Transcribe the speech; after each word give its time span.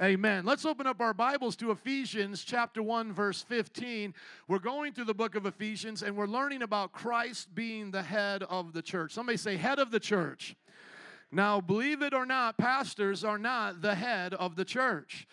Amen. 0.00 0.44
Let's 0.44 0.64
open 0.64 0.86
up 0.86 1.00
our 1.00 1.12
Bibles 1.12 1.56
to 1.56 1.72
Ephesians 1.72 2.44
chapter 2.44 2.80
1, 2.80 3.12
verse 3.12 3.42
15. 3.42 4.14
We're 4.46 4.60
going 4.60 4.92
through 4.92 5.06
the 5.06 5.14
book 5.14 5.34
of 5.34 5.44
Ephesians 5.44 6.04
and 6.04 6.16
we're 6.16 6.28
learning 6.28 6.62
about 6.62 6.92
Christ 6.92 7.52
being 7.52 7.90
the 7.90 8.04
head 8.04 8.44
of 8.44 8.72
the 8.72 8.80
church. 8.80 9.12
Somebody 9.12 9.36
say, 9.36 9.56
head 9.56 9.80
of 9.80 9.90
the 9.90 9.98
church. 9.98 10.54
Now, 11.32 11.60
believe 11.60 12.00
it 12.02 12.14
or 12.14 12.24
not, 12.24 12.58
pastors 12.58 13.24
are 13.24 13.38
not 13.38 13.82
the 13.82 13.96
head 13.96 14.34
of 14.34 14.54
the 14.54 14.64
church. 14.64 15.26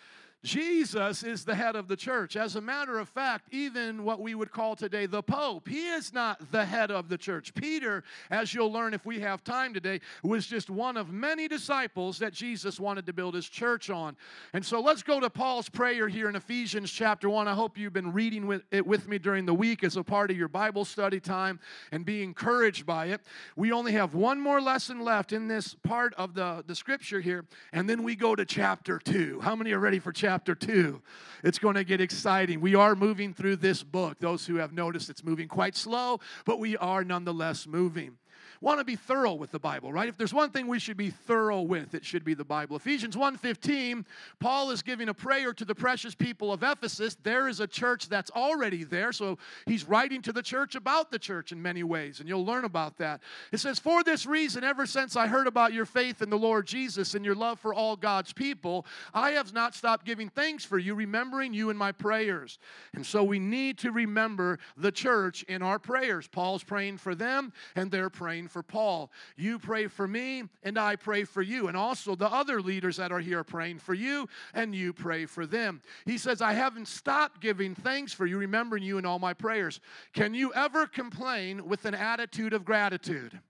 Jesus 0.46 1.24
is 1.24 1.44
the 1.44 1.56
head 1.56 1.74
of 1.74 1.88
the 1.88 1.96
church. 1.96 2.36
As 2.36 2.54
a 2.54 2.60
matter 2.60 3.00
of 3.00 3.08
fact, 3.08 3.48
even 3.50 4.04
what 4.04 4.20
we 4.20 4.36
would 4.36 4.52
call 4.52 4.76
today 4.76 5.06
the 5.06 5.20
Pope, 5.20 5.66
he 5.66 5.88
is 5.88 6.12
not 6.12 6.52
the 6.52 6.64
head 6.64 6.92
of 6.92 7.08
the 7.08 7.18
church. 7.18 7.52
Peter, 7.52 8.04
as 8.30 8.54
you'll 8.54 8.70
learn 8.70 8.94
if 8.94 9.04
we 9.04 9.18
have 9.18 9.42
time 9.42 9.74
today, 9.74 10.00
was 10.22 10.46
just 10.46 10.70
one 10.70 10.96
of 10.96 11.10
many 11.10 11.48
disciples 11.48 12.20
that 12.20 12.32
Jesus 12.32 12.78
wanted 12.78 13.06
to 13.06 13.12
build 13.12 13.34
his 13.34 13.48
church 13.48 13.90
on. 13.90 14.16
And 14.52 14.64
so 14.64 14.80
let's 14.80 15.02
go 15.02 15.18
to 15.18 15.28
Paul's 15.28 15.68
prayer 15.68 16.06
here 16.06 16.28
in 16.28 16.36
Ephesians 16.36 16.92
chapter 16.92 17.28
1. 17.28 17.48
I 17.48 17.54
hope 17.54 17.76
you've 17.76 17.92
been 17.92 18.12
reading 18.12 18.46
with 18.46 18.62
it 18.70 18.86
with 18.86 19.08
me 19.08 19.18
during 19.18 19.46
the 19.46 19.54
week 19.54 19.82
as 19.82 19.96
a 19.96 20.04
part 20.04 20.30
of 20.30 20.36
your 20.36 20.48
Bible 20.48 20.84
study 20.84 21.18
time 21.18 21.58
and 21.90 22.04
be 22.06 22.22
encouraged 22.22 22.86
by 22.86 23.06
it. 23.06 23.20
We 23.56 23.72
only 23.72 23.92
have 23.92 24.14
one 24.14 24.40
more 24.40 24.60
lesson 24.60 25.00
left 25.00 25.32
in 25.32 25.48
this 25.48 25.74
part 25.74 26.14
of 26.14 26.34
the, 26.34 26.62
the 26.68 26.76
scripture 26.76 27.20
here, 27.20 27.46
and 27.72 27.90
then 27.90 28.04
we 28.04 28.14
go 28.14 28.36
to 28.36 28.44
chapter 28.44 29.00
2. 29.00 29.40
How 29.40 29.56
many 29.56 29.72
are 29.72 29.80
ready 29.80 29.98
for 29.98 30.12
chapter 30.12 30.35
chapter 30.36 30.54
2. 30.54 31.00
It's 31.44 31.58
going 31.58 31.76
to 31.76 31.84
get 31.84 31.98
exciting. 31.98 32.60
We 32.60 32.74
are 32.74 32.94
moving 32.94 33.32
through 33.32 33.56
this 33.56 33.82
book. 33.82 34.18
Those 34.20 34.44
who 34.44 34.56
have 34.56 34.70
noticed 34.70 35.08
it's 35.08 35.24
moving 35.24 35.48
quite 35.48 35.74
slow, 35.74 36.20
but 36.44 36.58
we 36.58 36.76
are 36.76 37.02
nonetheless 37.04 37.66
moving 37.66 38.18
want 38.60 38.80
to 38.80 38.84
be 38.84 38.96
thorough 38.96 39.34
with 39.34 39.50
the 39.50 39.58
Bible, 39.58 39.92
right? 39.92 40.08
If 40.08 40.16
there's 40.16 40.34
one 40.34 40.50
thing 40.50 40.66
we 40.66 40.78
should 40.78 40.96
be 40.96 41.10
thorough 41.10 41.62
with, 41.62 41.94
it 41.94 42.04
should 42.04 42.24
be 42.24 42.34
the 42.34 42.44
Bible. 42.44 42.76
Ephesians 42.76 43.16
1:15, 43.16 44.06
Paul 44.40 44.70
is 44.70 44.82
giving 44.82 45.08
a 45.08 45.14
prayer 45.14 45.52
to 45.54 45.64
the 45.64 45.74
precious 45.74 46.14
people 46.14 46.52
of 46.52 46.62
Ephesus. 46.62 47.16
There 47.22 47.48
is 47.48 47.60
a 47.60 47.66
church 47.66 48.08
that's 48.08 48.30
already 48.30 48.84
there, 48.84 49.12
so 49.12 49.38
he's 49.66 49.84
writing 49.84 50.22
to 50.22 50.32
the 50.32 50.42
church 50.42 50.74
about 50.74 51.10
the 51.10 51.18
church 51.18 51.52
in 51.52 51.60
many 51.60 51.82
ways, 51.82 52.20
and 52.20 52.28
you'll 52.28 52.44
learn 52.44 52.64
about 52.64 52.96
that. 52.98 53.22
It 53.52 53.58
says, 53.58 53.78
"For 53.78 54.02
this 54.02 54.26
reason, 54.26 54.64
ever 54.64 54.86
since 54.86 55.16
I 55.16 55.26
heard 55.26 55.46
about 55.46 55.72
your 55.72 55.86
faith 55.86 56.22
in 56.22 56.30
the 56.30 56.38
Lord 56.38 56.66
Jesus 56.66 57.14
and 57.14 57.24
your 57.24 57.34
love 57.34 57.60
for 57.60 57.74
all 57.74 57.96
God's 57.96 58.32
people, 58.32 58.86
I 59.12 59.32
have 59.32 59.52
not 59.52 59.74
stopped 59.74 60.04
giving 60.04 60.28
thanks 60.28 60.64
for 60.64 60.78
you, 60.78 60.94
remembering 60.94 61.52
you 61.52 61.70
in 61.70 61.76
my 61.76 61.92
prayers." 61.92 62.58
And 62.94 63.04
so 63.04 63.22
we 63.22 63.38
need 63.38 63.78
to 63.78 63.92
remember 63.92 64.58
the 64.76 64.92
church 64.92 65.42
in 65.44 65.62
our 65.62 65.78
prayers. 65.78 66.26
Paul's 66.28 66.64
praying 66.64 66.98
for 66.98 67.14
them, 67.14 67.52
and 67.74 67.90
they're 67.90 68.10
praying 68.10 68.45
praying 68.46 68.48
for 68.48 68.62
Paul. 68.62 69.10
You 69.36 69.58
pray 69.58 69.88
for 69.88 70.06
me, 70.06 70.44
and 70.62 70.78
I 70.78 70.96
pray 70.96 71.24
for 71.24 71.42
you. 71.42 71.68
And 71.68 71.76
also 71.76 72.14
the 72.14 72.30
other 72.30 72.60
leaders 72.60 72.96
that 72.96 73.12
are 73.12 73.20
here 73.20 73.44
praying 73.44 73.78
for 73.80 73.94
you, 73.94 74.28
and 74.54 74.74
you 74.74 74.92
pray 74.92 75.26
for 75.26 75.46
them. 75.46 75.80
He 76.04 76.18
says, 76.18 76.40
I 76.40 76.52
haven't 76.52 76.88
stopped 76.88 77.40
giving 77.40 77.74
thanks 77.74 78.12
for 78.12 78.26
you, 78.26 78.38
remembering 78.38 78.82
you 78.82 78.98
in 78.98 79.06
all 79.06 79.18
my 79.18 79.34
prayers. 79.34 79.80
Can 80.12 80.34
you 80.34 80.52
ever 80.54 80.86
complain 80.86 81.66
with 81.66 81.84
an 81.84 81.94
attitude 81.94 82.52
of 82.52 82.64
gratitude? 82.64 83.40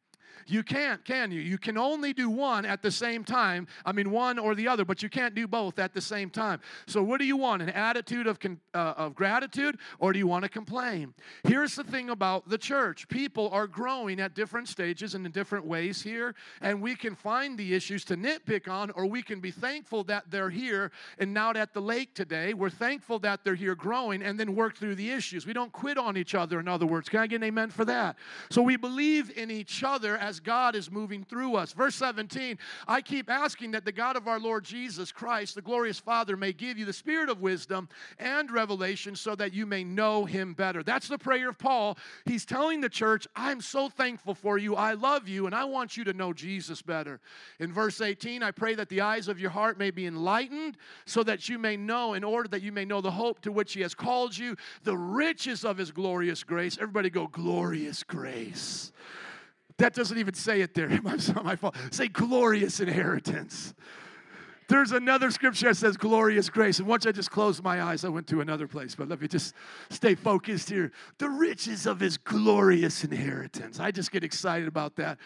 You 0.46 0.62
can't, 0.62 1.04
can 1.04 1.30
you? 1.30 1.40
You 1.40 1.58
can 1.58 1.78
only 1.78 2.12
do 2.12 2.28
one 2.30 2.64
at 2.64 2.82
the 2.82 2.90
same 2.90 3.24
time. 3.24 3.66
I 3.84 3.92
mean, 3.92 4.10
one 4.10 4.38
or 4.38 4.54
the 4.54 4.68
other, 4.68 4.84
but 4.84 5.02
you 5.02 5.08
can't 5.08 5.34
do 5.34 5.46
both 5.46 5.78
at 5.78 5.94
the 5.94 6.00
same 6.00 6.30
time. 6.30 6.60
So, 6.86 7.02
what 7.02 7.18
do 7.18 7.26
you 7.26 7.36
want? 7.36 7.62
An 7.62 7.70
attitude 7.70 8.26
of, 8.26 8.38
uh, 8.74 8.94
of 8.96 9.14
gratitude, 9.14 9.78
or 9.98 10.12
do 10.12 10.18
you 10.18 10.26
want 10.26 10.44
to 10.44 10.48
complain? 10.48 11.14
Here's 11.44 11.74
the 11.74 11.84
thing 11.84 12.10
about 12.10 12.48
the 12.48 12.58
church 12.58 13.08
people 13.08 13.48
are 13.50 13.66
growing 13.66 14.20
at 14.20 14.34
different 14.34 14.68
stages 14.68 15.14
and 15.14 15.24
in 15.26 15.32
different 15.32 15.66
ways 15.66 16.02
here, 16.02 16.34
and 16.60 16.80
we 16.80 16.94
can 16.94 17.14
find 17.14 17.58
the 17.58 17.74
issues 17.74 18.04
to 18.06 18.16
nitpick 18.16 18.68
on, 18.68 18.90
or 18.92 19.06
we 19.06 19.22
can 19.22 19.40
be 19.40 19.50
thankful 19.50 20.04
that 20.04 20.30
they're 20.30 20.50
here 20.50 20.90
and 21.18 21.32
not 21.32 21.56
at 21.56 21.72
the 21.72 21.80
lake 21.80 22.14
today. 22.14 22.54
We're 22.54 22.70
thankful 22.70 23.18
that 23.20 23.44
they're 23.44 23.54
here 23.54 23.74
growing 23.74 24.22
and 24.22 24.38
then 24.38 24.54
work 24.54 24.76
through 24.76 24.94
the 24.96 25.10
issues. 25.10 25.46
We 25.46 25.52
don't 25.52 25.72
quit 25.72 25.98
on 25.98 26.16
each 26.16 26.34
other, 26.34 26.60
in 26.60 26.68
other 26.68 26.86
words. 26.86 27.08
Can 27.08 27.20
I 27.20 27.26
get 27.26 27.36
an 27.36 27.44
amen 27.44 27.70
for 27.70 27.84
that? 27.86 28.16
So, 28.50 28.62
we 28.62 28.76
believe 28.76 29.36
in 29.36 29.50
each 29.50 29.82
other 29.82 30.16
as 30.26 30.40
God 30.40 30.74
is 30.74 30.90
moving 30.90 31.24
through 31.24 31.54
us. 31.54 31.72
Verse 31.72 31.94
17, 31.94 32.58
I 32.88 33.00
keep 33.00 33.30
asking 33.30 33.70
that 33.70 33.84
the 33.84 33.92
God 33.92 34.16
of 34.16 34.26
our 34.26 34.40
Lord 34.40 34.64
Jesus 34.64 35.12
Christ, 35.12 35.54
the 35.54 35.62
glorious 35.62 36.00
Father, 36.00 36.36
may 36.36 36.52
give 36.52 36.76
you 36.76 36.84
the 36.84 36.92
spirit 36.92 37.28
of 37.28 37.40
wisdom 37.40 37.88
and 38.18 38.50
revelation 38.50 39.14
so 39.14 39.36
that 39.36 39.54
you 39.54 39.66
may 39.66 39.84
know 39.84 40.24
him 40.24 40.52
better. 40.52 40.82
That's 40.82 41.06
the 41.06 41.16
prayer 41.16 41.48
of 41.48 41.58
Paul. 41.58 41.96
He's 42.24 42.44
telling 42.44 42.80
the 42.80 42.88
church, 42.88 43.28
I'm 43.36 43.60
so 43.60 43.88
thankful 43.88 44.34
for 44.34 44.58
you. 44.58 44.74
I 44.74 44.94
love 44.94 45.28
you, 45.28 45.46
and 45.46 45.54
I 45.54 45.64
want 45.64 45.96
you 45.96 46.02
to 46.04 46.12
know 46.12 46.32
Jesus 46.32 46.82
better. 46.82 47.20
In 47.60 47.72
verse 47.72 48.00
18, 48.00 48.42
I 48.42 48.50
pray 48.50 48.74
that 48.74 48.88
the 48.88 49.02
eyes 49.02 49.28
of 49.28 49.38
your 49.38 49.50
heart 49.50 49.78
may 49.78 49.92
be 49.92 50.06
enlightened 50.06 50.76
so 51.04 51.22
that 51.22 51.48
you 51.48 51.58
may 51.58 51.76
know, 51.76 52.14
in 52.14 52.24
order 52.24 52.48
that 52.48 52.62
you 52.62 52.72
may 52.72 52.84
know 52.84 53.00
the 53.00 53.12
hope 53.12 53.40
to 53.42 53.52
which 53.52 53.74
he 53.74 53.82
has 53.82 53.94
called 53.94 54.36
you, 54.36 54.56
the 54.82 54.96
riches 54.96 55.64
of 55.64 55.78
his 55.78 55.92
glorious 55.92 56.42
grace. 56.42 56.76
Everybody 56.80 57.10
go, 57.10 57.28
glorious 57.28 58.02
grace. 58.02 58.90
That 59.78 59.94
doesn't 59.94 60.16
even 60.18 60.34
say 60.34 60.62
it 60.62 60.74
there. 60.74 60.88
It's 60.90 61.28
not 61.34 61.44
my 61.44 61.56
fault. 61.56 61.76
Say 61.90 62.08
glorious 62.08 62.80
inheritance. 62.80 63.74
There's 64.68 64.90
another 64.90 65.30
scripture 65.30 65.68
that 65.68 65.76
says 65.76 65.96
glorious 65.96 66.50
grace. 66.50 66.80
And 66.80 66.88
once 66.88 67.06
I 67.06 67.12
just 67.12 67.30
closed 67.30 67.62
my 67.62 67.82
eyes, 67.82 68.04
I 68.04 68.08
went 68.08 68.26
to 68.28 68.40
another 68.40 68.66
place. 68.66 68.96
But 68.96 69.08
let 69.08 69.20
me 69.20 69.28
just 69.28 69.54
stay 69.90 70.16
focused 70.16 70.68
here. 70.68 70.90
The 71.18 71.28
riches 71.28 71.86
of 71.86 72.00
his 72.00 72.16
glorious 72.16 73.04
inheritance. 73.04 73.78
I 73.78 73.92
just 73.92 74.10
get 74.10 74.24
excited 74.24 74.66
about 74.66 74.96
that. 74.96 75.18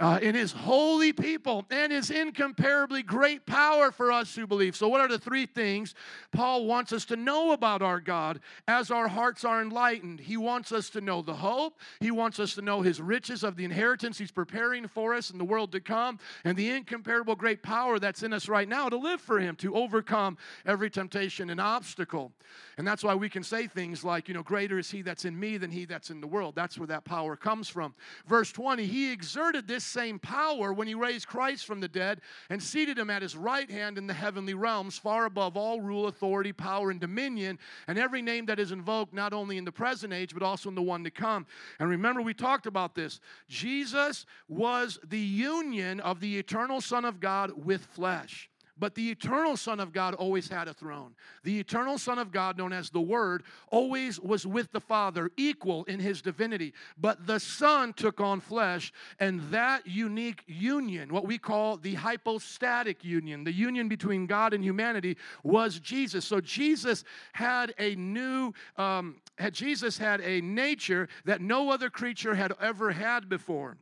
Uh, 0.00 0.18
in 0.20 0.34
his 0.34 0.50
holy 0.50 1.12
people 1.12 1.64
and 1.70 1.92
his 1.92 2.10
incomparably 2.10 3.04
great 3.04 3.46
power 3.46 3.92
for 3.92 4.10
us 4.10 4.34
who 4.34 4.46
believe. 4.46 4.74
So, 4.74 4.88
what 4.88 5.00
are 5.00 5.08
the 5.08 5.18
three 5.18 5.46
things 5.46 5.94
Paul 6.32 6.66
wants 6.66 6.92
us 6.92 7.04
to 7.06 7.16
know 7.16 7.52
about 7.52 7.82
our 7.82 8.00
God 8.00 8.40
as 8.66 8.90
our 8.90 9.06
hearts 9.06 9.44
are 9.44 9.62
enlightened? 9.62 10.18
He 10.20 10.36
wants 10.36 10.72
us 10.72 10.90
to 10.90 11.00
know 11.00 11.22
the 11.22 11.34
hope, 11.34 11.78
he 12.00 12.10
wants 12.10 12.40
us 12.40 12.54
to 12.56 12.62
know 12.62 12.82
his 12.82 13.00
riches 13.00 13.44
of 13.44 13.54
the 13.56 13.64
inheritance 13.64 14.18
he's 14.18 14.32
preparing 14.32 14.88
for 14.88 15.14
us 15.14 15.30
in 15.30 15.38
the 15.38 15.44
world 15.44 15.70
to 15.72 15.80
come, 15.80 16.18
and 16.44 16.56
the 16.56 16.70
incomparable 16.70 17.36
great 17.36 17.62
power 17.62 17.98
that's 17.98 18.24
in 18.24 18.32
us 18.32 18.48
right 18.48 18.68
now 18.68 18.87
to 18.90 18.96
live 18.96 19.20
for 19.20 19.38
Him, 19.38 19.56
to 19.56 19.74
overcome 19.74 20.36
every 20.66 20.90
temptation 20.90 21.50
and 21.50 21.60
obstacle. 21.60 22.32
And 22.76 22.86
that's 22.86 23.02
why 23.02 23.14
we 23.14 23.28
can 23.28 23.42
say 23.42 23.66
things 23.66 24.04
like, 24.04 24.28
you 24.28 24.34
know, 24.34 24.42
greater 24.42 24.78
is 24.78 24.90
He 24.90 25.02
that's 25.02 25.24
in 25.24 25.38
me 25.38 25.56
than 25.56 25.70
He 25.70 25.84
that's 25.84 26.10
in 26.10 26.20
the 26.20 26.26
world. 26.26 26.54
That's 26.54 26.78
where 26.78 26.86
that 26.86 27.04
power 27.04 27.36
comes 27.36 27.68
from. 27.68 27.94
Verse 28.26 28.52
20, 28.52 28.86
He 28.86 29.12
exerted 29.12 29.66
this 29.66 29.84
same 29.84 30.18
power 30.18 30.72
when 30.72 30.88
He 30.88 30.94
raised 30.94 31.26
Christ 31.26 31.66
from 31.66 31.80
the 31.80 31.88
dead 31.88 32.20
and 32.50 32.62
seated 32.62 32.98
Him 32.98 33.10
at 33.10 33.22
His 33.22 33.36
right 33.36 33.70
hand 33.70 33.98
in 33.98 34.06
the 34.06 34.14
heavenly 34.14 34.54
realms, 34.54 34.98
far 34.98 35.26
above 35.26 35.56
all 35.56 35.80
rule, 35.80 36.06
authority, 36.06 36.52
power, 36.52 36.90
and 36.90 37.00
dominion, 37.00 37.58
and 37.86 37.98
every 37.98 38.22
name 38.22 38.46
that 38.46 38.58
is 38.58 38.72
invoked, 38.72 39.12
not 39.12 39.32
only 39.32 39.58
in 39.58 39.64
the 39.64 39.72
present 39.72 40.12
age, 40.12 40.34
but 40.34 40.42
also 40.42 40.68
in 40.68 40.74
the 40.74 40.82
one 40.82 41.04
to 41.04 41.10
come. 41.10 41.46
And 41.78 41.88
remember, 41.88 42.22
we 42.22 42.34
talked 42.34 42.66
about 42.66 42.94
this. 42.94 43.20
Jesus 43.48 44.26
was 44.48 44.98
the 45.06 45.18
union 45.18 46.00
of 46.00 46.20
the 46.20 46.38
eternal 46.38 46.80
Son 46.80 47.04
of 47.04 47.20
God 47.20 47.52
with 47.64 47.84
flesh. 47.84 48.50
But 48.78 48.94
the 48.94 49.10
eternal 49.10 49.56
Son 49.56 49.80
of 49.80 49.92
God 49.92 50.14
always 50.14 50.48
had 50.48 50.68
a 50.68 50.74
throne. 50.74 51.14
The 51.42 51.58
eternal 51.58 51.98
Son 51.98 52.18
of 52.18 52.30
God, 52.30 52.56
known 52.56 52.72
as 52.72 52.90
the 52.90 53.00
Word, 53.00 53.42
always 53.70 54.20
was 54.20 54.46
with 54.46 54.70
the 54.72 54.80
Father, 54.80 55.30
equal 55.36 55.84
in 55.84 55.98
his 56.00 56.22
divinity. 56.22 56.72
But 56.96 57.26
the 57.26 57.40
Son 57.40 57.92
took 57.92 58.20
on 58.20 58.40
flesh, 58.40 58.92
and 59.18 59.40
that 59.50 59.86
unique 59.86 60.44
union, 60.46 61.12
what 61.12 61.26
we 61.26 61.38
call 61.38 61.76
the 61.76 61.94
hypostatic 61.94 63.04
union, 63.04 63.44
the 63.44 63.52
union 63.52 63.88
between 63.88 64.26
God 64.26 64.54
and 64.54 64.62
humanity, 64.62 65.16
was 65.42 65.80
Jesus. 65.80 66.24
So 66.24 66.40
Jesus 66.40 67.04
had 67.32 67.74
a 67.78 67.94
new, 67.96 68.52
um, 68.76 69.16
had, 69.38 69.54
Jesus 69.54 69.98
had 69.98 70.20
a 70.20 70.40
nature 70.40 71.08
that 71.24 71.40
no 71.40 71.70
other 71.70 71.90
creature 71.90 72.34
had 72.34 72.52
ever 72.60 72.92
had 72.92 73.28
before. 73.28 73.76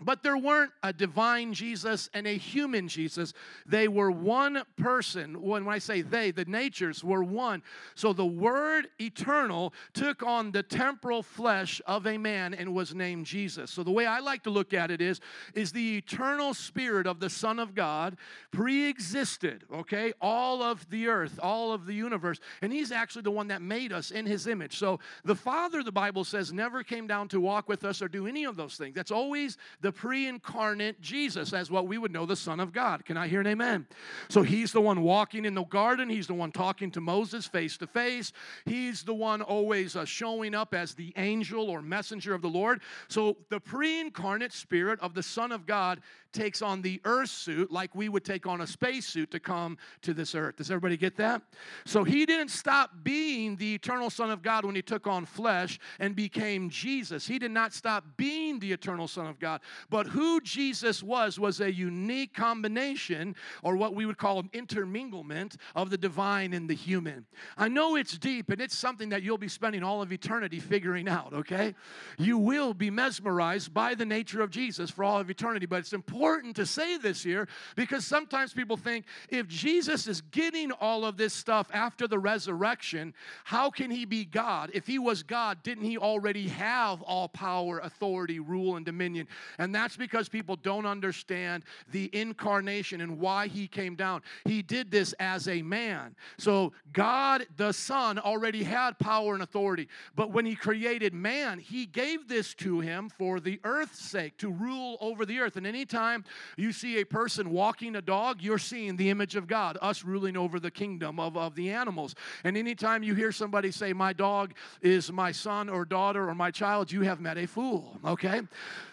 But 0.00 0.24
there 0.24 0.36
weren't 0.36 0.72
a 0.82 0.92
divine 0.92 1.54
Jesus 1.54 2.10
and 2.14 2.26
a 2.26 2.36
human 2.36 2.88
Jesus. 2.88 3.32
They 3.64 3.86
were 3.86 4.10
one 4.10 4.64
person. 4.76 5.40
When 5.40 5.68
I 5.68 5.78
say 5.78 6.02
they, 6.02 6.32
the 6.32 6.44
natures 6.46 7.04
were 7.04 7.22
one. 7.22 7.62
So 7.94 8.12
the 8.12 8.26
Word 8.26 8.88
eternal 9.00 9.72
took 9.92 10.24
on 10.24 10.50
the 10.50 10.64
temporal 10.64 11.22
flesh 11.22 11.80
of 11.86 12.08
a 12.08 12.18
man 12.18 12.54
and 12.54 12.74
was 12.74 12.92
named 12.92 13.26
Jesus. 13.26 13.70
So 13.70 13.84
the 13.84 13.92
way 13.92 14.04
I 14.04 14.18
like 14.18 14.42
to 14.44 14.50
look 14.50 14.74
at 14.74 14.90
it 14.90 15.00
is, 15.00 15.20
is 15.54 15.70
the 15.70 15.98
eternal 15.98 16.54
spirit 16.54 17.06
of 17.06 17.20
the 17.20 17.30
Son 17.30 17.60
of 17.60 17.76
God 17.76 18.16
pre-existed, 18.50 19.62
okay, 19.72 20.12
all 20.20 20.60
of 20.60 20.90
the 20.90 21.06
earth, 21.06 21.38
all 21.40 21.72
of 21.72 21.86
the 21.86 21.94
universe. 21.94 22.40
And 22.62 22.72
he's 22.72 22.90
actually 22.90 23.22
the 23.22 23.30
one 23.30 23.46
that 23.48 23.62
made 23.62 23.92
us 23.92 24.10
in 24.10 24.26
his 24.26 24.48
image. 24.48 24.76
So 24.76 24.98
the 25.24 25.36
Father, 25.36 25.84
the 25.84 25.92
Bible 25.92 26.24
says, 26.24 26.52
never 26.52 26.82
came 26.82 27.06
down 27.06 27.28
to 27.28 27.40
walk 27.40 27.68
with 27.68 27.84
us 27.84 28.02
or 28.02 28.08
do 28.08 28.26
any 28.26 28.44
of 28.44 28.56
those 28.56 28.76
things. 28.76 28.96
That's 28.96 29.12
always 29.12 29.56
the 29.84 29.92
pre 29.92 30.26
incarnate 30.26 30.98
Jesus 31.02 31.52
as 31.52 31.70
what 31.70 31.86
we 31.86 31.98
would 31.98 32.10
know 32.10 32.24
the 32.24 32.34
Son 32.34 32.58
of 32.58 32.72
God. 32.72 33.04
Can 33.04 33.18
I 33.18 33.28
hear 33.28 33.42
an 33.42 33.46
amen? 33.46 33.86
So 34.30 34.40
he's 34.40 34.72
the 34.72 34.80
one 34.80 35.02
walking 35.02 35.44
in 35.44 35.54
the 35.54 35.62
garden, 35.64 36.08
he's 36.08 36.26
the 36.26 36.32
one 36.32 36.52
talking 36.52 36.90
to 36.92 37.02
Moses 37.02 37.46
face 37.46 37.76
to 37.76 37.86
face, 37.86 38.32
he's 38.64 39.02
the 39.02 39.12
one 39.12 39.42
always 39.42 39.94
uh, 39.94 40.06
showing 40.06 40.54
up 40.54 40.72
as 40.72 40.94
the 40.94 41.12
angel 41.18 41.68
or 41.68 41.82
messenger 41.82 42.32
of 42.32 42.40
the 42.40 42.48
Lord. 42.48 42.80
So 43.08 43.36
the 43.50 43.60
pre 43.60 44.00
incarnate 44.00 44.54
spirit 44.54 44.98
of 45.00 45.12
the 45.12 45.22
Son 45.22 45.52
of 45.52 45.66
God 45.66 46.00
takes 46.34 46.60
on 46.60 46.82
the 46.82 47.00
earth 47.04 47.30
suit 47.30 47.70
like 47.70 47.94
we 47.94 48.08
would 48.08 48.24
take 48.24 48.46
on 48.46 48.60
a 48.60 48.66
space 48.66 49.06
suit 49.06 49.30
to 49.30 49.40
come 49.40 49.78
to 50.02 50.12
this 50.12 50.34
earth. 50.34 50.56
Does 50.56 50.70
everybody 50.70 50.96
get 50.96 51.16
that? 51.16 51.42
So 51.86 52.04
he 52.04 52.26
didn't 52.26 52.50
stop 52.50 52.90
being 53.02 53.56
the 53.56 53.74
eternal 53.74 54.10
Son 54.10 54.30
of 54.30 54.42
God 54.42 54.64
when 54.64 54.74
he 54.74 54.82
took 54.82 55.06
on 55.06 55.24
flesh 55.24 55.78
and 56.00 56.16
became 56.16 56.68
Jesus. 56.68 57.26
He 57.26 57.38
did 57.38 57.52
not 57.52 57.72
stop 57.72 58.04
being 58.16 58.58
the 58.58 58.72
eternal 58.72 59.08
Son 59.08 59.26
of 59.26 59.38
God. 59.38 59.60
But 59.90 60.06
who 60.06 60.40
Jesus 60.40 61.02
was 61.02 61.38
was 61.38 61.60
a 61.60 61.72
unique 61.72 62.34
combination, 62.34 63.36
or 63.62 63.76
what 63.76 63.94
we 63.94 64.06
would 64.06 64.18
call 64.18 64.40
an 64.40 64.50
interminglement 64.52 65.56
of 65.74 65.90
the 65.90 65.98
divine 65.98 66.52
and 66.52 66.68
the 66.68 66.74
human. 66.74 67.26
I 67.56 67.68
know 67.68 67.96
it's 67.96 68.18
deep 68.18 68.50
and 68.50 68.60
it's 68.60 68.76
something 68.76 69.08
that 69.10 69.22
you'll 69.22 69.38
be 69.38 69.48
spending 69.48 69.82
all 69.82 70.02
of 70.02 70.12
eternity 70.12 70.60
figuring 70.60 71.08
out, 71.08 71.32
okay? 71.32 71.74
You 72.18 72.38
will 72.38 72.74
be 72.74 72.90
mesmerized 72.90 73.72
by 73.72 73.94
the 73.94 74.04
nature 74.04 74.42
of 74.42 74.50
Jesus 74.50 74.90
for 74.90 75.04
all 75.04 75.20
of 75.20 75.30
eternity, 75.30 75.66
but 75.66 75.80
it's 75.80 75.92
important 75.92 76.56
to 76.56 76.66
say 76.66 76.96
this 76.96 77.22
here 77.22 77.48
because 77.76 78.06
sometimes 78.06 78.52
people 78.52 78.76
think 78.76 79.04
if 79.28 79.46
Jesus 79.48 80.06
is 80.06 80.20
getting 80.20 80.72
all 80.72 81.04
of 81.04 81.16
this 81.16 81.32
stuff 81.32 81.68
after 81.72 82.06
the 82.06 82.18
resurrection, 82.18 83.14
how 83.44 83.70
can 83.70 83.90
he 83.90 84.04
be 84.04 84.24
God? 84.24 84.70
If 84.74 84.86
he 84.86 84.98
was 84.98 85.22
God, 85.22 85.62
didn't 85.62 85.84
he 85.84 85.98
already 85.98 86.48
have 86.48 87.02
all 87.02 87.28
power, 87.28 87.78
authority, 87.78 88.40
rule, 88.40 88.76
and 88.76 88.84
dominion? 88.84 89.28
And 89.64 89.74
that's 89.74 89.96
because 89.96 90.28
people 90.28 90.56
don't 90.56 90.86
understand 90.86 91.64
the 91.90 92.08
incarnation 92.12 93.00
and 93.00 93.18
why 93.18 93.48
he 93.48 93.66
came 93.66 93.96
down. 93.96 94.22
He 94.44 94.62
did 94.62 94.90
this 94.90 95.12
as 95.14 95.48
a 95.48 95.62
man. 95.62 96.14
So 96.38 96.72
God 96.92 97.46
the 97.56 97.72
Son 97.72 98.18
already 98.18 98.62
had 98.62 98.98
power 98.98 99.34
and 99.34 99.42
authority. 99.42 99.88
But 100.14 100.30
when 100.30 100.46
he 100.46 100.54
created 100.54 101.12
man, 101.12 101.58
he 101.58 101.86
gave 101.86 102.28
this 102.28 102.54
to 102.54 102.80
him 102.80 103.08
for 103.08 103.40
the 103.40 103.60
earth's 103.64 104.00
sake, 104.00 104.36
to 104.38 104.50
rule 104.50 104.96
over 105.00 105.26
the 105.26 105.40
earth. 105.40 105.56
And 105.56 105.66
anytime 105.66 106.04
time 106.04 106.24
you 106.56 106.72
see 106.72 107.00
a 107.00 107.06
person 107.06 107.50
walking 107.50 107.96
a 107.96 108.02
dog, 108.02 108.42
you're 108.42 108.58
seeing 108.58 108.96
the 108.96 109.10
image 109.10 109.36
of 109.36 109.46
God, 109.46 109.78
us 109.80 110.04
ruling 110.04 110.36
over 110.36 110.60
the 110.60 110.70
kingdom 110.70 111.18
of, 111.18 111.36
of 111.36 111.54
the 111.54 111.70
animals. 111.70 112.14
And 112.44 112.56
anytime 112.56 113.02
you 113.02 113.14
hear 113.14 113.32
somebody 113.32 113.70
say, 113.70 113.92
My 113.92 114.12
dog 114.12 114.54
is 114.82 115.10
my 115.10 115.32
son 115.32 115.68
or 115.68 115.84
daughter 115.84 116.28
or 116.28 116.34
my 116.34 116.50
child, 116.50 116.92
you 116.92 117.02
have 117.02 117.20
met 117.20 117.38
a 117.38 117.46
fool, 117.46 117.98
okay? 118.04 118.42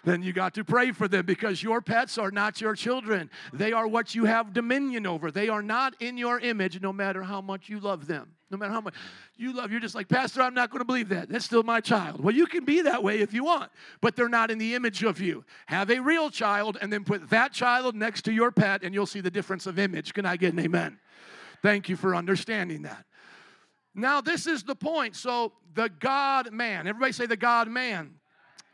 Then 0.03 0.23
you 0.23 0.33
got 0.33 0.53
to 0.55 0.60
pray 0.63 0.91
for 0.91 1.07
them 1.07 1.25
because 1.25 1.61
your 1.61 1.81
pets 1.81 2.17
are 2.17 2.31
not 2.31 2.61
your 2.61 2.75
children. 2.75 3.29
They 3.53 3.73
are 3.73 3.87
what 3.87 4.15
you 4.15 4.25
have 4.25 4.53
dominion 4.53 5.05
over. 5.05 5.31
They 5.31 5.49
are 5.49 5.61
not 5.61 5.95
in 6.01 6.17
your 6.17 6.39
image 6.39 6.81
no 6.81 6.93
matter 6.93 7.23
how 7.23 7.41
much 7.41 7.69
you 7.69 7.79
love 7.79 8.07
them 8.07 8.35
no 8.51 8.57
matter 8.57 8.73
how 8.73 8.81
much 8.81 8.93
you 9.37 9.53
love. 9.53 9.71
You're 9.71 9.79
just 9.79 9.95
like, 9.95 10.09
Pastor, 10.09 10.41
I'm 10.41 10.53
not 10.53 10.69
going 10.69 10.79
to 10.79 10.85
believe 10.85 11.09
that. 11.09 11.29
That's 11.29 11.45
still 11.45 11.63
my 11.63 11.79
child. 11.79 12.21
Well, 12.21 12.35
you 12.35 12.45
can 12.45 12.65
be 12.65 12.81
that 12.81 13.01
way 13.01 13.19
if 13.19 13.33
you 13.33 13.45
want, 13.45 13.71
but 14.01 14.15
they're 14.15 14.29
not 14.29 14.51
in 14.51 14.57
the 14.57 14.75
image 14.75 15.03
of 15.03 15.19
you. 15.19 15.45
Have 15.67 15.89
a 15.89 15.99
real 15.99 16.29
child 16.29 16.77
and 16.81 16.91
then 16.91 17.03
put 17.03 17.29
that 17.29 17.53
child 17.53 17.95
next 17.95 18.23
to 18.23 18.33
your 18.33 18.51
pet, 18.51 18.83
and 18.83 18.93
you'll 18.93 19.05
see 19.05 19.21
the 19.21 19.31
difference 19.31 19.65
of 19.65 19.79
image. 19.79 20.13
Can 20.13 20.25
I 20.25 20.35
get 20.35 20.53
an 20.53 20.59
amen? 20.59 20.99
Thank 21.61 21.89
you 21.89 21.95
for 21.95 22.15
understanding 22.15 22.83
that. 22.83 23.05
Now, 23.95 24.21
this 24.21 24.47
is 24.47 24.63
the 24.63 24.75
point. 24.75 25.15
So, 25.15 25.53
the 25.73 25.89
God 25.89 26.51
man, 26.51 26.87
everybody 26.87 27.13
say 27.13 27.25
the 27.25 27.37
God 27.37 27.69
man. 27.69 28.15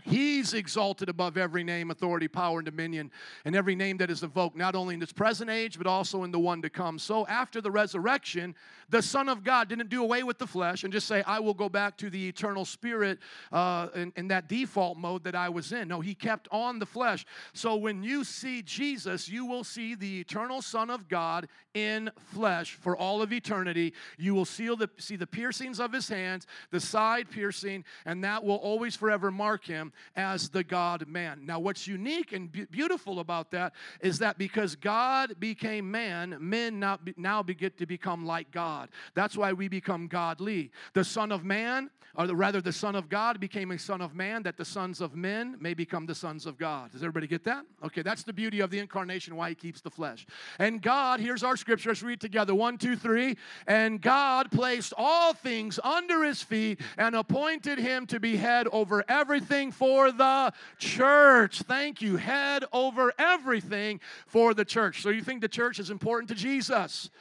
He's 0.07 0.54
exalted 0.54 1.09
above 1.09 1.36
every 1.36 1.65
name, 1.65 1.92
authority, 1.92 2.30
power, 2.30 2.59
and 2.59 2.65
dominion, 2.65 3.12
and 3.44 3.57
every 3.57 3.75
name 3.75 3.98
that 3.98 4.09
is 4.09 4.24
invoked, 4.24 4.56
not 4.56 4.74
only 4.74 4.94
in 4.94 5.01
this 5.01 5.12
present 5.12 5.50
age, 5.50 5.77
but 5.77 5.86
also 5.86 6.24
in 6.24 6.31
the 6.31 6.39
one 6.39 6.62
to 6.62 6.69
come. 6.69 6.98
So, 6.98 7.27
after 7.27 7.59
the 7.59 7.71
resurrection, 7.71 8.56
the 8.89 9.01
Son 9.01 9.27
of 9.27 9.44
God 9.44 9.68
didn't 9.68 9.89
do 9.89 10.01
away 10.01 10.24
with 10.24 10.38
the 10.38 10.48
flesh 10.48 10.86
and 10.86 10.94
just 10.94 11.07
say, 11.07 11.24
I 11.24 11.42
will 11.42 11.54
go 11.54 11.68
back 11.68 11.98
to 11.98 12.09
the 12.09 12.30
eternal 12.30 12.63
spirit 12.63 13.19
uh, 13.51 13.89
in, 13.95 14.13
in 14.15 14.30
that 14.30 14.48
default 14.48 14.98
mode 14.98 15.25
that 15.25 15.36
I 15.36 15.50
was 15.50 15.74
in. 15.74 15.89
No, 15.89 16.00
He 16.00 16.15
kept 16.15 16.48
on 16.51 16.80
the 16.80 16.86
flesh. 16.86 17.25
So, 17.51 17.75
when 17.75 18.01
you 18.01 18.24
see 18.24 18.62
Jesus, 18.62 19.27
you 19.27 19.45
will 19.45 19.65
see 19.65 19.94
the 19.94 20.21
eternal 20.21 20.62
Son 20.62 20.89
of 20.89 21.10
God 21.10 21.50
in 21.74 22.10
flesh 22.15 22.75
for 22.75 22.95
all 22.95 23.21
of 23.21 23.33
eternity. 23.33 23.94
You 24.18 24.33
will 24.33 24.45
see 24.45 24.68
the, 24.68 24.89
see 24.98 25.18
the 25.18 25.27
piercings 25.27 25.81
of 25.81 25.92
His 25.92 26.07
hands, 26.07 26.48
the 26.71 26.80
side 26.80 27.30
piercing, 27.30 27.83
and 28.06 28.24
that 28.24 28.42
will 28.42 28.56
always 28.56 28.95
forever 28.95 29.31
mark 29.31 29.65
Him 29.65 29.92
as 30.15 30.49
the 30.49 30.63
God 30.63 31.07
man. 31.07 31.45
Now, 31.45 31.59
what's 31.59 31.88
unique 31.88 32.33
and 32.33 32.51
be- 32.51 32.65
beautiful 32.65 33.19
about 33.19 33.51
that 33.51 33.73
is 34.01 34.19
that 34.19 34.38
because 34.38 34.75
God 34.75 35.39
became 35.39 35.89
man, 35.89 36.38
men 36.39 36.79
now, 36.79 36.99
now 37.15 37.44
get 37.44 37.77
to 37.77 37.85
become 37.85 38.25
like 38.25 38.51
God. 38.51 38.89
That's 39.13 39.38
why 39.38 39.53
we 39.53 39.67
become 39.67 40.07
godly. 40.07 40.71
The 40.94 41.03
Son 41.03 41.31
of 41.31 41.44
Man, 41.44 41.89
or 42.17 42.25
the, 42.25 42.35
rather, 42.35 42.61
the 42.61 42.73
Son 42.73 42.95
of 42.95 43.09
God 43.09 43.39
became 43.39 43.69
a 43.69 43.77
Son 43.77 44.01
of 44.01 44.15
Man, 44.15 44.41
that 44.43 44.57
the 44.57 44.65
sons 44.65 45.01
of 45.01 45.15
men 45.15 45.55
may 45.59 45.75
become 45.75 46.07
the 46.07 46.15
sons 46.15 46.47
of 46.47 46.57
God. 46.57 46.91
Does 46.91 47.03
everybody 47.03 47.27
get 47.27 47.43
that? 47.43 47.63
Okay, 47.83 48.01
that's 48.01 48.23
the 48.23 48.33
beauty 48.33 48.59
of 48.59 48.71
the 48.71 48.79
incarnation, 48.79 49.35
why 49.35 49.49
He 49.49 49.55
keeps 49.55 49.81
the 49.81 49.91
flesh. 49.91 50.25
And 50.57 50.81
God, 50.81 51.19
here's 51.19 51.43
our 51.43 51.55
scripture. 51.55 51.89
Let's 51.89 52.01
read 52.01 52.19
together. 52.19 52.55
One, 52.55 52.79
two, 52.79 52.95
three. 52.95 53.37
And 53.67 54.01
God 54.01 54.49
placed 54.49 54.93
all 54.97 55.35
things 55.35 55.79
under 55.83 56.23
His 56.23 56.41
feet 56.41 56.81
and 56.97 57.15
appointed 57.15 57.77
Him 57.77 58.07
to 58.07 58.19
be 58.19 58.35
head 58.35 58.67
over 58.71 59.03
everything 59.07 59.71
for 59.71 60.11
the 60.11 60.51
church. 60.79 61.61
Thank 61.61 62.01
you. 62.01 62.17
Head 62.17 62.65
over 62.73 63.13
everything 63.19 63.99
for 64.25 64.55
the 64.55 64.65
church. 64.65 65.03
So 65.03 65.09
you 65.09 65.21
think 65.21 65.41
the 65.41 65.47
church 65.47 65.77
is 65.77 65.91
important 65.91 66.29
to 66.29 66.35
Jesus? 66.35 67.11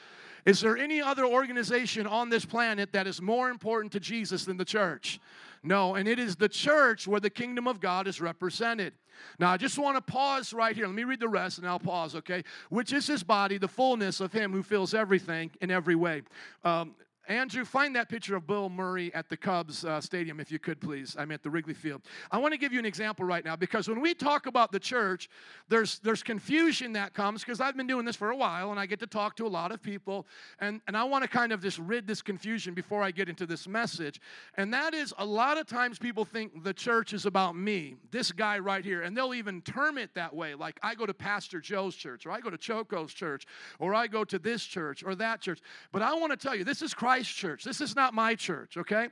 Is 0.46 0.60
there 0.60 0.76
any 0.78 1.02
other 1.02 1.26
organization 1.26 2.06
on 2.06 2.30
this 2.30 2.44
planet 2.44 2.92
that 2.92 3.08
is 3.08 3.20
more 3.20 3.50
important 3.50 3.92
to 3.92 4.00
Jesus 4.00 4.44
than 4.44 4.56
the 4.56 4.64
church? 4.64 5.18
No, 5.64 5.96
and 5.96 6.06
it 6.06 6.20
is 6.20 6.36
the 6.36 6.48
church 6.48 7.08
where 7.08 7.18
the 7.18 7.28
kingdom 7.28 7.66
of 7.66 7.80
God 7.80 8.06
is 8.06 8.20
represented. 8.20 8.92
Now, 9.40 9.50
I 9.50 9.56
just 9.56 9.76
want 9.76 9.96
to 9.96 10.00
pause 10.00 10.52
right 10.52 10.76
here. 10.76 10.86
Let 10.86 10.94
me 10.94 11.02
read 11.02 11.18
the 11.18 11.28
rest 11.28 11.58
and 11.58 11.66
I'll 11.66 11.80
pause, 11.80 12.14
okay? 12.14 12.44
Which 12.68 12.92
is 12.92 13.06
his 13.06 13.24
body, 13.24 13.58
the 13.58 13.66
fullness 13.66 14.20
of 14.20 14.32
him 14.32 14.52
who 14.52 14.62
fills 14.62 14.94
everything 14.94 15.50
in 15.60 15.72
every 15.72 15.96
way. 15.96 16.22
Um, 16.64 16.94
Andrew, 17.28 17.64
find 17.64 17.96
that 17.96 18.08
picture 18.08 18.36
of 18.36 18.46
Bill 18.46 18.68
Murray 18.68 19.12
at 19.12 19.28
the 19.28 19.36
Cubs 19.36 19.84
uh, 19.84 20.00
stadium, 20.00 20.38
if 20.38 20.52
you 20.52 20.60
could, 20.60 20.80
please. 20.80 21.16
I'm 21.18 21.32
at 21.32 21.42
the 21.42 21.50
Wrigley 21.50 21.74
Field. 21.74 22.02
I 22.30 22.38
want 22.38 22.52
to 22.52 22.58
give 22.58 22.72
you 22.72 22.78
an 22.78 22.86
example 22.86 23.24
right 23.24 23.44
now 23.44 23.56
because 23.56 23.88
when 23.88 24.00
we 24.00 24.14
talk 24.14 24.46
about 24.46 24.70
the 24.70 24.78
church, 24.78 25.28
there's, 25.68 25.98
there's 26.00 26.22
confusion 26.22 26.92
that 26.92 27.14
comes 27.14 27.42
because 27.42 27.60
I've 27.60 27.76
been 27.76 27.88
doing 27.88 28.04
this 28.04 28.14
for 28.14 28.30
a 28.30 28.36
while 28.36 28.70
and 28.70 28.78
I 28.78 28.86
get 28.86 29.00
to 29.00 29.08
talk 29.08 29.34
to 29.36 29.46
a 29.46 29.48
lot 29.48 29.72
of 29.72 29.82
people. 29.82 30.24
And, 30.60 30.80
and 30.86 30.96
I 30.96 31.02
want 31.02 31.24
to 31.24 31.28
kind 31.28 31.50
of 31.50 31.60
just 31.60 31.80
rid 31.80 32.06
this 32.06 32.22
confusion 32.22 32.74
before 32.74 33.02
I 33.02 33.10
get 33.10 33.28
into 33.28 33.44
this 33.44 33.66
message. 33.66 34.20
And 34.56 34.72
that 34.72 34.94
is 34.94 35.12
a 35.18 35.26
lot 35.26 35.58
of 35.58 35.66
times 35.66 35.98
people 35.98 36.24
think 36.24 36.62
the 36.62 36.74
church 36.74 37.12
is 37.12 37.26
about 37.26 37.56
me, 37.56 37.96
this 38.12 38.30
guy 38.30 38.60
right 38.60 38.84
here. 38.84 39.02
And 39.02 39.16
they'll 39.16 39.34
even 39.34 39.62
term 39.62 39.98
it 39.98 40.14
that 40.14 40.32
way. 40.32 40.54
Like 40.54 40.78
I 40.80 40.94
go 40.94 41.06
to 41.06 41.14
Pastor 41.14 41.60
Joe's 41.60 41.96
church, 41.96 42.24
or 42.24 42.30
I 42.30 42.38
go 42.38 42.50
to 42.50 42.58
Choco's 42.58 43.12
church, 43.12 43.46
or 43.80 43.94
I 43.96 44.06
go 44.06 44.22
to 44.22 44.38
this 44.38 44.64
church 44.64 45.02
or 45.02 45.16
that 45.16 45.40
church. 45.40 45.60
But 45.90 46.02
I 46.02 46.14
want 46.14 46.30
to 46.30 46.36
tell 46.36 46.54
you, 46.54 46.62
this 46.62 46.82
is 46.82 46.94
Christ 46.94 47.15
Church. 47.22 47.64
This 47.64 47.80
is 47.80 47.96
not 47.96 48.14
my 48.14 48.34
church, 48.34 48.76
okay? 48.76 49.08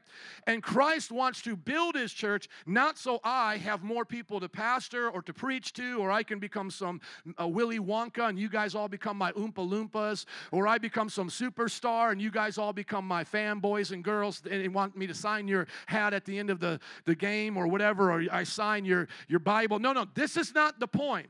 And 0.47 0.63
Christ 0.63 1.11
wants 1.11 1.43
to 1.43 1.57
build 1.57 1.95
his 1.95 2.13
church 2.13 2.49
not 2.67 2.99
so 2.99 3.21
I 3.25 3.57
have 3.59 3.83
more 3.83 4.05
people 4.05 4.41
to 4.41 4.49
pastor 4.49 5.09
or 5.09 5.23
to 5.23 5.33
preach 5.33 5.73
to, 5.75 5.99
or 5.99 6.11
I 6.11 6.23
can 6.23 6.39
become 6.39 6.71
some 6.71 7.01
uh, 7.41 7.49
Willy 7.49 7.79
Wonka 7.79 8.29
and 8.29 8.39
you 8.39 8.49
guys 8.49 8.75
all 8.75 8.89
become 8.89 9.17
my 9.17 9.33
Oompa 9.33 9.55
Loompas, 9.55 10.25
or 10.53 10.67
I 10.67 10.79
become 10.79 11.09
some 11.09 11.29
superstar 11.29 12.13
and 12.13 12.21
you 12.21 12.31
guys 12.31 12.59
all 12.59 12.73
become 12.73 13.07
my 13.07 13.25
fanboys 13.25 13.93
and 13.93 14.03
girls 14.03 14.43
and 14.51 14.75
want 14.75 14.97
me 14.97 15.07
to 15.07 15.15
sign 15.15 15.49
your 15.49 15.67
hat 15.87 16.15
at 16.15 16.25
the 16.25 16.39
end 16.39 16.51
of 16.51 16.61
the, 16.61 16.81
the 17.05 17.15
game 17.15 17.57
or 17.57 17.67
whatever, 17.67 18.13
or 18.13 18.25
I 18.31 18.45
sign 18.45 18.85
your, 18.85 19.09
your 19.29 19.41
Bible. 19.41 19.79
No, 19.79 19.93
no, 19.93 20.07
this 20.15 20.37
is 20.37 20.55
not 20.55 20.81
the 20.81 20.89
point. 20.89 21.29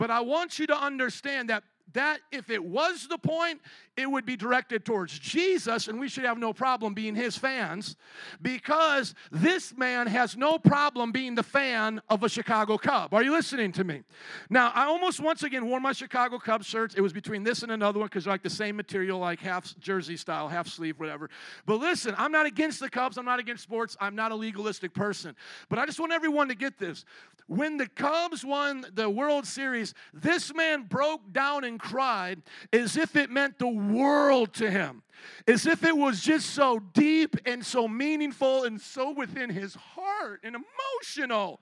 But 0.00 0.10
I 0.10 0.20
want 0.20 0.58
you 0.58 0.66
to 0.68 0.74
understand 0.74 1.50
that 1.50 1.62
that 1.92 2.20
if 2.32 2.50
it 2.50 2.62
was 2.62 3.06
the 3.08 3.18
point, 3.18 3.60
it 3.96 4.10
would 4.10 4.24
be 4.24 4.36
directed 4.36 4.84
towards 4.84 5.18
Jesus, 5.18 5.88
and 5.88 6.00
we 6.00 6.08
should 6.08 6.24
have 6.24 6.38
no 6.38 6.52
problem 6.52 6.94
being 6.94 7.14
his 7.14 7.36
fans 7.36 7.96
because 8.40 9.14
this 9.30 9.76
man 9.76 10.06
has 10.06 10.36
no 10.36 10.58
problem 10.58 11.12
being 11.12 11.34
the 11.34 11.42
fan 11.42 12.00
of 12.08 12.22
a 12.22 12.28
Chicago 12.28 12.78
Cub. 12.78 13.12
Are 13.12 13.22
you 13.22 13.32
listening 13.32 13.72
to 13.72 13.84
me? 13.84 14.02
Now, 14.48 14.72
I 14.74 14.84
almost 14.84 15.20
once 15.20 15.42
again 15.42 15.66
wore 15.66 15.80
my 15.80 15.92
Chicago 15.92 16.38
Cubs 16.38 16.66
shirts. 16.66 16.94
It 16.94 17.00
was 17.00 17.12
between 17.12 17.42
this 17.42 17.62
and 17.62 17.72
another 17.72 17.98
one 17.98 18.06
because 18.06 18.26
like 18.26 18.42
the 18.42 18.50
same 18.50 18.76
material, 18.76 19.18
like 19.18 19.40
half 19.40 19.78
jersey 19.78 20.16
style, 20.16 20.48
half 20.48 20.68
sleeve, 20.68 20.98
whatever. 20.98 21.28
But 21.66 21.76
listen, 21.76 22.14
I'm 22.16 22.32
not 22.32 22.46
against 22.46 22.80
the 22.80 22.88
Cubs, 22.88 23.18
I'm 23.18 23.24
not 23.24 23.38
against 23.38 23.62
sports, 23.62 23.96
I'm 24.00 24.14
not 24.14 24.32
a 24.32 24.36
legalistic 24.36 24.94
person. 24.94 25.34
But 25.68 25.78
I 25.78 25.86
just 25.86 26.00
want 26.00 26.12
everyone 26.12 26.48
to 26.48 26.54
get 26.54 26.78
this. 26.78 27.04
When 27.48 27.76
the 27.76 27.88
Cubs 27.88 28.44
won 28.44 28.86
the 28.94 29.10
World 29.10 29.44
Series, 29.44 29.92
this 30.14 30.54
man 30.54 30.84
broke 30.84 31.32
down 31.32 31.64
and 31.64 31.79
cried 31.80 32.42
as 32.72 32.96
if 32.96 33.16
it 33.16 33.30
meant 33.30 33.58
the 33.58 33.68
world 33.68 34.52
to 34.54 34.70
him, 34.70 35.02
as 35.46 35.66
if 35.66 35.84
it 35.84 35.96
was 35.96 36.20
just 36.20 36.50
so 36.50 36.78
deep 36.78 37.36
and 37.46 37.64
so 37.64 37.88
meaningful 37.88 38.64
and 38.64 38.80
so 38.80 39.10
within 39.10 39.50
his 39.50 39.74
heart 39.74 40.40
and 40.42 40.56
emotional, 40.56 41.60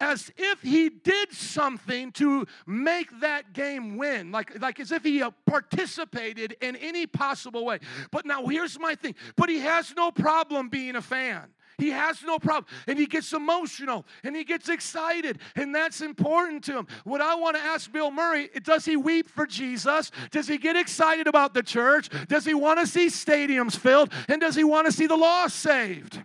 as 0.00 0.32
if 0.36 0.62
he 0.62 0.88
did 0.88 1.32
something 1.32 2.12
to 2.12 2.46
make 2.66 3.08
that 3.20 3.52
game 3.52 3.96
win, 3.96 4.32
like, 4.32 4.60
like 4.60 4.80
as 4.80 4.92
if 4.92 5.04
he 5.04 5.22
uh, 5.22 5.30
participated 5.46 6.56
in 6.60 6.76
any 6.76 7.06
possible 7.06 7.64
way. 7.64 7.78
But 8.10 8.26
now 8.26 8.46
here's 8.46 8.78
my 8.78 8.94
thing, 8.94 9.14
but 9.36 9.48
he 9.48 9.58
has 9.60 9.94
no 9.94 10.10
problem 10.10 10.68
being 10.68 10.96
a 10.96 11.02
fan. 11.02 11.50
He 11.80 11.90
has 11.90 12.22
no 12.22 12.38
problem. 12.38 12.66
And 12.86 12.98
he 12.98 13.06
gets 13.06 13.32
emotional 13.32 14.04
and 14.22 14.36
he 14.36 14.44
gets 14.44 14.68
excited. 14.68 15.38
And 15.56 15.74
that's 15.74 16.02
important 16.02 16.62
to 16.64 16.76
him. 16.76 16.86
What 17.04 17.20
I 17.20 17.34
want 17.34 17.56
to 17.56 17.62
ask 17.62 17.90
Bill 17.90 18.10
Murray 18.10 18.50
does 18.62 18.84
he 18.84 18.96
weep 18.96 19.28
for 19.28 19.46
Jesus? 19.46 20.10
Does 20.30 20.46
he 20.46 20.58
get 20.58 20.76
excited 20.76 21.26
about 21.26 21.54
the 21.54 21.62
church? 21.62 22.10
Does 22.28 22.44
he 22.44 22.54
want 22.54 22.80
to 22.80 22.86
see 22.86 23.06
stadiums 23.06 23.76
filled? 23.76 24.12
And 24.28 24.40
does 24.40 24.54
he 24.54 24.62
want 24.64 24.86
to 24.86 24.92
see 24.92 25.06
the 25.06 25.16
lost 25.16 25.56
saved? 25.56 26.22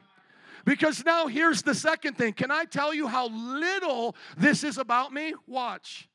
Because 0.65 1.05
now 1.05 1.27
here's 1.27 1.61
the 1.61 1.75
second 1.75 2.17
thing. 2.17 2.33
Can 2.33 2.51
I 2.51 2.65
tell 2.65 2.93
you 2.93 3.07
how 3.07 3.29
little 3.29 4.15
this 4.35 4.63
is 4.63 4.77
about 4.77 5.13
me? 5.13 5.33
Watch. 5.47 6.09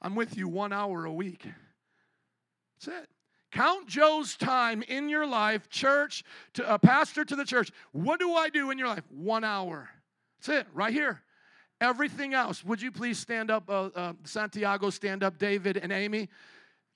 I'm 0.00 0.14
with 0.14 0.36
you 0.36 0.48
one 0.48 0.72
hour 0.72 1.04
a 1.04 1.12
week. 1.12 1.46
That's 2.78 3.02
it. 3.02 3.08
Count 3.50 3.86
Joe's 3.88 4.36
time 4.36 4.82
in 4.82 5.08
your 5.08 5.26
life, 5.26 5.68
church, 5.68 6.22
to 6.54 6.72
a 6.72 6.78
pastor 6.78 7.24
to 7.24 7.36
the 7.36 7.44
church. 7.44 7.70
What 7.92 8.20
do 8.20 8.34
I 8.34 8.48
do 8.48 8.70
in 8.70 8.78
your 8.78 8.88
life? 8.88 9.04
One 9.10 9.44
hour. 9.44 9.88
That's 10.38 10.60
it, 10.60 10.66
right 10.72 10.92
here. 10.92 11.22
Everything 11.80 12.34
else. 12.34 12.64
Would 12.64 12.80
you 12.80 12.92
please 12.92 13.18
stand 13.18 13.50
up, 13.50 13.68
uh, 13.68 13.90
uh, 13.94 14.12
Santiago, 14.24 14.90
stand 14.90 15.22
up, 15.22 15.38
David 15.38 15.78
and 15.78 15.92
Amy? 15.92 16.28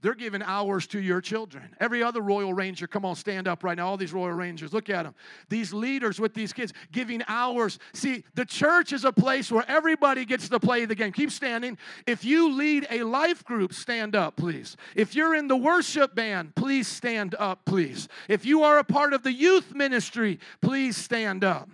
They're 0.05 0.15
giving 0.15 0.43
hours 0.43 0.87
to 0.89 1.01
your 1.01 1.23
children. 1.23 1.75
Every 1.81 2.03
other 2.03 2.21
Royal 2.21 2.53
Ranger, 2.53 2.87
come 2.87 3.07
on, 3.07 3.17
stand 3.17 3.49
up 3.49 3.65
right 3.65 3.75
now. 3.75 3.87
All 3.87 3.97
these 3.97 4.13
Royal 4.13 4.35
Rangers, 4.35 4.75
look 4.75 4.91
at 4.91 5.05
them. 5.05 5.15
These 5.49 5.73
leaders 5.73 6.21
with 6.21 6.35
these 6.35 6.53
kids 6.53 6.75
giving 6.93 7.23
hours. 7.27 7.79
See, 7.95 8.23
the 8.35 8.45
church 8.45 8.93
is 8.93 9.07
a 9.07 9.13
place 9.13 9.51
where 9.51 9.65
everybody 9.67 10.27
gets 10.27 10.51
to 10.51 10.61
play 10.61 10.85
the 10.85 10.95
game. 10.95 11.11
Keep 11.11 11.31
standing. 11.31 11.79
If 12.07 12.23
you 12.23 12.53
lead 12.53 12.87
a 12.91 13.03
life 13.03 13.45
group, 13.45 13.73
stand 13.73 14.15
up, 14.15 14.37
please. 14.37 14.77
If 14.95 15.15
you're 15.15 15.35
in 15.35 15.49
the 15.49 15.57
worship 15.57 16.15
band, 16.15 16.55
please 16.55 16.87
stand 16.87 17.35
up, 17.39 17.65
please. 17.65 18.07
If 18.29 18.45
you 18.45 18.63
are 18.63 18.77
a 18.77 18.85
part 18.85 19.15
of 19.15 19.23
the 19.23 19.33
youth 19.33 19.75
ministry, 19.75 20.39
please 20.61 20.99
stand 20.99 21.45
up. 21.45 21.71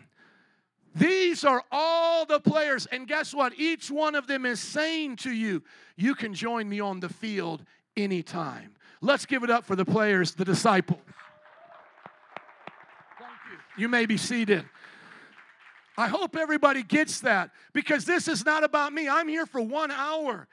These 0.94 1.44
are 1.44 1.64
all 1.72 2.26
the 2.26 2.38
players. 2.38 2.86
And 2.86 3.08
guess 3.08 3.34
what? 3.34 3.58
Each 3.58 3.90
one 3.90 4.14
of 4.14 4.28
them 4.28 4.46
is 4.46 4.60
saying 4.60 5.16
to 5.16 5.32
you, 5.32 5.64
You 5.96 6.14
can 6.14 6.32
join 6.32 6.68
me 6.68 6.78
on 6.78 7.00
the 7.00 7.08
field 7.08 7.64
anytime. 7.96 8.74
Let's 9.00 9.26
give 9.26 9.42
it 9.42 9.50
up 9.50 9.64
for 9.64 9.76
the 9.76 9.84
players, 9.84 10.34
the 10.34 10.44
disciples. 10.44 11.00
Thank 13.18 13.30
you. 13.50 13.82
You 13.82 13.88
may 13.88 14.06
be 14.06 14.16
seated. 14.16 14.64
I 15.96 16.08
hope 16.08 16.36
everybody 16.36 16.82
gets 16.82 17.20
that 17.20 17.50
because 17.72 18.04
this 18.04 18.28
is 18.28 18.44
not 18.44 18.64
about 18.64 18.92
me. 18.92 19.08
I'm 19.08 19.28
here 19.28 19.46
for 19.46 19.60
one 19.60 19.90
hour. 19.90 20.48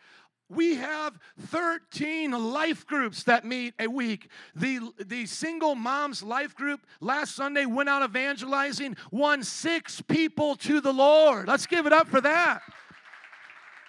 We 0.49 0.75
have 0.75 1.17
13 1.47 2.31
life 2.31 2.85
groups 2.85 3.23
that 3.23 3.43
meet 3.43 3.73
a 3.79 3.87
week. 3.87 4.29
The, 4.55 4.79
the 5.05 5.25
single 5.25 5.75
moms 5.75 6.23
life 6.23 6.55
group 6.55 6.81
last 7.01 7.35
Sunday 7.35 7.65
went 7.65 7.89
out 7.89 8.01
evangelizing, 8.01 8.95
won 9.11 9.43
six 9.43 10.01
people 10.01 10.55
to 10.57 10.79
the 10.79 10.93
Lord. 10.93 11.47
Let's 11.47 11.67
give 11.67 11.85
it 11.85 11.91
up 11.91 12.07
for 12.07 12.21
that. 12.21 12.61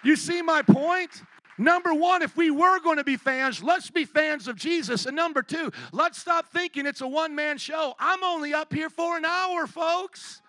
You 0.03 0.17
see 0.17 0.43
my 0.43 0.63
point? 0.63 1.23
Number 1.59 1.93
one, 1.93 2.23
if 2.23 2.37
we 2.37 2.51
were 2.51 2.79
going 2.81 2.99
to 2.99 3.05
be 3.05 3.17
fans, 3.17 3.63
let's 3.63 3.91
be 3.91 4.05
fans 4.05 4.47
of 4.47 4.57
Jesus. 4.57 5.07
And 5.07 5.17
number 5.17 5.43
two, 5.43 5.73
let's 5.93 6.19
stop 6.19 6.49
thinking 6.53 6.87
it's 6.87 7.01
a 7.01 7.09
one 7.09 7.35
man 7.35 7.59
show. 7.59 7.95
I'm 7.99 8.23
only 8.23 8.55
up 8.55 8.73
here 8.73 8.89
for 8.89 9.17
an 9.17 9.25
hour, 9.25 9.67
folks. 9.67 10.41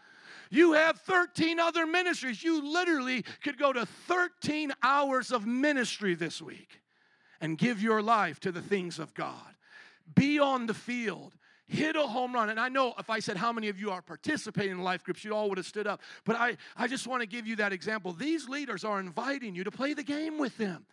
You 0.51 0.73
have 0.73 0.99
13 1.01 1.59
other 1.59 1.85
ministries. 1.85 2.43
You 2.43 2.63
literally 2.71 3.23
could 3.43 3.57
go 3.57 3.73
to 3.73 3.85
13 3.85 4.71
hours 4.83 5.31
of 5.31 5.45
ministry 5.45 6.15
this 6.15 6.41
week 6.41 6.79
and 7.41 7.57
give 7.57 7.81
your 7.81 8.01
life 8.01 8.39
to 8.41 8.51
the 8.51 8.61
things 8.61 8.99
of 8.99 9.13
God. 9.13 9.55
Be 10.15 10.39
on 10.39 10.65
the 10.65 10.73
field. 10.73 11.33
Hit 11.69 11.95
a 11.95 12.01
home 12.01 12.33
run. 12.33 12.49
And 12.49 12.59
I 12.59 12.67
know 12.67 12.95
if 12.97 13.11
I 13.11 13.19
said 13.19 13.37
how 13.37 13.53
many 13.53 13.69
of 13.69 13.79
you 13.79 13.91
are 13.91 14.01
participating 14.01 14.71
in 14.71 14.81
life 14.81 15.03
groups, 15.03 15.23
you 15.23 15.35
all 15.35 15.49
would 15.49 15.59
have 15.59 15.67
stood 15.67 15.85
up. 15.85 16.01
But 16.25 16.35
I, 16.35 16.57
I 16.75 16.87
just 16.87 17.05
want 17.05 17.21
to 17.21 17.27
give 17.27 17.45
you 17.45 17.55
that 17.57 17.71
example. 17.71 18.11
These 18.11 18.49
leaders 18.49 18.83
are 18.83 18.99
inviting 18.99 19.53
you 19.53 19.63
to 19.63 19.71
play 19.71 19.93
the 19.93 20.03
game 20.03 20.39
with 20.39 20.57
them. 20.57 20.87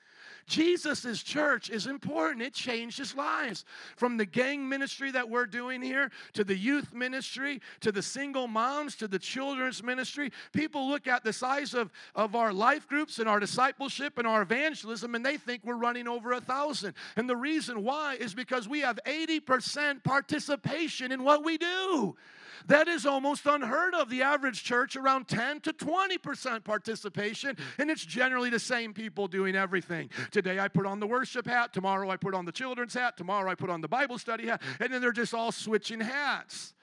Jesus' 0.46 1.22
church 1.22 1.70
is 1.70 1.86
important. 1.86 2.42
It 2.42 2.54
changed 2.54 2.98
his 2.98 3.14
lives. 3.14 3.64
From 3.96 4.16
the 4.16 4.24
gang 4.24 4.68
ministry 4.68 5.10
that 5.10 5.28
we're 5.28 5.46
doing 5.46 5.82
here, 5.82 6.10
to 6.34 6.44
the 6.44 6.56
youth 6.56 6.94
ministry, 6.94 7.60
to 7.80 7.90
the 7.90 8.02
single 8.02 8.46
moms, 8.46 8.94
to 8.96 9.08
the 9.08 9.18
children's 9.18 9.82
ministry. 9.82 10.30
People 10.52 10.88
look 10.88 11.06
at 11.06 11.24
the 11.24 11.32
size 11.32 11.74
of, 11.74 11.90
of 12.14 12.36
our 12.36 12.52
life 12.52 12.86
groups 12.88 13.18
and 13.18 13.28
our 13.28 13.40
discipleship 13.40 14.18
and 14.18 14.26
our 14.26 14.42
evangelism, 14.42 15.14
and 15.14 15.26
they 15.26 15.36
think 15.36 15.62
we're 15.64 15.74
running 15.74 16.06
over 16.06 16.32
a 16.32 16.40
thousand. 16.40 16.94
And 17.16 17.28
the 17.28 17.36
reason 17.36 17.82
why 17.82 18.14
is 18.14 18.34
because 18.34 18.68
we 18.68 18.80
have 18.80 19.00
80% 19.04 20.04
participation 20.04 21.10
in 21.10 21.24
what 21.24 21.44
we 21.44 21.58
do. 21.58 22.16
That 22.66 22.88
is 22.88 23.06
almost 23.06 23.46
unheard 23.46 23.94
of. 23.94 24.10
The 24.10 24.22
average 24.22 24.64
church 24.64 24.96
around 24.96 25.28
10 25.28 25.60
to 25.60 25.72
20% 25.72 26.64
participation, 26.64 27.56
and 27.78 27.90
it's 27.90 28.04
generally 28.04 28.50
the 28.50 28.58
same 28.58 28.94
people 28.94 29.28
doing 29.28 29.56
everything. 29.56 30.10
Today 30.30 30.58
I 30.58 30.68
put 30.68 30.86
on 30.86 31.00
the 31.00 31.06
worship 31.06 31.46
hat, 31.46 31.72
tomorrow 31.72 32.10
I 32.10 32.16
put 32.16 32.34
on 32.34 32.44
the 32.44 32.52
children's 32.52 32.94
hat, 32.94 33.16
tomorrow 33.16 33.50
I 33.50 33.54
put 33.54 33.70
on 33.70 33.80
the 33.80 33.88
Bible 33.88 34.18
study 34.18 34.46
hat, 34.46 34.62
and 34.80 34.92
then 34.92 35.00
they're 35.00 35.12
just 35.12 35.34
all 35.34 35.52
switching 35.52 36.00
hats. 36.00 36.74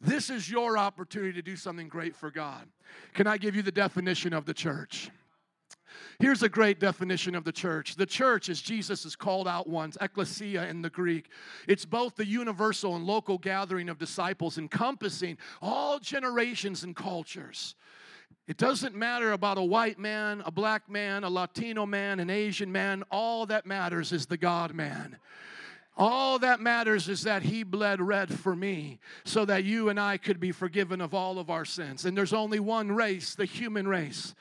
This 0.00 0.28
is 0.28 0.50
your 0.50 0.76
opportunity 0.76 1.32
to 1.32 1.42
do 1.42 1.56
something 1.56 1.88
great 1.88 2.14
for 2.14 2.30
God. 2.30 2.68
Can 3.14 3.26
I 3.26 3.38
give 3.38 3.56
you 3.56 3.62
the 3.62 3.72
definition 3.72 4.32
of 4.32 4.44
the 4.44 4.54
church? 4.54 5.10
Here's 6.20 6.42
a 6.42 6.48
great 6.48 6.78
definition 6.78 7.34
of 7.34 7.44
the 7.44 7.52
church. 7.52 7.96
The 7.96 8.06
church, 8.06 8.48
as 8.48 8.60
Jesus 8.60 9.02
has 9.04 9.16
called 9.16 9.48
out 9.48 9.68
once, 9.68 9.96
ecclesia 10.00 10.66
in 10.68 10.82
the 10.82 10.90
Greek, 10.90 11.28
it's 11.66 11.84
both 11.84 12.16
the 12.16 12.26
universal 12.26 12.96
and 12.96 13.04
local 13.04 13.38
gathering 13.38 13.88
of 13.88 13.98
disciples 13.98 14.58
encompassing 14.58 15.38
all 15.60 15.98
generations 15.98 16.84
and 16.84 16.94
cultures. 16.94 17.74
It 18.46 18.58
doesn't 18.58 18.94
matter 18.94 19.32
about 19.32 19.58
a 19.58 19.62
white 19.62 19.98
man, 19.98 20.42
a 20.44 20.50
black 20.50 20.90
man, 20.90 21.24
a 21.24 21.30
Latino 21.30 21.86
man, 21.86 22.20
an 22.20 22.28
Asian 22.28 22.70
man. 22.70 23.02
All 23.10 23.46
that 23.46 23.64
matters 23.64 24.12
is 24.12 24.26
the 24.26 24.36
God 24.36 24.74
man. 24.74 25.16
All 25.96 26.38
that 26.40 26.60
matters 26.60 27.08
is 27.08 27.22
that 27.22 27.42
He 27.42 27.62
bled 27.62 28.00
red 28.00 28.32
for 28.32 28.56
me 28.56 28.98
so 29.24 29.44
that 29.44 29.64
you 29.64 29.88
and 29.88 30.00
I 30.00 30.16
could 30.16 30.40
be 30.40 30.50
forgiven 30.50 31.00
of 31.00 31.14
all 31.14 31.38
of 31.38 31.50
our 31.50 31.64
sins. 31.64 32.04
And 32.04 32.16
there's 32.16 32.32
only 32.32 32.58
one 32.58 32.90
race, 32.90 33.34
the 33.34 33.44
human 33.44 33.86
race. 33.86 34.34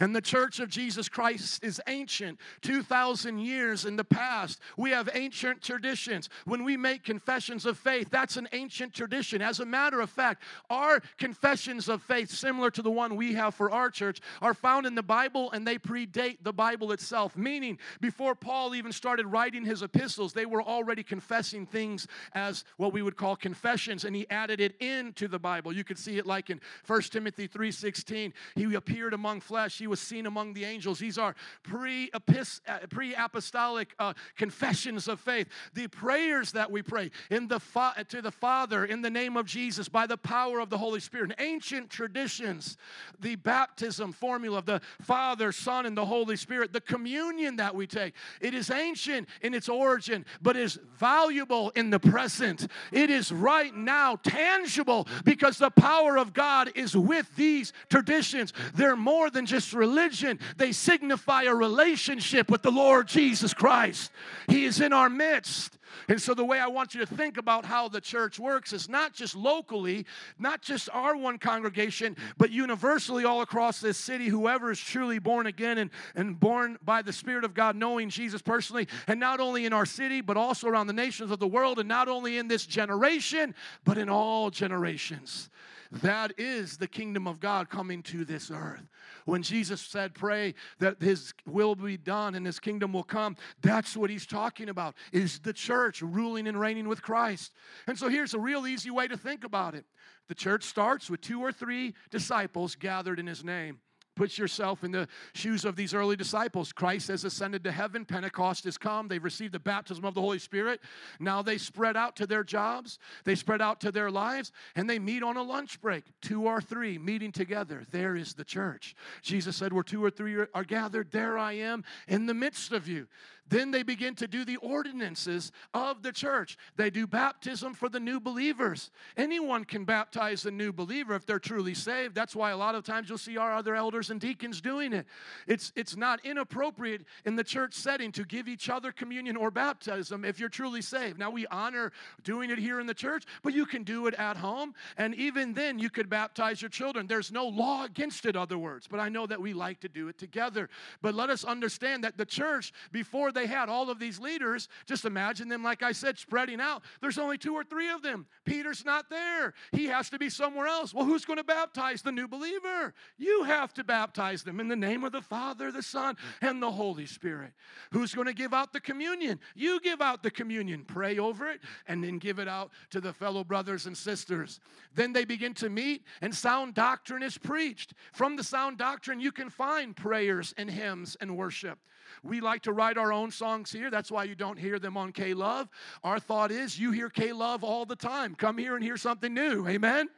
And 0.00 0.16
the 0.16 0.22
church 0.22 0.60
of 0.60 0.70
Jesus 0.70 1.10
Christ 1.10 1.62
is 1.62 1.80
ancient, 1.86 2.40
2,000 2.62 3.38
years 3.38 3.84
in 3.84 3.96
the 3.96 4.04
past. 4.04 4.58
We 4.78 4.90
have 4.90 5.10
ancient 5.12 5.60
traditions. 5.60 6.30
When 6.46 6.64
we 6.64 6.78
make 6.78 7.04
confessions 7.04 7.66
of 7.66 7.76
faith, 7.76 8.08
that's 8.10 8.38
an 8.38 8.48
ancient 8.52 8.94
tradition. 8.94 9.42
As 9.42 9.60
a 9.60 9.66
matter 9.66 10.00
of 10.00 10.08
fact, 10.08 10.42
our 10.70 11.02
confessions 11.18 11.90
of 11.90 12.02
faith, 12.02 12.30
similar 12.30 12.70
to 12.70 12.80
the 12.80 12.90
one 12.90 13.14
we 13.14 13.34
have 13.34 13.54
for 13.54 13.70
our 13.70 13.90
church, 13.90 14.22
are 14.40 14.54
found 14.54 14.86
in 14.86 14.94
the 14.94 15.02
Bible 15.02 15.50
and 15.52 15.66
they 15.66 15.76
predate 15.76 16.38
the 16.42 16.52
Bible 16.52 16.92
itself. 16.92 17.36
Meaning, 17.36 17.78
before 18.00 18.34
Paul 18.34 18.74
even 18.74 18.92
started 18.92 19.26
writing 19.26 19.66
his 19.66 19.82
epistles, 19.82 20.32
they 20.32 20.46
were 20.46 20.62
already 20.62 20.99
confessing 21.02 21.66
things 21.66 22.06
as 22.34 22.64
what 22.76 22.92
we 22.92 23.02
would 23.02 23.16
call 23.16 23.36
confessions, 23.36 24.04
and 24.04 24.14
he 24.14 24.28
added 24.30 24.60
it 24.60 24.80
into 24.80 25.28
the 25.28 25.38
Bible. 25.38 25.72
You 25.72 25.84
could 25.84 25.98
see 25.98 26.18
it 26.18 26.26
like 26.26 26.50
in 26.50 26.60
1 26.86 27.02
Timothy 27.10 27.46
3:16. 27.46 28.32
He 28.54 28.74
appeared 28.74 29.14
among 29.14 29.40
flesh. 29.40 29.78
He 29.78 29.86
was 29.86 30.00
seen 30.00 30.26
among 30.26 30.52
the 30.54 30.64
angels. 30.64 30.98
These 30.98 31.18
are 31.18 31.34
pre 31.62 32.10
apostolic 32.12 33.94
uh, 33.98 34.14
confessions 34.36 35.08
of 35.08 35.20
faith. 35.20 35.48
The 35.74 35.88
prayers 35.88 36.52
that 36.52 36.70
we 36.70 36.82
pray 36.82 37.10
in 37.30 37.48
the 37.48 37.60
fa- 37.60 38.04
to 38.08 38.22
the 38.22 38.30
Father 38.30 38.84
in 38.84 39.02
the 39.02 39.10
name 39.10 39.36
of 39.36 39.46
Jesus 39.46 39.88
by 39.88 40.06
the 40.06 40.16
power 40.16 40.60
of 40.60 40.70
the 40.70 40.78
Holy 40.78 41.00
Spirit. 41.00 41.32
Ancient 41.38 41.90
traditions, 41.90 42.76
the 43.20 43.36
baptism 43.36 44.12
formula 44.12 44.58
of 44.58 44.66
the 44.66 44.80
Father, 45.00 45.52
Son, 45.52 45.86
and 45.86 45.96
the 45.96 46.04
Holy 46.04 46.36
Spirit, 46.36 46.72
the 46.72 46.80
communion 46.80 47.56
that 47.56 47.74
we 47.74 47.86
take. 47.86 48.14
It 48.40 48.54
is 48.54 48.70
ancient 48.70 49.28
in 49.42 49.54
its 49.54 49.68
origin, 49.68 50.24
but 50.42 50.56
is 50.56 50.78
valuable 50.98 51.70
in 51.70 51.90
the 51.90 51.98
present. 51.98 52.66
It 52.92 53.10
is 53.10 53.32
right 53.32 53.74
now 53.74 54.16
tangible 54.22 55.08
because 55.24 55.58
the 55.58 55.70
power 55.70 56.16
of 56.16 56.32
God 56.32 56.72
is 56.74 56.96
with 56.96 57.34
these 57.36 57.72
traditions. 57.88 58.52
They're 58.74 58.96
more 58.96 59.30
than 59.30 59.46
just 59.46 59.72
religion, 59.72 60.38
they 60.56 60.72
signify 60.72 61.44
a 61.44 61.54
relationship 61.54 62.50
with 62.50 62.62
the 62.62 62.70
Lord 62.70 63.08
Jesus 63.08 63.54
Christ. 63.54 64.10
He 64.48 64.64
is 64.64 64.80
in 64.80 64.92
our 64.92 65.10
midst. 65.10 65.78
And 66.08 66.20
so, 66.20 66.34
the 66.34 66.44
way 66.44 66.58
I 66.58 66.66
want 66.68 66.94
you 66.94 67.00
to 67.00 67.06
think 67.06 67.36
about 67.36 67.64
how 67.64 67.88
the 67.88 68.00
church 68.00 68.38
works 68.38 68.72
is 68.72 68.88
not 68.88 69.12
just 69.12 69.34
locally, 69.34 70.06
not 70.38 70.62
just 70.62 70.88
our 70.92 71.16
one 71.16 71.38
congregation, 71.38 72.16
but 72.38 72.50
universally 72.50 73.24
all 73.24 73.42
across 73.42 73.80
this 73.80 73.96
city. 73.96 74.28
Whoever 74.28 74.70
is 74.70 74.78
truly 74.78 75.18
born 75.18 75.46
again 75.46 75.78
and, 75.78 75.90
and 76.14 76.38
born 76.38 76.78
by 76.82 77.02
the 77.02 77.12
Spirit 77.12 77.44
of 77.44 77.54
God, 77.54 77.76
knowing 77.76 78.08
Jesus 78.10 78.42
personally, 78.42 78.88
and 79.06 79.20
not 79.20 79.40
only 79.40 79.66
in 79.66 79.72
our 79.72 79.86
city, 79.86 80.20
but 80.20 80.36
also 80.36 80.68
around 80.68 80.86
the 80.86 80.92
nations 80.92 81.30
of 81.30 81.38
the 81.38 81.48
world, 81.48 81.78
and 81.78 81.88
not 81.88 82.08
only 82.08 82.38
in 82.38 82.48
this 82.48 82.66
generation, 82.66 83.54
but 83.84 83.98
in 83.98 84.08
all 84.08 84.50
generations. 84.50 85.50
That 85.90 86.34
is 86.38 86.76
the 86.76 86.86
kingdom 86.86 87.26
of 87.26 87.40
God 87.40 87.68
coming 87.68 88.02
to 88.04 88.24
this 88.24 88.50
earth. 88.50 88.88
When 89.24 89.42
Jesus 89.42 89.80
said, 89.80 90.14
Pray 90.14 90.54
that 90.78 91.02
his 91.02 91.34
will 91.46 91.74
be 91.74 91.96
done 91.96 92.36
and 92.36 92.46
his 92.46 92.60
kingdom 92.60 92.92
will 92.92 93.02
come, 93.02 93.36
that's 93.60 93.96
what 93.96 94.08
he's 94.08 94.26
talking 94.26 94.68
about, 94.68 94.94
is 95.12 95.40
the 95.40 95.52
church 95.52 96.00
ruling 96.00 96.46
and 96.46 96.60
reigning 96.60 96.86
with 96.86 97.02
Christ. 97.02 97.52
And 97.88 97.98
so 97.98 98.08
here's 98.08 98.34
a 98.34 98.38
real 98.38 98.68
easy 98.68 98.90
way 98.90 99.08
to 99.08 99.16
think 99.16 99.42
about 99.42 99.74
it 99.74 99.84
the 100.28 100.34
church 100.36 100.62
starts 100.62 101.10
with 101.10 101.20
two 101.20 101.40
or 101.40 101.50
three 101.50 101.94
disciples 102.10 102.76
gathered 102.76 103.18
in 103.18 103.26
his 103.26 103.42
name. 103.42 103.80
Put 104.20 104.36
yourself 104.36 104.84
in 104.84 104.90
the 104.90 105.08
shoes 105.32 105.64
of 105.64 105.76
these 105.76 105.94
early 105.94 106.14
disciples. 106.14 106.74
Christ 106.74 107.08
has 107.08 107.24
ascended 107.24 107.64
to 107.64 107.72
heaven. 107.72 108.04
Pentecost 108.04 108.64
has 108.64 108.76
come. 108.76 109.08
They've 109.08 109.24
received 109.24 109.54
the 109.54 109.58
baptism 109.58 110.04
of 110.04 110.12
the 110.12 110.20
Holy 110.20 110.38
Spirit. 110.38 110.82
Now 111.18 111.40
they 111.40 111.56
spread 111.56 111.96
out 111.96 112.16
to 112.16 112.26
their 112.26 112.44
jobs, 112.44 112.98
they 113.24 113.34
spread 113.34 113.62
out 113.62 113.80
to 113.80 113.90
their 113.90 114.10
lives, 114.10 114.52
and 114.76 114.90
they 114.90 114.98
meet 114.98 115.22
on 115.22 115.38
a 115.38 115.42
lunch 115.42 115.80
break. 115.80 116.04
Two 116.20 116.42
or 116.42 116.60
three 116.60 116.98
meeting 116.98 117.32
together. 117.32 117.86
There 117.92 118.14
is 118.14 118.34
the 118.34 118.44
church. 118.44 118.94
Jesus 119.22 119.56
said, 119.56 119.72
Where 119.72 119.82
two 119.82 120.04
or 120.04 120.10
three 120.10 120.36
are 120.52 120.64
gathered, 120.64 121.12
there 121.12 121.38
I 121.38 121.54
am 121.54 121.82
in 122.06 122.26
the 122.26 122.34
midst 122.34 122.72
of 122.72 122.88
you. 122.88 123.06
Then 123.50 123.72
they 123.72 123.82
begin 123.82 124.14
to 124.14 124.28
do 124.28 124.44
the 124.44 124.56
ordinances 124.58 125.50
of 125.74 126.02
the 126.02 126.12
church. 126.12 126.56
They 126.76 126.88
do 126.88 127.06
baptism 127.06 127.74
for 127.74 127.88
the 127.88 128.00
new 128.00 128.20
believers. 128.20 128.90
Anyone 129.16 129.64
can 129.64 129.84
baptize 129.84 130.46
a 130.46 130.50
new 130.52 130.72
believer 130.72 131.14
if 131.14 131.26
they're 131.26 131.40
truly 131.40 131.74
saved. 131.74 132.14
That's 132.14 132.36
why 132.36 132.52
a 132.52 132.56
lot 132.56 132.76
of 132.76 132.84
times 132.84 133.08
you'll 133.08 133.18
see 133.18 133.36
our 133.36 133.52
other 133.52 133.74
elders 133.74 134.10
and 134.10 134.20
deacons 134.20 134.60
doing 134.60 134.92
it. 134.92 135.04
It's, 135.48 135.72
it's 135.74 135.96
not 135.96 136.24
inappropriate 136.24 137.04
in 137.24 137.34
the 137.34 137.42
church 137.42 137.74
setting 137.74 138.12
to 138.12 138.24
give 138.24 138.46
each 138.46 138.70
other 138.70 138.92
communion 138.92 139.36
or 139.36 139.50
baptism 139.50 140.24
if 140.24 140.38
you're 140.38 140.48
truly 140.48 140.80
saved. 140.80 141.18
Now, 141.18 141.30
we 141.30 141.46
honor 141.48 141.92
doing 142.22 142.50
it 142.50 142.58
here 142.58 142.78
in 142.78 142.86
the 142.86 142.94
church, 142.94 143.24
but 143.42 143.52
you 143.52 143.66
can 143.66 143.82
do 143.82 144.06
it 144.06 144.14
at 144.14 144.36
home. 144.36 144.74
And 144.96 145.12
even 145.16 145.54
then, 145.54 145.80
you 145.80 145.90
could 145.90 146.08
baptize 146.08 146.62
your 146.62 146.68
children. 146.68 147.08
There's 147.08 147.32
no 147.32 147.46
law 147.48 147.84
against 147.84 148.26
it, 148.26 148.36
other 148.36 148.58
words, 148.58 148.86
but 148.88 149.00
I 149.00 149.08
know 149.08 149.26
that 149.26 149.40
we 149.40 149.52
like 149.52 149.80
to 149.80 149.88
do 149.88 150.06
it 150.06 150.18
together. 150.18 150.68
But 151.02 151.16
let 151.16 151.30
us 151.30 151.42
understand 151.42 152.04
that 152.04 152.16
the 152.16 152.24
church, 152.24 152.72
before 152.92 153.32
they 153.32 153.39
they 153.40 153.46
had 153.46 153.70
all 153.70 153.88
of 153.88 153.98
these 153.98 154.20
leaders, 154.20 154.68
just 154.84 155.06
imagine 155.06 155.48
them, 155.48 155.62
like 155.62 155.82
I 155.82 155.92
said, 155.92 156.18
spreading 156.18 156.60
out. 156.60 156.82
There's 157.00 157.18
only 157.18 157.38
two 157.38 157.54
or 157.54 157.64
three 157.64 157.88
of 157.88 158.02
them. 158.02 158.26
Peter's 158.44 158.84
not 158.84 159.08
there. 159.08 159.54
He 159.72 159.86
has 159.86 160.10
to 160.10 160.18
be 160.18 160.28
somewhere 160.28 160.66
else. 160.66 160.92
Well, 160.92 161.06
who's 161.06 161.24
going 161.24 161.38
to 161.38 161.44
baptize 161.44 162.02
the 162.02 162.12
new 162.12 162.28
believer? 162.28 162.92
You 163.16 163.44
have 163.44 163.72
to 163.74 163.84
baptize 163.84 164.42
them 164.42 164.60
in 164.60 164.68
the 164.68 164.76
name 164.76 165.04
of 165.04 165.12
the 165.12 165.22
Father, 165.22 165.72
the 165.72 165.82
Son, 165.82 166.16
and 166.42 166.62
the 166.62 166.70
Holy 166.70 167.06
Spirit. 167.06 167.52
Who's 167.92 168.14
going 168.14 168.26
to 168.26 168.34
give 168.34 168.52
out 168.52 168.74
the 168.74 168.80
communion? 168.80 169.40
You 169.54 169.80
give 169.80 170.02
out 170.02 170.22
the 170.22 170.30
communion. 170.30 170.84
Pray 170.84 171.18
over 171.18 171.48
it 171.48 171.60
and 171.88 172.04
then 172.04 172.18
give 172.18 172.38
it 172.38 172.48
out 172.48 172.72
to 172.90 173.00
the 173.00 173.14
fellow 173.14 173.42
brothers 173.42 173.86
and 173.86 173.96
sisters. 173.96 174.60
Then 174.94 175.14
they 175.14 175.24
begin 175.24 175.54
to 175.54 175.70
meet, 175.70 176.04
and 176.20 176.34
sound 176.34 176.74
doctrine 176.74 177.22
is 177.22 177.38
preached. 177.38 177.94
From 178.12 178.36
the 178.36 178.44
sound 178.44 178.76
doctrine, 178.76 179.18
you 179.18 179.32
can 179.32 179.48
find 179.48 179.96
prayers 179.96 180.52
and 180.58 180.70
hymns 180.70 181.16
and 181.22 181.38
worship. 181.38 181.78
We 182.22 182.40
like 182.40 182.62
to 182.62 182.72
write 182.72 182.98
our 182.98 183.12
own 183.12 183.30
songs 183.30 183.72
here. 183.72 183.90
That's 183.90 184.10
why 184.10 184.24
you 184.24 184.34
don't 184.34 184.58
hear 184.58 184.78
them 184.78 184.96
on 184.96 185.12
K 185.12 185.34
Love. 185.34 185.68
Our 186.04 186.18
thought 186.18 186.50
is 186.50 186.78
you 186.78 186.92
hear 186.92 187.08
K 187.08 187.32
Love 187.32 187.64
all 187.64 187.86
the 187.86 187.96
time. 187.96 188.34
Come 188.34 188.58
here 188.58 188.74
and 188.74 188.84
hear 188.84 188.96
something 188.96 189.32
new. 189.32 189.66
Amen. 189.66 190.08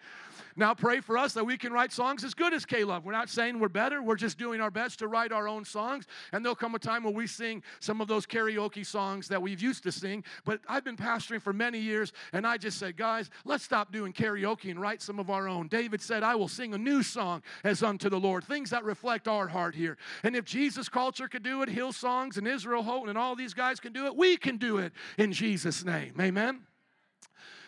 Now 0.56 0.74
pray 0.74 1.00
for 1.00 1.16
us 1.16 1.32
that 1.34 1.44
we 1.44 1.56
can 1.56 1.72
write 1.72 1.92
songs 1.92 2.24
as 2.24 2.34
good 2.34 2.52
as 2.52 2.64
K 2.64 2.84
Love. 2.84 3.04
We're 3.04 3.12
not 3.12 3.28
saying 3.28 3.58
we're 3.58 3.68
better. 3.68 4.02
We're 4.02 4.16
just 4.16 4.38
doing 4.38 4.60
our 4.60 4.70
best 4.70 4.98
to 5.00 5.08
write 5.08 5.32
our 5.32 5.48
own 5.48 5.64
songs. 5.64 6.06
And 6.32 6.44
there'll 6.44 6.56
come 6.56 6.74
a 6.74 6.78
time 6.78 7.04
where 7.04 7.12
we 7.12 7.26
sing 7.26 7.62
some 7.80 8.00
of 8.00 8.08
those 8.08 8.26
karaoke 8.26 8.84
songs 8.84 9.28
that 9.28 9.40
we've 9.40 9.60
used 9.60 9.82
to 9.84 9.92
sing. 9.92 10.24
But 10.44 10.60
I've 10.68 10.84
been 10.84 10.96
pastoring 10.96 11.40
for 11.40 11.52
many 11.52 11.78
years, 11.78 12.12
and 12.32 12.46
I 12.46 12.56
just 12.56 12.78
said, 12.78 12.96
guys, 12.96 13.30
let's 13.44 13.64
stop 13.64 13.92
doing 13.92 14.12
karaoke 14.12 14.70
and 14.70 14.80
write 14.80 15.02
some 15.02 15.18
of 15.18 15.30
our 15.30 15.48
own. 15.48 15.68
David 15.68 16.00
said, 16.00 16.22
I 16.22 16.34
will 16.34 16.48
sing 16.48 16.74
a 16.74 16.78
new 16.78 17.02
song 17.02 17.42
as 17.64 17.82
unto 17.82 18.08
the 18.08 18.20
Lord, 18.20 18.44
things 18.44 18.70
that 18.70 18.84
reflect 18.84 19.28
our 19.28 19.48
heart 19.48 19.74
here. 19.74 19.96
And 20.22 20.36
if 20.36 20.44
Jesus 20.44 20.88
Culture 20.88 21.28
could 21.28 21.42
do 21.42 21.62
it, 21.62 21.68
Hillsongs 21.68 22.36
and 22.36 22.46
Israel 22.46 22.82
Houghton 22.82 23.08
and 23.08 23.18
all 23.18 23.36
these 23.36 23.54
guys 23.54 23.80
can 23.80 23.92
do 23.92 24.06
it, 24.06 24.16
we 24.16 24.36
can 24.36 24.56
do 24.56 24.78
it 24.78 24.92
in 25.18 25.32
Jesus' 25.32 25.84
name. 25.84 26.14
Amen. 26.20 26.60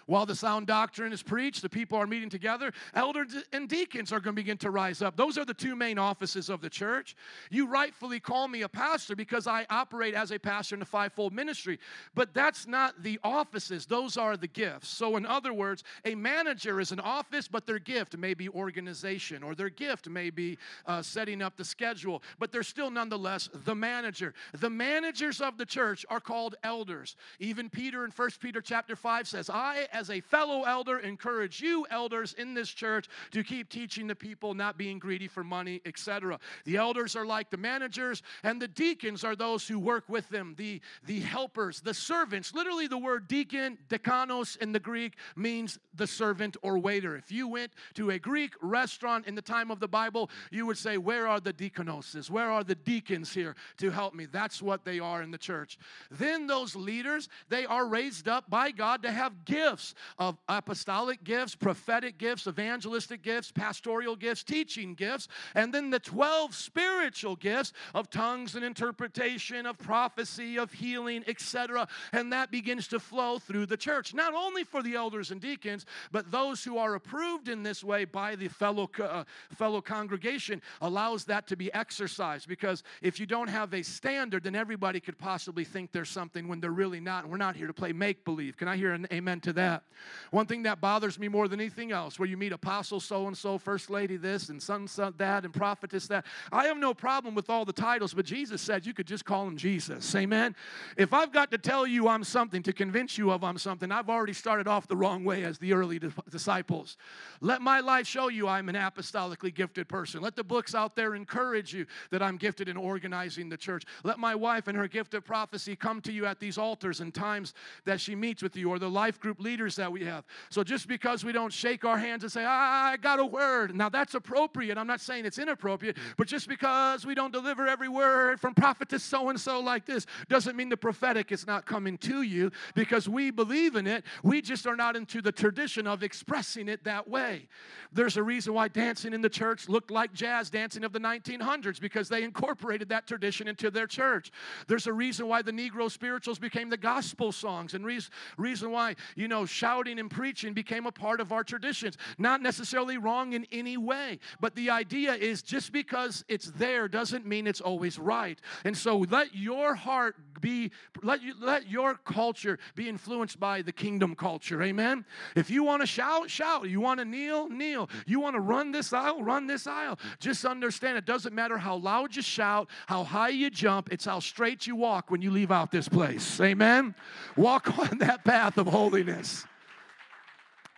While 0.07 0.27
the 0.27 0.35
sound 0.35 0.67
doctrine 0.67 1.13
is 1.13 1.23
preached, 1.23 1.63
the 1.63 1.69
people 1.69 1.99
are 1.99 2.07
meeting 2.07 2.29
together, 2.29 2.73
elders 2.95 3.35
and 3.53 3.69
deacons 3.69 4.13
are 4.13 4.21
going 4.21 4.35
to 4.35 4.41
begin 4.41 4.59
to 4.59 4.71
rise 4.71 5.03
up. 5.03 5.17
Those 5.17 5.39
are 5.39 5.45
the 5.45 5.55
two 5.55 5.77
main 5.77 5.99
offices 5.99 6.49
of 6.49 6.61
the 6.61 6.71
church. 6.71 7.17
You 7.51 7.67
rightfully 7.67 8.21
call 8.21 8.49
me 8.49 8.63
a 8.63 8.69
pastor 8.69 9.17
because 9.17 9.47
I 9.47 9.67
operate 9.71 10.15
as 10.15 10.31
a 10.31 10.39
pastor 10.39 10.75
in 10.75 10.81
the 10.81 10.87
fivefold 10.87 11.33
ministry, 11.33 11.79
but 12.15 12.35
that's 12.35 12.67
not 12.67 13.03
the 13.03 13.19
offices, 13.25 13.87
those 13.87 14.17
are 14.17 14.37
the 14.37 14.47
gifts. 14.47 14.89
So, 14.89 15.17
in 15.17 15.27
other 15.27 15.53
words, 15.53 15.85
a 16.05 16.15
manager 16.15 16.81
is 16.81 16.93
an 16.93 17.01
office, 17.01 17.49
but 17.49 17.67
their 17.67 17.79
gift 17.79 18.17
may 18.17 18.35
be 18.35 18.49
organization, 18.49 19.43
or 19.43 19.55
their 19.55 19.71
gift 19.71 20.09
may 20.09 20.31
be 20.31 20.59
uh, 20.87 21.03
setting 21.03 21.43
up 21.43 21.57
the 21.57 21.65
schedule, 21.65 22.23
but 22.39 22.53
they're 22.53 22.63
still 22.63 22.91
nonetheless 22.91 23.49
the 23.65 23.75
manager. 23.75 24.35
The 24.53 24.71
managers 24.71 25.41
of 25.41 25.59
the 25.59 25.67
church 25.67 26.05
are 26.09 26.21
called 26.21 26.57
elders. 26.63 27.17
Even 27.39 27.69
Peter 27.69 28.05
in 28.05 28.11
1 28.11 28.31
Peter 28.41 28.61
chapter 28.61 28.97
5 28.97 29.29
says, 29.29 29.51
I, 29.51 29.87
as 29.95 30.11
a 30.11 30.21
fellow 30.21 30.65
elder, 30.65 30.99
encourage 30.99 31.61
you, 31.61 31.87
elders 31.91 32.35
in 32.35 32.53
this 32.53 32.69
church, 32.69 33.09
to 33.31 33.45
keep 33.45 33.71
teaching 33.71 34.07
the 34.07 34.15
people, 34.15 34.53
not 34.53 34.77
being 34.77 34.99
greedy 34.99 35.29
for 35.29 35.45
money, 35.45 35.81
etc. 35.87 36.39
The 36.65 36.77
elders 36.77 37.15
are 37.15 37.25
like 37.25 37.51
the 37.51 37.57
managers, 37.57 38.23
and 38.43 38.61
the 38.61 38.69
deacons 38.69 39.23
are 39.25 39.37
those 39.37 39.67
who 39.67 39.79
work 39.79 40.05
with 40.09 40.29
them, 40.29 40.55
the, 40.59 40.81
the 41.07 41.21
helpers, 41.21 41.81
the 41.81 41.95
servants. 41.95 42.53
Literally, 42.53 42.89
the 42.89 42.99
word 42.99 43.29
deacon, 43.29 43.79
dekanos 43.89 44.57
in 44.59 44.73
the 44.73 44.81
Greek, 44.81 45.15
means 45.37 45.79
the 45.95 46.07
servant 46.07 46.57
or 46.63 46.79
waiter. 46.79 47.17
If 47.17 47.31
you 47.31 47.47
went 47.47 47.73
to 47.95 48.11
a 48.11 48.19
Greek 48.19 48.55
restaurant 48.61 49.29
in 49.29 49.37
the 49.37 49.43
time 49.43 49.71
of 49.71 49.79
the 49.79 49.89
Bible, 49.89 50.29
you 50.51 50.67
would 50.67 50.79
say, 50.79 50.99
Where 50.99 51.29
are 51.29 51.41
the 51.41 51.53
deaconoses? 51.53 52.31
Where 52.31 52.51
are 52.51 52.65
the 52.65 52.75
deacons 52.75 53.33
here 53.33 53.55
to 53.79 53.91
help 53.91 54.15
me? 54.15 54.27
That's 54.27 54.61
what 54.61 54.85
they 54.85 54.99
are 54.99 55.23
in 55.23 55.31
the 55.31 55.39
church. 55.39 55.79
Then 56.11 56.49
those 56.49 56.75
leaders, 56.75 57.29
they 57.49 57.65
are 57.65 57.87
raised 57.87 58.27
up 58.27 58.51
by 58.51 58.73
God 58.73 59.03
to 59.03 59.13
have 59.13 59.45
gifts 59.45 59.84
gifts 59.85 59.95
of 60.19 60.39
apostolic 60.49 61.25
gifts, 61.25 61.55
prophetic 61.55 62.19
gifts, 62.19 62.47
evangelistic 62.47 63.23
gifts, 63.23 63.51
pastoral 63.51 64.17
gifts, 64.17 64.43
teaching 64.43 64.95
gifts, 64.95 65.29
and 65.55 65.75
then 65.75 65.91
the 65.91 65.99
12 65.99 66.55
spiritual 66.55 67.37
gifts 67.37 67.73
of 67.95 68.09
tongues 68.09 68.55
and 68.55 68.65
interpretation, 68.65 69.67
of 69.67 69.77
prophecy, 69.79 70.59
of 70.59 70.73
healing, 70.73 71.25
etc. 71.27 71.87
And 72.13 72.33
that 72.33 72.51
begins 72.51 72.89
to 72.89 73.01
flow 73.01 73.39
through 73.39 73.67
the 73.67 73.77
church, 73.77 74.15
not 74.15 74.35
only 74.35 74.65
for 74.65 74.83
the 74.83 74.95
elders 74.95 75.31
and 75.31 75.41
deacons, 75.41 75.85
but 76.13 76.31
those 76.31 76.65
who 76.65 76.79
are 76.79 76.95
approved 76.95 77.49
in 77.49 77.63
this 77.63 77.85
way 77.85 78.05
by 78.05 78.37
the 78.37 78.49
fellow, 78.49 78.89
uh, 79.03 79.25
fellow 79.51 79.81
congregation 79.81 80.63
allows 80.81 81.25
that 81.27 81.47
to 81.49 81.57
be 81.57 81.73
exercised. 81.75 82.49
Because 82.49 82.83
if 83.03 83.21
you 83.21 83.27
don't 83.27 83.49
have 83.49 83.75
a 83.75 83.83
standard, 83.83 84.45
then 84.45 84.55
everybody 84.55 85.01
could 85.01 85.19
possibly 85.19 85.65
think 85.65 85.93
there's 85.93 86.11
something 86.11 86.49
when 86.49 86.61
they're 86.61 86.71
really 86.71 87.01
not. 87.01 87.25
And 87.25 87.33
we're 87.33 87.39
not 87.39 87.57
here 87.57 87.67
to 87.67 87.73
play 87.73 87.93
make 87.93 88.25
believe. 88.25 88.57
Can 88.57 88.69
I 88.69 88.77
hear 88.77 88.93
an 88.93 89.07
amen 89.13 89.41
to 89.41 89.53
that? 89.55 89.74
That. 89.75 89.85
One 90.31 90.47
thing 90.47 90.65
that 90.65 90.81
bothers 90.81 91.19
me 91.19 91.29
more 91.29 91.49
than 91.49 91.61
anything 91.61 91.93
else, 91.93 92.19
where 92.19 92.29
you 92.29 92.37
meet 92.37 92.53
apostle 92.53 93.01
so 93.01 93.27
and 93.27 93.37
so, 93.37 93.59
first 93.59 93.91
lady 93.91 94.17
this, 94.17 94.49
and 94.49 94.63
son, 94.63 94.89
that, 95.19 95.45
and 95.45 95.55
prophetess 95.55 96.09
that. 96.09 96.25
I 96.53 96.67
have 96.67 96.77
no 96.77 96.93
problem 96.95 97.35
with 97.35 97.49
all 97.49 97.65
the 97.65 97.73
titles, 97.73 98.15
but 98.15 98.25
Jesus 98.25 98.61
said 98.61 98.85
you 98.85 98.95
could 98.95 99.07
just 99.07 99.25
call 99.25 99.47
him 99.47 99.57
Jesus. 99.57 100.15
Amen. 100.15 100.55
If 100.97 101.13
I've 101.13 101.33
got 101.33 101.51
to 101.53 101.59
tell 101.59 101.87
you 101.87 102.09
I'm 102.09 102.25
something 102.25 102.63
to 102.65 102.73
convince 102.73 103.17
you 103.17 103.31
of 103.31 103.45
I'm 103.45 103.59
something, 103.59 103.91
I've 103.93 104.11
already 104.11 104.33
started 104.33 104.67
off 104.67 104.89
the 104.89 104.97
wrong 104.97 105.25
way 105.25 105.45
as 105.45 105.59
the 105.59 105.73
early 105.73 106.01
disciples. 106.31 106.97
Let 107.41 107.63
my 107.63 107.81
life 107.81 108.07
show 108.07 108.29
you 108.29 108.49
I'm 108.49 108.69
an 108.69 108.75
apostolically 108.75 109.55
gifted 109.55 109.89
person. 109.89 110.21
Let 110.21 110.37
the 110.37 110.45
books 110.45 110.75
out 110.75 110.97
there 110.97 111.15
encourage 111.15 111.73
you 111.73 111.87
that 112.11 112.23
I'm 112.23 112.37
gifted 112.37 112.69
in 112.69 112.77
organizing 112.77 113.49
the 113.49 113.57
church. 113.57 113.85
Let 114.03 114.19
my 114.19 114.35
wife 114.35 114.69
and 114.69 114.77
her 114.77 114.89
gift 114.89 115.15
of 115.15 115.25
prophecy 115.25 115.77
come 115.77 116.01
to 116.03 116.13
you 116.13 116.27
at 116.27 116.41
these 116.41 116.59
altars 116.59 117.01
and 117.01 117.15
times 117.15 117.55
that 117.85 118.01
she 118.01 118.15
meets 118.15 118.43
with 118.43 118.57
you, 118.57 118.71
or 118.71 118.79
the 118.79 118.91
life 118.91 119.21
group 119.21 119.41
leader 119.41 119.64
leaders 119.65 119.77
that 119.77 119.91
we 119.91 120.05
have. 120.05 120.25
So 120.51 120.63
just 120.63 120.87
because 120.87 121.25
we 121.25 121.33
don't 121.33 121.53
shake 121.53 121.85
our 121.87 121.97
hands 121.97 122.23
and 122.23 122.31
say, 122.31 122.45
I 122.45 122.99
got 123.01 123.19
a 123.19 123.25
word, 123.25 123.75
now 123.75 123.89
that's 123.89 124.15
appropriate. 124.15 124.77
I'm 124.77 124.87
not 124.87 125.01
saying 125.01 125.25
it's 125.25 125.39
inappropriate, 125.39 125.97
but 126.19 126.27
just 126.27 126.49
because 126.49 127.07
we 127.07 127.15
don't 127.15 127.33
deliver 127.33 127.67
every 127.67 127.89
word 127.89 128.41
from 128.41 128.55
prophet 128.55 128.91
to 128.91 128.99
so 128.99 129.31
and 129.31 129.41
so 129.41 129.61
like 129.61 129.87
this 129.87 130.05
doesn't 130.29 130.55
mean 130.55 130.69
the 130.69 130.77
prophetic 130.77 131.33
is 131.33 131.47
not 131.47 131.65
coming 131.65 131.97
to 131.99 132.23
you 132.23 132.53
because 132.75 133.09
we 133.09 133.31
believe 133.31 133.75
in 133.75 133.87
it. 133.87 134.05
We 134.23 134.43
just 134.43 134.67
are 134.67 134.77
not 134.77 134.97
into 134.97 135.23
the 135.23 135.33
tradition 135.33 135.87
of 135.87 136.03
expressing 136.03 136.69
it 136.69 136.85
that 136.85 137.09
way. 137.09 137.49
There's 137.91 138.19
a 138.19 138.23
reason 138.23 138.53
why 138.53 138.69
dancing 138.69 139.15
in 139.15 139.23
the 139.23 139.31
church 139.31 139.69
looked 139.69 139.91
like 139.91 140.13
jazz 140.13 140.51
dancing 140.51 140.85
of 140.85 140.93
the 140.93 140.99
1900s 140.99 141.81
because 141.81 142.11
they 142.11 142.23
incorporated 142.23 142.91
that 142.91 143.07
tradition 143.07 143.49
into 143.49 143.71
their 143.71 143.87
church. 143.87 144.31
There's 144.69 144.87
a 144.87 144.93
reason 144.93 145.27
why 145.27 145.41
the 145.41 145.53
Negro 145.53 145.91
spirituals 145.91 146.39
became 146.39 146.69
the 146.69 146.77
gospel 146.77 147.33
songs 147.33 147.73
and 147.73 147.87
reason, 147.87 148.13
reason 148.37 148.71
why, 148.71 148.97
you 149.17 149.29
know, 149.29 149.47
shouting 149.55 149.99
and 149.99 150.11
preaching 150.11 150.53
became 150.53 150.87
a 150.87 150.93
part 150.93 151.21
of 151.21 151.33
our 151.33 151.45
traditions. 151.45 151.97
Not 152.19 152.43
necessarily 152.43 152.99
wrong 152.99 153.33
in 153.33 153.47
any 153.53 153.77
way, 153.77 154.19
but 154.41 154.55
the 154.55 154.71
idea 154.71 155.15
is 155.15 155.43
just 155.43 155.73
because 155.73 156.25
it's 156.29 156.51
there 156.57 156.89
doesn't 156.89 157.25
mean 157.25 157.47
it's 157.47 157.61
always 157.61 157.99
right. 157.99 158.39
And 158.65 158.77
so 158.77 158.99
let 158.99 159.35
your 159.35 159.75
heart 159.75 160.17
be, 160.45 160.71
let, 161.03 161.23
you, 161.23 161.33
let 161.41 161.71
your 161.71 161.95
culture 161.95 162.59
be 162.75 162.87
influenced 162.87 163.41
by 163.41 163.63
the 163.63 163.73
kingdom 163.73 164.15
culture. 164.15 164.63
Amen? 164.63 165.07
If 165.35 165.49
you 165.49 165.65
want 165.65 165.81
to 165.81 165.87
shout, 165.87 166.29
shout. 166.29 166.69
You 166.69 166.83
want 166.83 167.01
to 167.01 167.07
kneel, 167.07 167.49
kneel. 167.49 167.89
You 168.05 168.21
want 168.21 168.37
to 168.37 168.41
run 168.41 168.71
this 168.71 168.93
aisle, 168.93 169.23
run 169.23 169.47
this 169.47 169.67
aisle. 169.67 169.99
Just 170.21 170.45
understand 170.45 170.99
it 170.99 171.07
doesn't 171.07 171.35
matter 171.35 171.57
how 171.57 171.77
loud 171.77 172.15
you 172.15 172.21
shout, 172.21 172.69
how 172.87 173.05
high 173.05 173.31
you 173.31 173.49
jump, 173.49 173.91
it's 173.91 174.05
how 174.05 174.21
straight 174.21 174.67
you 174.67 174.77
walk 174.77 175.11
when 175.11 175.23
you 175.23 175.31
leave 175.31 175.51
out 175.51 175.71
this 175.71 175.89
place. 175.89 176.39
Amen? 176.43 176.95
Walk 177.37 177.79
on 177.91 177.97
that 178.01 178.23
path 178.23 178.59
of 178.59 178.67
holiness. 178.67 179.47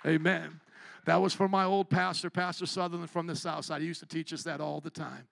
Amen. 0.06 0.60
That 1.06 1.20
was 1.20 1.34
for 1.34 1.48
my 1.48 1.64
old 1.64 1.90
pastor, 1.90 2.30
Pastor 2.30 2.66
Sutherland 2.66 3.10
from 3.10 3.26
the 3.26 3.34
South 3.34 3.64
Side. 3.64 3.80
He 3.80 3.88
used 3.88 4.00
to 4.00 4.06
teach 4.06 4.32
us 4.32 4.44
that 4.44 4.60
all 4.60 4.80
the 4.80 4.90
time. 4.90 5.26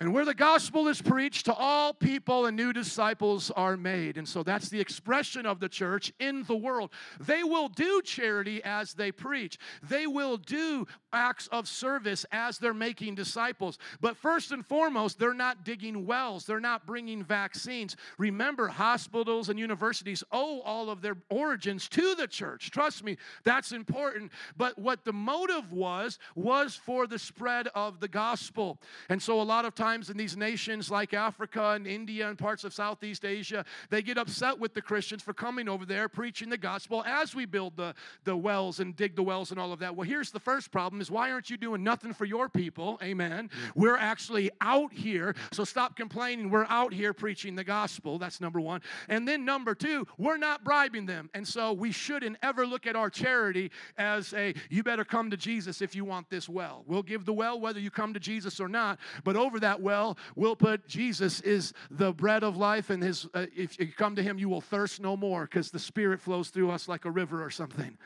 And 0.00 0.14
where 0.14 0.24
the 0.24 0.34
gospel 0.34 0.86
is 0.86 1.02
preached 1.02 1.46
to 1.46 1.54
all 1.54 1.92
people 1.92 2.46
and 2.46 2.56
new 2.56 2.72
disciples 2.72 3.50
are 3.50 3.76
made. 3.76 4.16
And 4.16 4.28
so 4.28 4.44
that's 4.44 4.68
the 4.68 4.78
expression 4.78 5.44
of 5.44 5.58
the 5.58 5.68
church 5.68 6.12
in 6.20 6.44
the 6.44 6.54
world. 6.54 6.90
They 7.18 7.42
will 7.42 7.68
do 7.68 8.00
charity 8.02 8.62
as 8.62 8.94
they 8.94 9.10
preach, 9.10 9.58
they 9.82 10.06
will 10.06 10.36
do 10.36 10.86
acts 11.12 11.48
of 11.48 11.66
service 11.66 12.24
as 12.30 12.58
they're 12.58 12.74
making 12.74 13.16
disciples. 13.16 13.78
But 14.00 14.16
first 14.16 14.52
and 14.52 14.64
foremost, 14.64 15.18
they're 15.18 15.34
not 15.34 15.64
digging 15.64 16.06
wells, 16.06 16.44
they're 16.44 16.60
not 16.60 16.86
bringing 16.86 17.24
vaccines. 17.24 17.96
Remember, 18.18 18.68
hospitals 18.68 19.48
and 19.48 19.58
universities 19.58 20.22
owe 20.30 20.60
all 20.60 20.90
of 20.90 21.02
their 21.02 21.16
origins 21.28 21.88
to 21.88 22.14
the 22.14 22.28
church. 22.28 22.70
Trust 22.70 23.02
me, 23.02 23.16
that's 23.42 23.72
important. 23.72 24.30
But 24.56 24.78
what 24.78 25.04
the 25.04 25.12
motive 25.12 25.72
was, 25.72 26.20
was 26.36 26.76
for 26.76 27.08
the 27.08 27.18
spread 27.18 27.68
of 27.74 27.98
the 27.98 28.08
gospel. 28.08 28.78
And 29.08 29.20
so 29.20 29.40
a 29.40 29.42
lot 29.42 29.64
of 29.64 29.74
times, 29.74 29.87
times 29.88 30.10
in 30.10 30.18
these 30.18 30.36
nations 30.36 30.90
like 30.90 31.14
Africa 31.14 31.70
and 31.70 31.86
India 31.86 32.28
and 32.28 32.36
parts 32.36 32.62
of 32.62 32.74
Southeast 32.74 33.24
Asia, 33.24 33.64
they 33.88 34.02
get 34.02 34.18
upset 34.18 34.58
with 34.58 34.74
the 34.74 34.82
Christians 34.82 35.22
for 35.22 35.32
coming 35.32 35.66
over 35.66 35.86
there 35.86 36.10
preaching 36.10 36.50
the 36.50 36.58
gospel 36.58 37.02
as 37.06 37.34
we 37.34 37.46
build 37.46 37.74
the, 37.78 37.94
the 38.24 38.36
wells 38.36 38.80
and 38.80 38.94
dig 38.94 39.16
the 39.16 39.22
wells 39.22 39.50
and 39.50 39.58
all 39.58 39.72
of 39.72 39.78
that. 39.78 39.96
Well, 39.96 40.06
here's 40.06 40.30
the 40.30 40.40
first 40.40 40.70
problem 40.70 41.00
is 41.00 41.10
why 41.10 41.32
aren't 41.32 41.48
you 41.48 41.56
doing 41.56 41.82
nothing 41.82 42.12
for 42.12 42.26
your 42.26 42.50
people? 42.50 42.98
Amen. 43.02 43.48
We're 43.74 43.96
actually 43.96 44.50
out 44.60 44.92
here, 44.92 45.34
so 45.52 45.64
stop 45.64 45.96
complaining. 45.96 46.50
We're 46.50 46.66
out 46.68 46.92
here 46.92 47.14
preaching 47.14 47.54
the 47.54 47.64
gospel. 47.64 48.18
That's 48.18 48.42
number 48.42 48.60
one. 48.60 48.82
And 49.08 49.26
then 49.26 49.46
number 49.46 49.74
two, 49.74 50.06
we're 50.18 50.36
not 50.36 50.64
bribing 50.64 51.06
them. 51.06 51.30
And 51.32 51.48
so 51.48 51.72
we 51.72 51.92
shouldn't 51.92 52.36
ever 52.42 52.66
look 52.66 52.86
at 52.86 52.94
our 52.94 53.08
charity 53.08 53.70
as 53.96 54.34
a, 54.34 54.52
you 54.68 54.82
better 54.82 55.06
come 55.06 55.30
to 55.30 55.38
Jesus 55.38 55.80
if 55.80 55.94
you 55.94 56.04
want 56.04 56.28
this 56.28 56.46
well. 56.46 56.84
We'll 56.86 57.02
give 57.02 57.24
the 57.24 57.32
well 57.32 57.58
whether 57.58 57.80
you 57.80 57.90
come 57.90 58.12
to 58.12 58.20
Jesus 58.20 58.60
or 58.60 58.68
not, 58.68 58.98
but 59.24 59.34
over 59.34 59.58
that 59.60 59.77
well, 59.80 60.18
we'll 60.36 60.56
put 60.56 60.86
Jesus 60.86 61.40
is 61.40 61.72
the 61.90 62.12
bread 62.12 62.42
of 62.42 62.56
life, 62.56 62.90
and 62.90 63.02
his, 63.02 63.26
uh, 63.34 63.46
if 63.56 63.78
you 63.78 63.88
come 63.88 64.16
to 64.16 64.22
him, 64.22 64.38
you 64.38 64.48
will 64.48 64.60
thirst 64.60 65.00
no 65.00 65.16
more 65.16 65.44
because 65.44 65.70
the 65.70 65.78
Spirit 65.78 66.20
flows 66.20 66.50
through 66.50 66.70
us 66.70 66.88
like 66.88 67.04
a 67.04 67.10
river 67.10 67.44
or 67.44 67.50
something 67.50 67.96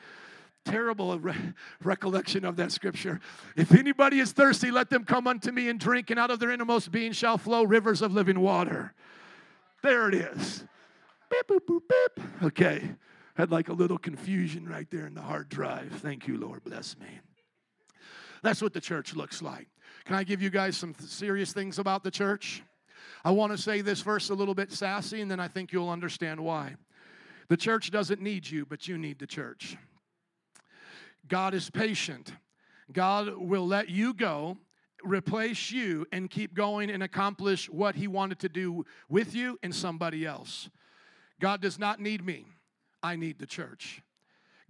terrible 0.65 1.19
re- 1.19 1.35
recollection 1.83 2.45
of 2.45 2.55
that 2.55 2.71
scripture. 2.71 3.19
If 3.55 3.73
anybody 3.73 4.19
is 4.19 4.31
thirsty, 4.31 4.71
let 4.71 4.89
them 4.89 5.03
come 5.03 5.27
unto 5.27 5.51
me 5.51 5.69
and 5.69 5.79
drink, 5.79 6.09
and 6.09 6.19
out 6.19 6.31
of 6.31 6.39
their 6.39 6.51
innermost 6.51 6.91
being 6.91 7.11
shall 7.11 7.37
flow 7.37 7.63
rivers 7.63 8.01
of 8.01 8.13
living 8.13 8.39
water. 8.39 8.93
There 9.81 10.07
it 10.07 10.15
is. 10.15 10.63
Beep, 11.29 11.47
boop, 11.47 11.65
boop, 11.67 11.81
beep. 11.89 12.25
Okay. 12.43 12.91
Had 13.35 13.51
like 13.51 13.69
a 13.69 13.73
little 13.73 13.97
confusion 13.97 14.67
right 14.67 14.89
there 14.89 15.07
in 15.07 15.13
the 15.13 15.21
hard 15.21 15.49
drive. 15.49 15.91
Thank 16.01 16.27
you, 16.27 16.37
Lord. 16.37 16.63
Bless 16.63 16.97
me. 16.97 17.07
That's 18.43 18.61
what 18.61 18.73
the 18.73 18.81
church 18.81 19.15
looks 19.15 19.41
like. 19.41 19.67
Can 20.05 20.15
I 20.15 20.23
give 20.23 20.41
you 20.41 20.49
guys 20.49 20.75
some 20.75 20.93
th- 20.93 21.09
serious 21.09 21.53
things 21.53 21.79
about 21.79 22.03
the 22.03 22.11
church? 22.11 22.61
I 23.23 23.31
want 23.31 23.53
to 23.53 23.57
say 23.57 23.81
this 23.81 24.01
verse 24.01 24.29
a 24.29 24.33
little 24.33 24.53
bit 24.53 24.71
sassy, 24.71 25.21
and 25.21 25.31
then 25.31 25.39
I 25.39 25.47
think 25.47 25.71
you'll 25.71 25.89
understand 25.89 26.39
why. 26.39 26.75
The 27.47 27.57
church 27.57 27.89
doesn't 27.91 28.21
need 28.21 28.49
you, 28.49 28.65
but 28.65 28.87
you 28.87 28.97
need 28.97 29.19
the 29.19 29.27
church. 29.27 29.77
God 31.27 31.53
is 31.53 31.69
patient. 31.69 32.33
God 32.91 33.37
will 33.37 33.65
let 33.65 33.89
you 33.89 34.13
go, 34.13 34.57
replace 35.03 35.71
you, 35.71 36.05
and 36.11 36.29
keep 36.29 36.53
going 36.53 36.89
and 36.89 37.01
accomplish 37.01 37.69
what 37.69 37.95
He 37.95 38.07
wanted 38.07 38.39
to 38.39 38.49
do 38.49 38.85
with 39.07 39.33
you 39.33 39.57
and 39.63 39.73
somebody 39.73 40.25
else. 40.25 40.69
God 41.39 41.61
does 41.61 41.79
not 41.79 42.01
need 42.01 42.25
me, 42.25 42.45
I 43.01 43.15
need 43.15 43.39
the 43.39 43.45
church. 43.45 44.01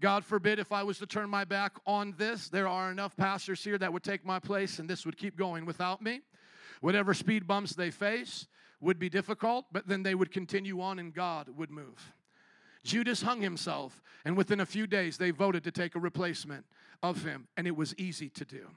God 0.04 0.26
forbid 0.26 0.60
if 0.60 0.74
I 0.74 0.84
was 0.84 0.98
to 0.98 1.06
turn 1.06 1.30
my 1.30 1.46
back 1.46 1.78
on 1.88 2.14
this, 2.18 2.50
there 2.50 2.68
are 2.68 2.92
enough 2.92 3.16
pastors 3.16 3.64
here 3.64 3.78
that 3.78 3.94
would 3.94 4.04
take 4.04 4.26
my 4.26 4.38
place 4.38 4.80
and 4.80 4.90
this 4.90 5.06
would 5.06 5.16
keep 5.16 5.38
going 5.38 5.66
without 5.66 6.02
me. 6.02 6.20
Whatever 6.82 7.14
speed 7.14 7.48
bumps 7.48 7.74
they 7.74 7.90
face 7.90 8.48
would 8.82 9.00
be 9.00 9.08
difficult, 9.08 9.68
but 9.72 9.88
then 9.88 10.04
they 10.04 10.14
would 10.14 10.30
continue 10.30 10.82
on 10.82 11.00
and 11.00 11.14
God 11.14 11.48
would 11.56 11.72
move. 11.72 12.12
Judas 12.84 13.22
hung 13.22 13.40
himself, 13.40 14.04
and 14.26 14.36
within 14.36 14.60
a 14.60 14.66
few 14.66 14.88
days, 14.88 15.16
they 15.16 15.32
voted 15.32 15.64
to 15.64 15.72
take 15.72 15.96
a 15.96 16.00
replacement 16.00 16.66
of 17.02 17.24
him, 17.24 17.48
and 17.56 17.66
it 17.66 17.78
was 17.78 17.96
easy 17.98 18.28
to 18.28 18.44
do. 18.44 18.68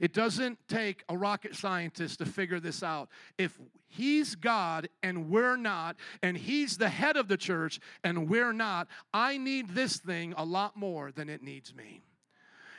It 0.00 0.12
doesn't 0.12 0.58
take 0.68 1.04
a 1.08 1.16
rocket 1.16 1.54
scientist 1.54 2.18
to 2.18 2.26
figure 2.26 2.60
this 2.60 2.82
out. 2.82 3.08
If 3.38 3.58
he's 3.86 4.34
God 4.34 4.88
and 5.02 5.30
we're 5.30 5.56
not, 5.56 5.96
and 6.22 6.36
he's 6.36 6.76
the 6.76 6.88
head 6.88 7.16
of 7.16 7.28
the 7.28 7.36
church 7.36 7.80
and 8.02 8.28
we're 8.28 8.52
not, 8.52 8.88
I 9.12 9.36
need 9.38 9.70
this 9.70 9.98
thing 9.98 10.34
a 10.36 10.44
lot 10.44 10.76
more 10.76 11.12
than 11.12 11.28
it 11.28 11.42
needs 11.42 11.74
me. 11.74 12.02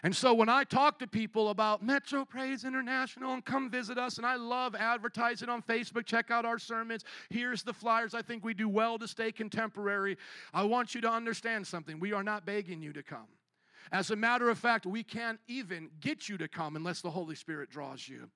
And 0.04 0.15
so 0.15 0.36
when 0.36 0.49
I 0.49 0.65
talk 0.65 0.99
to 0.99 1.08
people 1.08 1.49
about 1.49 1.82
Metro 1.82 2.25
Praise 2.25 2.63
International 2.63 3.34
and 3.34 3.43
come 3.43 3.71
visit 3.71 3.97
us, 3.97 4.17
and 4.17 4.25
I 4.25 4.36
love 4.36 4.75
advertising 4.75 5.49
on 5.49 5.63
Facebook, 5.63 6.06
check 6.06 6.30
out 6.30 6.45
our 6.45 6.60
sermons, 6.60 7.04
here's 7.32 7.63
the 7.63 7.73
flyers. 7.73 8.13
I 8.13 8.21
think 8.21 8.45
we 8.45 8.54
do 8.54 8.69
well 8.69 8.99
to 8.99 9.08
stay 9.08 9.32
contemporary. 9.32 10.17
I 10.54 10.62
want 10.62 10.93
you 10.93 11.01
to 11.01 11.10
understand 11.10 11.65
something. 11.65 11.99
We 11.99 12.13
are 12.13 12.21
not 12.21 12.45
begging 12.45 12.84
you 12.84 12.93
to 12.93 13.01
come. 13.01 13.25
As 13.91 14.12
a 14.12 14.15
matter 14.15 14.50
of 14.50 14.58
fact, 14.58 14.86
we 14.86 15.04
can't 15.04 15.39
even 15.48 15.89
get 16.00 16.28
you 16.28 16.38
to 16.38 16.48
come 16.48 16.76
unless 16.76 17.02
the 17.02 17.12
Holy 17.12 17.36
Spirit 17.36 17.69
draws 17.69 18.08
you. 18.08 18.30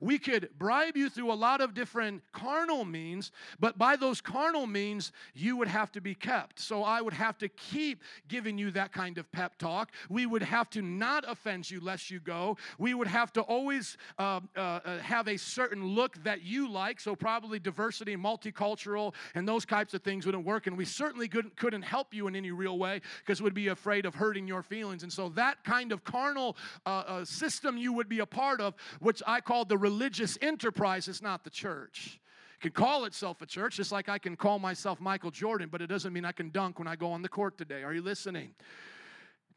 We 0.00 0.18
could 0.18 0.50
bribe 0.58 0.96
you 0.96 1.08
through 1.08 1.32
a 1.32 1.34
lot 1.34 1.60
of 1.60 1.74
different 1.74 2.22
carnal 2.32 2.84
means, 2.84 3.32
but 3.58 3.78
by 3.78 3.96
those 3.96 4.20
carnal 4.20 4.66
means, 4.66 5.12
you 5.34 5.56
would 5.56 5.68
have 5.68 5.92
to 5.92 6.00
be 6.00 6.14
kept. 6.14 6.60
So 6.60 6.82
I 6.82 7.00
would 7.00 7.12
have 7.12 7.38
to 7.38 7.48
keep 7.48 8.02
giving 8.28 8.58
you 8.58 8.70
that 8.72 8.92
kind 8.92 9.18
of 9.18 9.30
pep 9.32 9.56
talk. 9.58 9.92
We 10.08 10.26
would 10.26 10.42
have 10.42 10.70
to 10.70 10.82
not 10.82 11.24
offend 11.26 11.70
you 11.70 11.80
lest 11.80 12.10
you 12.10 12.20
go. 12.20 12.56
We 12.78 12.94
would 12.94 13.06
have 13.06 13.32
to 13.34 13.42
always 13.42 13.96
uh, 14.18 14.40
uh, 14.56 14.60
uh 14.60 14.98
have 14.98 15.28
a 15.28 15.36
certain 15.36 15.84
look 15.86 16.22
that 16.24 16.42
you 16.42 16.70
like. 16.70 17.00
So 17.00 17.14
probably 17.14 17.58
diversity, 17.58 18.16
multicultural, 18.16 19.14
and 19.34 19.46
those 19.46 19.64
types 19.64 19.94
of 19.94 20.02
things 20.02 20.26
wouldn't 20.26 20.44
work. 20.44 20.66
And 20.66 20.76
we 20.76 20.84
certainly 20.84 21.28
couldn't, 21.28 21.56
couldn't 21.56 21.82
help 21.82 22.14
you 22.14 22.26
in 22.26 22.36
any 22.36 22.50
real 22.50 22.78
way 22.78 23.00
because 23.18 23.42
we'd 23.42 23.54
be 23.54 23.68
afraid 23.68 24.06
of 24.06 24.14
hurting 24.14 24.46
your 24.46 24.62
feelings. 24.62 25.02
And 25.02 25.12
so 25.12 25.28
that 25.30 25.62
kind 25.64 25.92
of 25.92 26.04
carnal 26.04 26.56
uh, 26.86 27.04
uh 27.06 27.24
system 27.24 27.76
you 27.76 27.92
would 27.92 28.08
be 28.08 28.20
a 28.20 28.26
part 28.26 28.60
of, 28.60 28.74
which 29.00 29.22
I 29.26 29.40
call 29.40 29.64
the 29.70 29.78
religious 29.78 30.36
enterprise, 30.42 31.06
is 31.06 31.22
not 31.22 31.44
the 31.44 31.50
church. 31.50 32.20
It 32.58 32.60
can 32.60 32.72
call 32.72 33.04
itself 33.04 33.40
a 33.40 33.46
church, 33.46 33.76
just 33.76 33.92
like 33.92 34.08
I 34.08 34.18
can 34.18 34.34
call 34.34 34.58
myself 34.58 35.00
Michael 35.00 35.30
Jordan, 35.30 35.68
but 35.70 35.80
it 35.80 35.86
doesn't 35.86 36.12
mean 36.12 36.24
I 36.24 36.32
can 36.32 36.50
dunk 36.50 36.80
when 36.80 36.88
I 36.88 36.96
go 36.96 37.12
on 37.12 37.22
the 37.22 37.28
court 37.28 37.56
today. 37.56 37.84
Are 37.84 37.94
you 37.94 38.02
listening? 38.02 38.52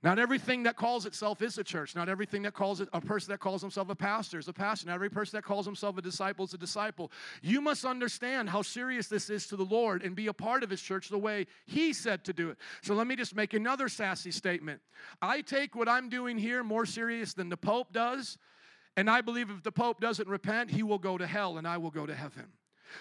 Not 0.03 0.19
everything 0.19 0.63
that 0.63 0.75
calls 0.75 1.07
itself 1.07 1.41
is 1.41 1.57
a 1.57 1.63
church. 1.63 1.95
Not 1.95 2.09
everything 2.09 2.43
that 2.43 2.53
calls 2.53 2.79
it 2.79 2.89
a 2.93 3.01
person 3.01 3.31
that 3.31 3.39
calls 3.39 3.61
himself 3.61 3.89
a 3.89 3.95
pastor 3.95 4.37
is 4.37 4.47
a 4.47 4.53
pastor. 4.53 4.87
Not 4.87 4.95
every 4.95 5.09
person 5.09 5.35
that 5.37 5.43
calls 5.45 5.65
himself 5.65 5.97
a 5.97 6.01
disciple 6.01 6.45
is 6.45 6.53
a 6.53 6.57
disciple. 6.57 7.09
You 7.41 7.59
must 7.59 7.85
understand 7.85 8.49
how 8.49 8.61
serious 8.61 9.07
this 9.07 9.31
is 9.31 9.47
to 9.47 9.55
the 9.55 9.65
Lord 9.65 10.03
and 10.03 10.15
be 10.15 10.27
a 10.27 10.33
part 10.33 10.61
of 10.61 10.69
his 10.69 10.81
church 10.81 11.09
the 11.09 11.17
way 11.17 11.47
he 11.65 11.91
said 11.91 12.23
to 12.25 12.33
do 12.33 12.49
it. 12.51 12.57
So 12.83 12.93
let 12.93 13.07
me 13.07 13.15
just 13.15 13.35
make 13.35 13.55
another 13.55 13.89
sassy 13.89 14.31
statement. 14.31 14.81
I 15.21 15.41
take 15.41 15.73
what 15.73 15.89
I'm 15.89 16.09
doing 16.09 16.37
here 16.37 16.63
more 16.63 16.85
serious 16.85 17.33
than 17.33 17.49
the 17.49 17.57
Pope 17.57 17.91
does 17.91 18.37
and 18.95 19.09
I 19.09 19.21
believe 19.21 19.49
if 19.49 19.63
the 19.63 19.71
Pope 19.71 19.99
doesn't 19.99 20.27
repent, 20.27 20.71
he 20.71 20.83
will 20.83 20.99
go 20.99 21.17
to 21.17 21.25
hell 21.25 21.57
and 21.57 21.67
I 21.67 21.77
will 21.77 21.91
go 21.91 22.05
to 22.05 22.15
heaven. 22.15 22.45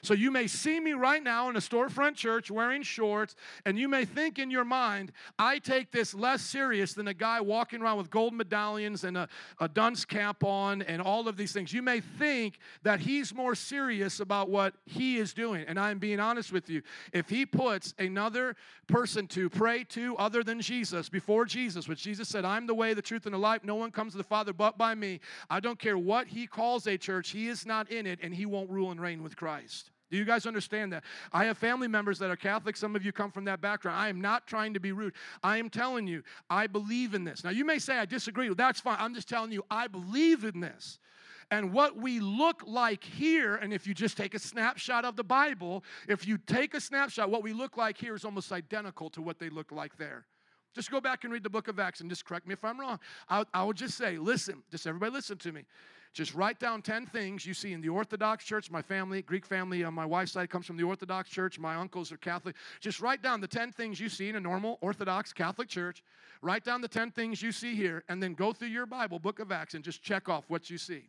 So 0.00 0.14
you 0.14 0.30
may 0.30 0.46
see 0.46 0.80
me 0.80 0.92
right 0.92 1.22
now 1.22 1.50
in 1.50 1.56
a 1.56 1.60
storefront 1.60 2.16
church 2.16 2.50
wearing 2.50 2.82
shorts, 2.82 3.36
and 3.66 3.78
you 3.78 3.88
may 3.88 4.04
think 4.04 4.38
in 4.38 4.50
your 4.50 4.64
mind, 4.64 5.12
I 5.38 5.58
take 5.58 5.90
this 5.90 6.14
less 6.14 6.42
serious 6.42 6.94
than 6.94 7.08
a 7.08 7.14
guy 7.14 7.40
walking 7.40 7.82
around 7.82 7.98
with 7.98 8.10
gold 8.10 8.34
medallions 8.34 9.04
and 9.04 9.16
a, 9.16 9.28
a 9.60 9.68
dunce 9.68 10.04
cap 10.04 10.42
on 10.44 10.82
and 10.82 11.02
all 11.02 11.28
of 11.28 11.36
these 11.36 11.52
things. 11.52 11.72
You 11.72 11.82
may 11.82 12.00
think 12.00 12.58
that 12.82 13.00
he's 13.00 13.34
more 13.34 13.54
serious 13.54 14.20
about 14.20 14.48
what 14.48 14.74
he 14.86 15.18
is 15.18 15.34
doing. 15.34 15.64
And 15.66 15.78
I'm 15.78 15.98
being 15.98 16.20
honest 16.20 16.52
with 16.52 16.70
you. 16.70 16.82
If 17.12 17.28
he 17.28 17.44
puts 17.44 17.94
another 17.98 18.56
person 18.86 19.26
to 19.28 19.50
pray 19.50 19.84
to 19.84 20.16
other 20.16 20.42
than 20.42 20.60
Jesus 20.60 21.08
before 21.08 21.44
Jesus, 21.44 21.88
which 21.88 22.02
Jesus 22.02 22.28
said, 22.28 22.44
I'm 22.44 22.66
the 22.66 22.74
way, 22.74 22.94
the 22.94 23.02
truth, 23.02 23.26
and 23.26 23.34
the 23.34 23.38
life, 23.38 23.64
no 23.64 23.74
one 23.74 23.90
comes 23.90 24.12
to 24.12 24.18
the 24.18 24.24
Father 24.24 24.52
but 24.52 24.78
by 24.78 24.94
me. 24.94 25.20
I 25.50 25.60
don't 25.60 25.78
care 25.78 25.98
what 25.98 26.28
he 26.28 26.46
calls 26.46 26.86
a 26.86 26.96
church, 26.96 27.30
he 27.30 27.48
is 27.48 27.66
not 27.66 27.90
in 27.90 28.06
it, 28.06 28.20
and 28.22 28.34
he 28.34 28.46
won't 28.46 28.70
rule 28.70 28.90
and 28.90 29.00
reign 29.00 29.22
with 29.22 29.36
Christ. 29.36 29.81
Do 30.12 30.18
you 30.18 30.26
guys 30.26 30.44
understand 30.44 30.92
that? 30.92 31.04
I 31.32 31.46
have 31.46 31.56
family 31.56 31.88
members 31.88 32.18
that 32.18 32.30
are 32.30 32.36
Catholic. 32.36 32.76
Some 32.76 32.94
of 32.94 33.02
you 33.02 33.12
come 33.12 33.30
from 33.30 33.46
that 33.46 33.62
background. 33.62 33.98
I 33.98 34.10
am 34.10 34.20
not 34.20 34.46
trying 34.46 34.74
to 34.74 34.80
be 34.80 34.92
rude. 34.92 35.14
I 35.42 35.56
am 35.56 35.70
telling 35.70 36.06
you, 36.06 36.22
I 36.50 36.66
believe 36.66 37.14
in 37.14 37.24
this. 37.24 37.42
Now, 37.42 37.48
you 37.48 37.64
may 37.64 37.78
say 37.78 37.96
I 37.96 38.04
disagree. 38.04 38.52
That's 38.52 38.78
fine. 38.78 38.98
I'm 39.00 39.14
just 39.14 39.26
telling 39.26 39.52
you, 39.52 39.64
I 39.70 39.88
believe 39.88 40.44
in 40.44 40.60
this. 40.60 40.98
And 41.50 41.72
what 41.72 41.96
we 41.96 42.20
look 42.20 42.62
like 42.66 43.02
here, 43.02 43.56
and 43.56 43.72
if 43.72 43.86
you 43.86 43.94
just 43.94 44.18
take 44.18 44.34
a 44.34 44.38
snapshot 44.38 45.06
of 45.06 45.16
the 45.16 45.24
Bible, 45.24 45.82
if 46.06 46.28
you 46.28 46.36
take 46.36 46.74
a 46.74 46.80
snapshot, 46.80 47.30
what 47.30 47.42
we 47.42 47.54
look 47.54 47.78
like 47.78 47.96
here 47.96 48.14
is 48.14 48.26
almost 48.26 48.52
identical 48.52 49.08
to 49.10 49.22
what 49.22 49.38
they 49.38 49.48
look 49.48 49.72
like 49.72 49.96
there. 49.96 50.26
Just 50.74 50.90
go 50.90 51.00
back 51.00 51.24
and 51.24 51.32
read 51.32 51.42
the 51.42 51.50
book 51.50 51.68
of 51.68 51.78
Acts 51.78 52.02
and 52.02 52.10
just 52.10 52.26
correct 52.26 52.46
me 52.46 52.52
if 52.52 52.62
I'm 52.62 52.78
wrong. 52.78 52.98
I, 53.30 53.44
I 53.54 53.64
would 53.64 53.78
just 53.78 53.96
say, 53.96 54.18
listen, 54.18 54.62
just 54.70 54.86
everybody 54.86 55.12
listen 55.12 55.38
to 55.38 55.52
me. 55.52 55.64
Just 56.12 56.34
write 56.34 56.58
down 56.58 56.82
10 56.82 57.06
things 57.06 57.46
you 57.46 57.54
see 57.54 57.72
in 57.72 57.80
the 57.80 57.88
Orthodox 57.88 58.44
Church. 58.44 58.70
My 58.70 58.82
family, 58.82 59.22
Greek 59.22 59.46
family 59.46 59.82
on 59.82 59.94
my 59.94 60.04
wife's 60.04 60.32
side, 60.32 60.50
comes 60.50 60.66
from 60.66 60.76
the 60.76 60.82
Orthodox 60.82 61.30
Church. 61.30 61.58
My 61.58 61.74
uncles 61.76 62.12
are 62.12 62.18
Catholic. 62.18 62.54
Just 62.80 63.00
write 63.00 63.22
down 63.22 63.40
the 63.40 63.48
10 63.48 63.72
things 63.72 63.98
you 63.98 64.10
see 64.10 64.28
in 64.28 64.36
a 64.36 64.40
normal 64.40 64.76
Orthodox 64.82 65.32
Catholic 65.32 65.68
church. 65.68 66.02
Write 66.42 66.64
down 66.64 66.82
the 66.82 66.88
10 66.88 67.12
things 67.12 67.40
you 67.40 67.50
see 67.50 67.74
here, 67.74 68.04
and 68.08 68.22
then 68.22 68.34
go 68.34 68.52
through 68.52 68.68
your 68.68 68.84
Bible, 68.84 69.18
book 69.18 69.38
of 69.38 69.50
Acts, 69.50 69.74
and 69.74 69.82
just 69.82 70.02
check 70.02 70.28
off 70.28 70.44
what 70.48 70.68
you 70.68 70.76
see. 70.76 71.04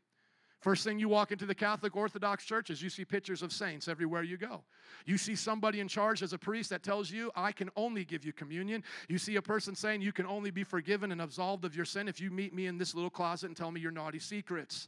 First 0.63 0.86
thing 0.86 0.97
you 0.97 1.10
walk 1.10 1.34
into 1.34 1.45
the 1.45 1.54
Catholic 1.54 1.93
Orthodox 1.93 2.45
churches, 2.45 2.82
you 2.82 2.89
see 2.89 3.04
pictures 3.04 3.41
of 3.41 3.52
saints 3.52 3.89
everywhere 3.89 4.23
you 4.23 4.38
go. 4.38 4.62
You 5.06 5.17
see 5.17 5.36
somebody 5.36 5.82
in 5.82 5.89
charge 5.89 6.23
as 6.23 6.32
a 6.32 6.38
priest 6.38 6.69
that 6.69 6.84
tells 6.84 7.12
you, 7.12 7.32
I 7.36 7.52
can 7.52 7.69
only 7.76 8.06
give 8.06 8.23
you 8.23 8.32
communion. 8.32 8.82
You 9.10 9.17
see 9.17 9.36
a 9.36 9.41
person 9.41 9.76
saying, 9.76 10.02
You 10.02 10.13
can 10.13 10.26
only 10.26 10.52
be 10.52 10.63
forgiven 10.63 11.12
and 11.12 11.21
absolved 11.21 11.65
of 11.65 11.76
your 11.76 11.84
sin 11.84 12.08
if 12.08 12.21
you 12.21 12.32
meet 12.32 12.54
me 12.56 12.67
in 12.67 12.78
this 12.78 12.95
little 12.95 13.10
closet 13.10 13.47
and 13.47 13.58
tell 13.58 13.71
me 13.71 13.82
your 13.82 13.91
naughty 13.91 14.19
secrets. 14.19 14.88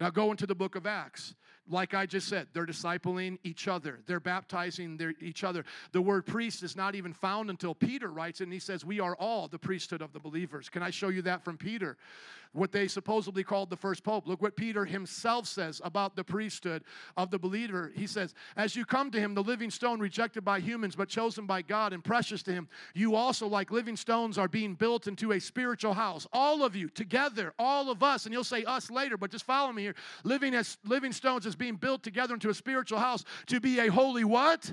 Now 0.00 0.10
go 0.10 0.30
into 0.30 0.46
the 0.46 0.54
book 0.54 0.76
of 0.76 0.86
Acts. 0.86 1.34
Like 1.68 1.94
I 1.94 2.06
just 2.06 2.28
said, 2.28 2.48
they're 2.52 2.66
discipling 2.66 3.38
each 3.42 3.68
other, 3.68 4.00
they're 4.06 4.20
baptizing 4.20 4.96
their, 4.96 5.14
each 5.20 5.44
other. 5.44 5.64
The 5.92 6.02
word 6.02 6.26
priest 6.26 6.62
is 6.62 6.76
not 6.76 6.94
even 6.94 7.12
found 7.12 7.50
until 7.50 7.74
Peter 7.74 8.08
writes 8.08 8.40
it, 8.40 8.44
and 8.44 8.52
he 8.52 8.58
says, 8.58 8.84
We 8.84 9.00
are 9.00 9.16
all 9.16 9.48
the 9.48 9.58
priesthood 9.58 10.02
of 10.02 10.12
the 10.12 10.20
believers. 10.20 10.68
Can 10.68 10.82
I 10.82 10.90
show 10.90 11.08
you 11.08 11.22
that 11.22 11.44
from 11.44 11.56
Peter? 11.56 11.96
what 12.56 12.72
they 12.72 12.88
supposedly 12.88 13.44
called 13.44 13.70
the 13.70 13.76
first 13.76 14.02
pope. 14.02 14.26
Look 14.26 14.42
what 14.42 14.56
Peter 14.56 14.84
himself 14.84 15.46
says 15.46 15.80
about 15.84 16.16
the 16.16 16.24
priesthood 16.24 16.82
of 17.16 17.30
the 17.30 17.38
believer. 17.38 17.92
He 17.94 18.06
says, 18.06 18.34
As 18.56 18.74
you 18.74 18.84
come 18.84 19.10
to 19.10 19.20
him, 19.20 19.34
the 19.34 19.42
living 19.42 19.70
stone 19.70 20.00
rejected 20.00 20.44
by 20.44 20.60
humans, 20.60 20.96
but 20.96 21.08
chosen 21.08 21.46
by 21.46 21.62
God 21.62 21.92
and 21.92 22.02
precious 22.02 22.42
to 22.44 22.52
him, 22.52 22.68
you 22.94 23.14
also, 23.14 23.46
like 23.46 23.70
living 23.70 23.96
stones, 23.96 24.38
are 24.38 24.48
being 24.48 24.74
built 24.74 25.06
into 25.06 25.32
a 25.32 25.40
spiritual 25.40 25.94
house. 25.94 26.26
All 26.32 26.64
of 26.64 26.74
you 26.74 26.88
together, 26.88 27.52
all 27.58 27.90
of 27.90 28.02
us, 28.02 28.24
and 28.24 28.32
you'll 28.32 28.44
say 28.44 28.64
us 28.64 28.90
later, 28.90 29.16
but 29.16 29.30
just 29.30 29.44
follow 29.44 29.72
me 29.72 29.82
here. 29.82 29.94
Living 30.24 30.54
as 30.54 30.78
living 30.84 31.12
stones 31.12 31.46
is 31.56 31.58
being 31.58 31.76
built 31.76 32.02
together 32.02 32.34
into 32.34 32.50
a 32.50 32.54
spiritual 32.54 32.98
house 32.98 33.24
to 33.46 33.60
be 33.60 33.80
a 33.80 33.90
holy 33.90 34.24
what? 34.24 34.72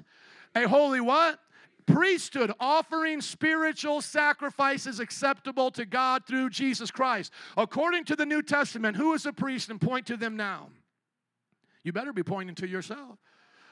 A 0.56 0.68
holy 0.68 1.02
what? 1.02 1.40
priesthood 1.86 2.50
offering 2.62 3.20
spiritual 3.20 4.00
sacrifices 4.00 5.02
acceptable 5.02 5.70
to 5.70 5.86
God 5.86 6.26
through 6.26 6.50
Jesus 6.50 6.90
Christ. 6.90 7.34
According 7.58 8.06
to 8.06 8.16
the 8.16 8.26
New 8.26 8.42
Testament, 8.42 8.96
who 8.96 9.14
is 9.14 9.26
a 9.26 9.34
priest 9.34 9.70
and 9.70 9.82
point 9.82 10.06
to 10.08 10.16
them 10.16 10.38
now? 10.38 10.70
You 11.84 11.92
better 11.92 12.14
be 12.14 12.24
pointing 12.24 12.56
to 12.56 12.70
yourself. 12.70 13.18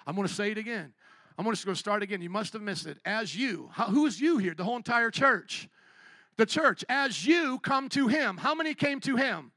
I'm 0.06 0.14
going 0.14 0.28
to 0.28 0.34
say 0.34 0.52
it 0.52 0.58
again. 0.58 0.92
I'm 1.38 1.46
going 1.46 1.56
to 1.56 1.74
start 1.74 2.04
again. 2.04 2.22
You 2.22 2.30
must 2.30 2.52
have 2.52 2.62
missed 2.62 2.86
it. 2.86 2.98
As 3.06 3.34
you, 3.34 3.70
who 3.88 4.06
is 4.06 4.20
you 4.20 4.40
here? 4.40 4.56
The 4.56 4.66
whole 4.66 4.76
entire 4.76 5.10
church. 5.10 5.70
The 6.36 6.46
church, 6.46 6.84
as 6.90 7.26
you 7.26 7.60
come 7.60 7.88
to 7.90 8.10
him. 8.10 8.36
How 8.36 8.54
many 8.54 8.74
came 8.74 9.00
to 9.02 9.16
him? 9.16 9.54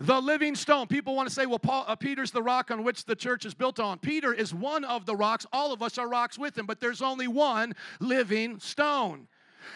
The 0.00 0.20
living 0.20 0.54
stone. 0.54 0.86
People 0.86 1.14
want 1.14 1.28
to 1.28 1.34
say, 1.34 1.46
well, 1.46 1.58
Paul, 1.58 1.84
uh, 1.86 1.96
Peter's 1.96 2.30
the 2.30 2.42
rock 2.42 2.70
on 2.70 2.84
which 2.84 3.04
the 3.04 3.16
church 3.16 3.44
is 3.44 3.54
built 3.54 3.78
on. 3.78 3.98
Peter 3.98 4.32
is 4.32 4.54
one 4.54 4.84
of 4.84 5.06
the 5.06 5.16
rocks. 5.16 5.46
All 5.52 5.72
of 5.72 5.82
us 5.82 5.98
are 5.98 6.08
rocks 6.08 6.38
with 6.38 6.56
him, 6.56 6.66
but 6.66 6.80
there's 6.80 7.02
only 7.02 7.28
one 7.28 7.74
living 8.00 8.58
stone. 8.58 9.28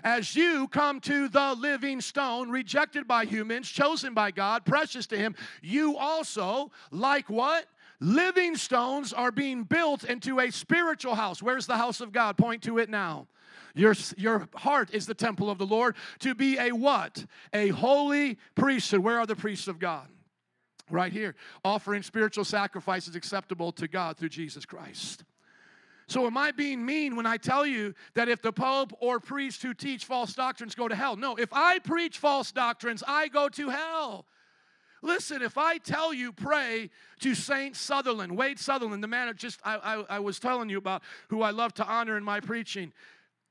As 0.04 0.36
you 0.36 0.68
come 0.68 1.00
to 1.00 1.28
the 1.28 1.54
living 1.54 2.00
stone, 2.00 2.50
rejected 2.50 3.08
by 3.08 3.24
humans, 3.24 3.68
chosen 3.68 4.14
by 4.14 4.30
God, 4.30 4.64
precious 4.64 5.06
to 5.08 5.16
Him, 5.16 5.34
you 5.62 5.96
also, 5.96 6.70
like 6.90 7.28
what? 7.30 7.66
Living 8.00 8.56
stones 8.56 9.12
are 9.12 9.32
being 9.32 9.64
built 9.64 10.04
into 10.04 10.38
a 10.40 10.50
spiritual 10.50 11.14
house. 11.14 11.42
Where's 11.42 11.66
the 11.66 11.76
house 11.76 12.00
of 12.00 12.12
God? 12.12 12.36
Point 12.36 12.62
to 12.62 12.78
it 12.78 12.88
now. 12.88 13.26
Your, 13.74 13.94
your 14.16 14.48
heart 14.54 14.90
is 14.92 15.06
the 15.06 15.14
temple 15.14 15.50
of 15.50 15.58
the 15.58 15.66
Lord 15.66 15.96
to 16.20 16.34
be 16.34 16.58
a 16.58 16.72
what? 16.72 17.24
A 17.52 17.68
holy 17.68 18.38
priesthood. 18.54 19.00
Where 19.00 19.18
are 19.18 19.26
the 19.26 19.36
priests 19.36 19.68
of 19.68 19.78
God? 19.78 20.08
right 20.90 21.12
here, 21.12 21.34
offering 21.64 22.02
spiritual 22.02 22.44
sacrifices 22.44 23.14
acceptable 23.14 23.72
to 23.72 23.88
God 23.88 24.16
through 24.16 24.30
Jesus 24.30 24.64
Christ. 24.64 25.24
So, 26.06 26.26
am 26.26 26.38
I 26.38 26.52
being 26.52 26.84
mean 26.84 27.16
when 27.16 27.26
I 27.26 27.36
tell 27.36 27.66
you 27.66 27.94
that 28.14 28.28
if 28.28 28.40
the 28.40 28.52
Pope 28.52 28.94
or 29.00 29.20
priest 29.20 29.62
who 29.62 29.74
teach 29.74 30.06
false 30.06 30.32
doctrines 30.32 30.74
go 30.74 30.88
to 30.88 30.94
hell? 30.94 31.16
No, 31.16 31.36
if 31.36 31.52
I 31.52 31.80
preach 31.80 32.18
false 32.18 32.50
doctrines, 32.50 33.02
I 33.06 33.28
go 33.28 33.48
to 33.50 33.68
hell. 33.68 34.26
Listen, 35.02 35.42
if 35.42 35.56
I 35.56 35.78
tell 35.78 36.12
you 36.12 36.32
pray 36.32 36.90
to 37.20 37.34
Saint 37.34 37.76
Sutherland, 37.76 38.36
Wade 38.36 38.58
Sutherland, 38.58 39.02
the 39.02 39.08
man 39.08 39.32
just 39.36 39.60
I, 39.64 39.76
I, 39.76 40.16
I 40.16 40.18
was 40.18 40.38
telling 40.38 40.68
you 40.68 40.78
about, 40.78 41.02
who 41.28 41.42
I 41.42 41.50
love 41.50 41.72
to 41.74 41.86
honor 41.86 42.16
in 42.16 42.24
my 42.24 42.40
preaching, 42.40 42.92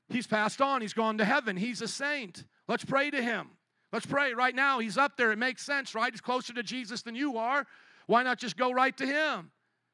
he's 0.10 0.28
passed 0.28 0.62
on, 0.62 0.82
he's 0.82 0.94
gone 0.94 1.18
to 1.20 1.26
heaven, 1.26 1.56
he's 1.56 1.82
a 1.82 1.88
saint. 1.88 2.44
Let's 2.68 2.84
pray 2.84 3.10
to 3.12 3.22
him. 3.22 3.50
Let's 3.94 4.06
pray 4.06 4.34
right 4.34 4.54
now. 4.54 4.80
He's 4.80 4.98
up 4.98 5.16
there. 5.16 5.32
It 5.32 5.38
makes 5.38 5.66
sense, 5.66 5.96
right? 5.96 6.12
He's 6.12 6.22
closer 6.22 6.54
to 6.54 6.64
Jesus 6.64 7.02
than 7.02 7.16
you 7.16 7.38
are. 7.38 7.66
Why 8.06 8.24
not 8.24 8.38
just 8.38 8.58
go 8.58 8.72
right 8.72 8.96
to 8.98 9.06
him? 9.06 9.52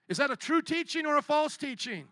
Is 0.09 0.17
that 0.17 0.31
a 0.31 0.35
true 0.35 0.61
teaching 0.61 1.05
or 1.05 1.17
a 1.17 1.21
false 1.21 1.57
teaching? 1.57 2.05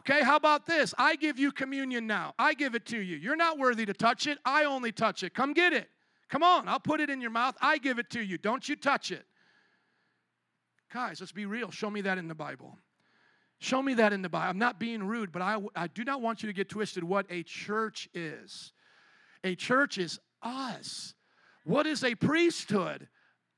Okay, 0.00 0.22
how 0.22 0.36
about 0.36 0.66
this? 0.66 0.94
I 0.98 1.16
give 1.16 1.38
you 1.38 1.52
communion 1.52 2.06
now. 2.06 2.34
I 2.38 2.54
give 2.54 2.74
it 2.74 2.86
to 2.86 2.98
you. 2.98 3.16
You're 3.16 3.36
not 3.36 3.58
worthy 3.58 3.84
to 3.86 3.92
touch 3.92 4.26
it. 4.26 4.38
I 4.44 4.64
only 4.64 4.92
touch 4.92 5.22
it. 5.22 5.34
Come 5.34 5.52
get 5.52 5.72
it. 5.72 5.88
Come 6.28 6.42
on, 6.42 6.68
I'll 6.68 6.80
put 6.80 7.00
it 7.00 7.10
in 7.10 7.20
your 7.20 7.30
mouth. 7.30 7.56
I 7.60 7.78
give 7.78 7.98
it 7.98 8.10
to 8.10 8.20
you. 8.20 8.38
Don't 8.38 8.68
you 8.68 8.76
touch 8.76 9.10
it. 9.10 9.24
Guys, 10.92 11.20
let's 11.20 11.32
be 11.32 11.46
real. 11.46 11.70
Show 11.70 11.90
me 11.90 12.00
that 12.02 12.18
in 12.18 12.28
the 12.28 12.34
Bible. 12.34 12.78
Show 13.58 13.82
me 13.82 13.94
that 13.94 14.12
in 14.12 14.22
the 14.22 14.28
Bible. 14.28 14.50
I'm 14.50 14.58
not 14.58 14.78
being 14.78 15.02
rude, 15.02 15.32
but 15.32 15.42
I, 15.42 15.58
I 15.74 15.86
do 15.86 16.04
not 16.04 16.20
want 16.20 16.42
you 16.42 16.48
to 16.48 16.52
get 16.52 16.68
twisted 16.68 17.04
what 17.04 17.26
a 17.30 17.42
church 17.42 18.08
is. 18.12 18.72
A 19.44 19.54
church 19.54 19.98
is 19.98 20.18
us. 20.42 21.14
What 21.64 21.86
is 21.86 22.04
a 22.04 22.14
priesthood? 22.14 23.08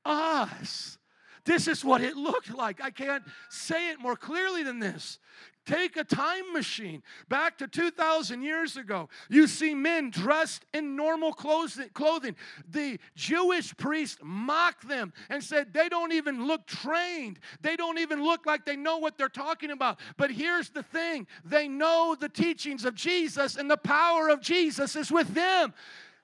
Us. 0.05 0.97
This 1.45 1.67
is 1.67 1.83
what 1.83 2.01
it 2.01 2.15
looked 2.15 2.53
like. 2.53 2.81
I 2.81 2.91
can't 2.91 3.23
say 3.49 3.91
it 3.91 3.99
more 3.99 4.15
clearly 4.15 4.63
than 4.63 4.79
this. 4.79 5.19
Take 5.65 5.97
a 5.97 6.03
time 6.03 6.51
machine 6.51 7.03
back 7.27 7.57
to 7.59 7.67
2,000 7.67 8.41
years 8.41 8.75
ago. 8.75 9.07
You 9.29 9.45
see 9.45 9.75
men 9.75 10.09
dressed 10.09 10.65
in 10.73 10.95
normal 10.95 11.31
clothing. 11.31 12.35
The 12.71 12.99
Jewish 13.15 13.77
priests 13.77 14.17
mocked 14.23 14.87
them 14.87 15.13
and 15.29 15.43
said 15.43 15.71
they 15.71 15.87
don't 15.87 16.11
even 16.11 16.47
look 16.47 16.65
trained. 16.65 17.39
They 17.61 17.75
don't 17.75 17.99
even 17.99 18.23
look 18.23 18.47
like 18.47 18.65
they 18.65 18.77
know 18.77 18.97
what 18.97 19.17
they're 19.17 19.29
talking 19.29 19.69
about. 19.69 19.99
But 20.17 20.31
here's 20.31 20.69
the 20.69 20.81
thing 20.81 21.27
they 21.45 21.67
know 21.67 22.15
the 22.19 22.29
teachings 22.29 22.83
of 22.83 22.95
Jesus, 22.95 23.55
and 23.55 23.69
the 23.69 23.77
power 23.77 24.29
of 24.29 24.41
Jesus 24.41 24.95
is 24.95 25.11
with 25.11 25.35
them. 25.35 25.73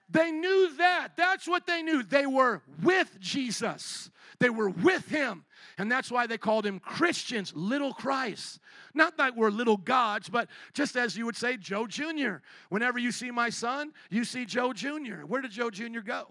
They 0.09 0.31
knew 0.31 0.75
that. 0.77 1.09
That's 1.17 1.47
what 1.47 1.65
they 1.65 1.81
knew. 1.81 2.03
They 2.03 2.25
were 2.25 2.61
with 2.83 3.19
Jesus, 3.19 4.09
they 4.39 4.49
were 4.49 4.69
with 4.69 5.07
him. 5.07 5.45
And 5.77 5.91
that's 5.91 6.09
why 6.09 6.25
they 6.25 6.37
called 6.37 6.65
him 6.65 6.79
Christians, 6.79 7.51
little 7.53 7.93
Christ. 7.93 8.59
Not 8.93 9.17
that 9.17 9.35
we're 9.35 9.49
little 9.49 9.75
gods, 9.75 10.29
but 10.29 10.47
just 10.73 10.95
as 10.95 11.17
you 11.17 11.25
would 11.25 11.35
say, 11.35 11.57
Joe 11.57 11.85
Jr. 11.85 12.35
Whenever 12.69 12.97
you 12.97 13.11
see 13.11 13.29
my 13.29 13.49
son, 13.49 13.91
you 14.09 14.23
see 14.23 14.45
Joe 14.45 14.71
Jr. 14.71 15.25
Where 15.27 15.41
did 15.41 15.51
Joe 15.51 15.69
Jr. 15.69 15.99
go? 15.99 16.27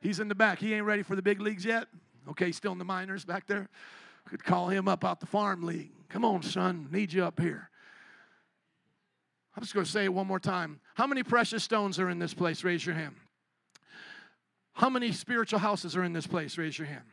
He's 0.00 0.20
in 0.20 0.28
the 0.28 0.34
back. 0.34 0.58
He 0.58 0.72
ain't 0.72 0.86
ready 0.86 1.02
for 1.02 1.16
the 1.16 1.22
big 1.22 1.40
leagues 1.40 1.66
yet. 1.66 1.88
Okay, 2.30 2.52
still 2.52 2.72
in 2.72 2.78
the 2.78 2.84
minors 2.84 3.24
back 3.24 3.46
there. 3.46 3.68
Could 4.26 4.44
call 4.44 4.68
him 4.68 4.88
up 4.88 5.04
out 5.04 5.20
the 5.20 5.26
farm 5.26 5.62
league. 5.62 5.92
Come 6.08 6.24
on, 6.24 6.42
son, 6.42 6.88
need 6.90 7.12
you 7.12 7.24
up 7.24 7.40
here. 7.40 7.69
I'm 9.56 9.62
just 9.62 9.74
going 9.74 9.84
to 9.84 9.90
say 9.90 10.04
it 10.04 10.14
one 10.14 10.26
more 10.26 10.40
time. 10.40 10.80
How 10.94 11.06
many 11.06 11.22
precious 11.22 11.64
stones 11.64 11.98
are 11.98 12.08
in 12.08 12.18
this 12.18 12.34
place? 12.34 12.62
Raise 12.62 12.84
your 12.84 12.94
hand. 12.94 13.16
How 14.74 14.88
many 14.88 15.12
spiritual 15.12 15.58
houses 15.58 15.96
are 15.96 16.04
in 16.04 16.12
this 16.12 16.26
place? 16.26 16.56
Raise 16.56 16.78
your 16.78 16.86
hand. 16.86 17.04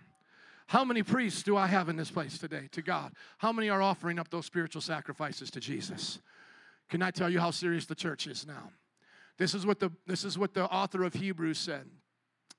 How 0.67 0.83
many 0.83 1.01
priests 1.01 1.43
do 1.43 1.55
I 1.57 1.67
have 1.67 1.89
in 1.89 1.95
this 1.95 2.11
place 2.11 2.37
today 2.37 2.67
to 2.73 2.81
God? 2.81 3.13
How 3.37 3.51
many 3.51 3.69
are 3.69 3.81
offering 3.81 4.19
up 4.19 4.29
those 4.29 4.45
spiritual 4.45 4.81
sacrifices 4.81 5.49
to 5.51 5.59
Jesus? 5.59 6.19
Can 6.89 7.01
I 7.01 7.11
tell 7.11 7.29
you 7.29 7.39
how 7.39 7.51
serious 7.51 7.85
the 7.85 7.95
church 7.95 8.27
is 8.27 8.45
now? 8.45 8.71
This 9.37 9.53
is 9.53 9.65
what 9.65 9.79
the, 9.79 9.91
this 10.05 10.23
is 10.23 10.37
what 10.37 10.53
the 10.53 10.65
author 10.65 11.03
of 11.03 11.13
Hebrews 11.13 11.57
said. 11.57 11.85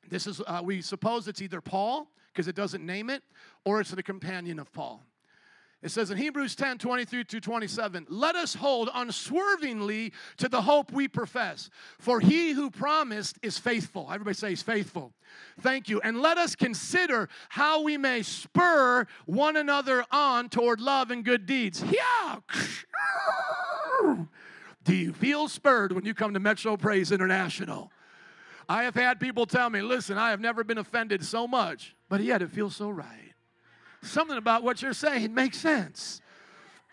This 0.08 0.26
is, 0.26 0.40
uh, 0.46 0.60
we 0.64 0.80
suppose 0.80 1.28
it's 1.28 1.42
either 1.42 1.60
Paul, 1.60 2.08
because 2.32 2.48
it 2.48 2.54
doesn't 2.54 2.84
name 2.84 3.10
it, 3.10 3.22
or 3.64 3.80
it's 3.80 3.90
the 3.90 4.02
companion 4.02 4.58
of 4.58 4.72
Paul. 4.72 5.02
It 5.80 5.92
says 5.92 6.10
in 6.10 6.18
Hebrews 6.18 6.56
10 6.56 6.78
23 6.78 7.24
to 7.24 7.40
27, 7.40 8.06
let 8.08 8.34
us 8.34 8.54
hold 8.54 8.90
unswervingly 8.92 10.12
to 10.38 10.48
the 10.48 10.62
hope 10.62 10.90
we 10.90 11.06
profess. 11.06 11.70
For 12.00 12.18
he 12.18 12.50
who 12.52 12.68
promised 12.70 13.38
is 13.42 13.58
faithful. 13.58 14.08
Everybody 14.12 14.34
say 14.34 14.50
he's 14.50 14.62
faithful. 14.62 15.12
Thank 15.60 15.88
you. 15.88 16.00
And 16.00 16.20
let 16.20 16.36
us 16.36 16.56
consider 16.56 17.28
how 17.48 17.82
we 17.82 17.96
may 17.96 18.22
spur 18.22 19.06
one 19.26 19.56
another 19.56 20.04
on 20.10 20.48
toward 20.48 20.80
love 20.80 21.12
and 21.12 21.24
good 21.24 21.46
deeds. 21.46 21.84
Yeah. 21.84 22.40
Do 24.84 24.94
you 24.94 25.12
feel 25.12 25.48
spurred 25.48 25.92
when 25.92 26.04
you 26.04 26.14
come 26.14 26.34
to 26.34 26.40
Metro 26.40 26.76
Praise 26.76 27.12
International? 27.12 27.92
I 28.68 28.82
have 28.82 28.94
had 28.94 29.20
people 29.20 29.46
tell 29.46 29.70
me, 29.70 29.80
listen, 29.80 30.18
I 30.18 30.30
have 30.30 30.40
never 30.40 30.64
been 30.64 30.78
offended 30.78 31.24
so 31.24 31.46
much, 31.46 31.94
but 32.08 32.20
yet 32.20 32.42
it 32.42 32.50
feels 32.50 32.74
so 32.74 32.90
right. 32.90 33.27
Something 34.02 34.38
about 34.38 34.62
what 34.62 34.80
you're 34.82 34.92
saying 34.92 35.34
makes 35.34 35.58
sense. 35.58 36.20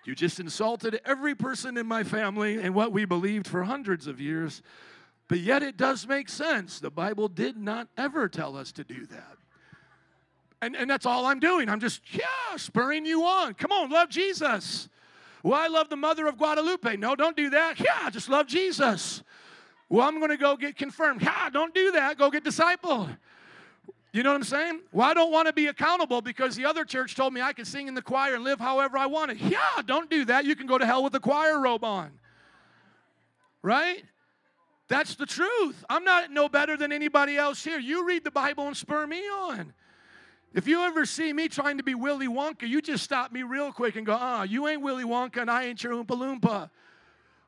You 0.05 0.13
just 0.13 0.39
insulted 0.39 1.01
every 1.05 1.33
person 1.33 1.77
in 1.77 1.87
my 1.87 2.03
family 2.03 2.61
and 2.61 2.75
what 2.75 2.91
we 2.91 3.05
believed 3.05 3.47
for 3.47 3.63
hundreds 3.63 4.05
of 4.05 4.21
years, 4.21 4.61
but 5.27 5.39
yet 5.39 5.63
it 5.63 5.77
does 5.77 6.07
make 6.07 6.29
sense. 6.29 6.79
The 6.79 6.91
Bible 6.91 7.27
did 7.27 7.57
not 7.57 7.87
ever 7.97 8.29
tell 8.29 8.55
us 8.55 8.71
to 8.73 8.83
do 8.83 9.05
that. 9.07 9.37
And, 10.61 10.75
and 10.75 10.89
that's 10.89 11.05
all 11.05 11.25
I'm 11.25 11.39
doing. 11.39 11.69
I'm 11.69 11.79
just, 11.79 12.01
yeah, 12.13 12.55
spurring 12.55 13.05
you 13.05 13.23
on. 13.23 13.55
Come 13.55 13.71
on, 13.71 13.89
love 13.89 14.09
Jesus. 14.09 14.89
Well, 15.43 15.59
I 15.59 15.67
love 15.67 15.89
the 15.89 15.95
mother 15.95 16.27
of 16.27 16.37
Guadalupe. 16.37 16.97
No, 16.97 17.15
don't 17.15 17.35
do 17.35 17.49
that. 17.51 17.79
Yeah, 17.79 18.09
just 18.09 18.29
love 18.29 18.47
Jesus. 18.47 19.23
Well, 19.89 20.07
I'm 20.07 20.17
going 20.19 20.31
to 20.31 20.37
go 20.37 20.55
get 20.55 20.75
confirmed. 20.75 21.21
Yeah, 21.21 21.49
don't 21.49 21.73
do 21.73 21.91
that. 21.91 22.17
Go 22.17 22.31
get 22.31 22.43
discipled. 22.43 23.15
You 24.15 24.23
know 24.23 24.29
what 24.29 24.37
I'm 24.37 24.43
saying? 24.43 24.79
Well, 24.93 25.09
I 25.09 25.13
don't 25.13 25.29
want 25.29 25.47
to 25.47 25.53
be 25.53 25.67
accountable 25.67 26.21
because 26.21 26.55
the 26.55 26.63
other 26.63 26.85
church 26.85 27.15
told 27.15 27.33
me 27.33 27.41
I 27.41 27.51
could 27.51 27.67
sing 27.67 27.89
in 27.89 27.95
the 27.95 28.01
choir 28.01 28.35
and 28.35 28.45
live 28.45 28.61
however 28.61 28.97
I 28.97 29.07
wanted. 29.07 29.41
Yeah, 29.41 29.59
don't 29.85 30.09
do 30.09 30.23
that. 30.23 30.45
You 30.45 30.55
can 30.55 30.67
go 30.67 30.77
to 30.77 30.85
hell 30.85 31.03
with 31.03 31.11
the 31.11 31.19
choir 31.19 31.59
robe 31.59 31.83
on. 31.83 32.11
Right? 33.61 34.05
That's 34.87 35.15
the 35.15 35.25
truth. 35.25 35.83
I'm 35.89 36.05
not 36.05 36.31
no 36.31 36.47
better 36.47 36.77
than 36.77 36.93
anybody 36.93 37.35
else 37.35 37.61
here. 37.61 37.77
You 37.77 38.07
read 38.07 38.23
the 38.23 38.31
Bible 38.31 38.65
and 38.67 38.77
spur 38.77 39.05
me 39.05 39.19
on. 39.19 39.73
If 40.53 40.65
you 40.65 40.79
ever 40.83 41.05
see 41.05 41.33
me 41.33 41.49
trying 41.49 41.75
to 41.79 41.83
be 41.83 41.93
Willy 41.93 42.29
Wonka, 42.29 42.69
you 42.69 42.81
just 42.81 43.03
stop 43.03 43.33
me 43.33 43.43
real 43.43 43.73
quick 43.73 43.97
and 43.97 44.05
go, 44.05 44.17
ah, 44.17 44.43
you 44.43 44.65
ain't 44.69 44.81
Willy 44.81 45.03
Wonka 45.03 45.41
and 45.41 45.51
I 45.51 45.65
ain't 45.65 45.83
your 45.83 45.91
Oompa 45.91 46.17
Loompa. 46.17 46.69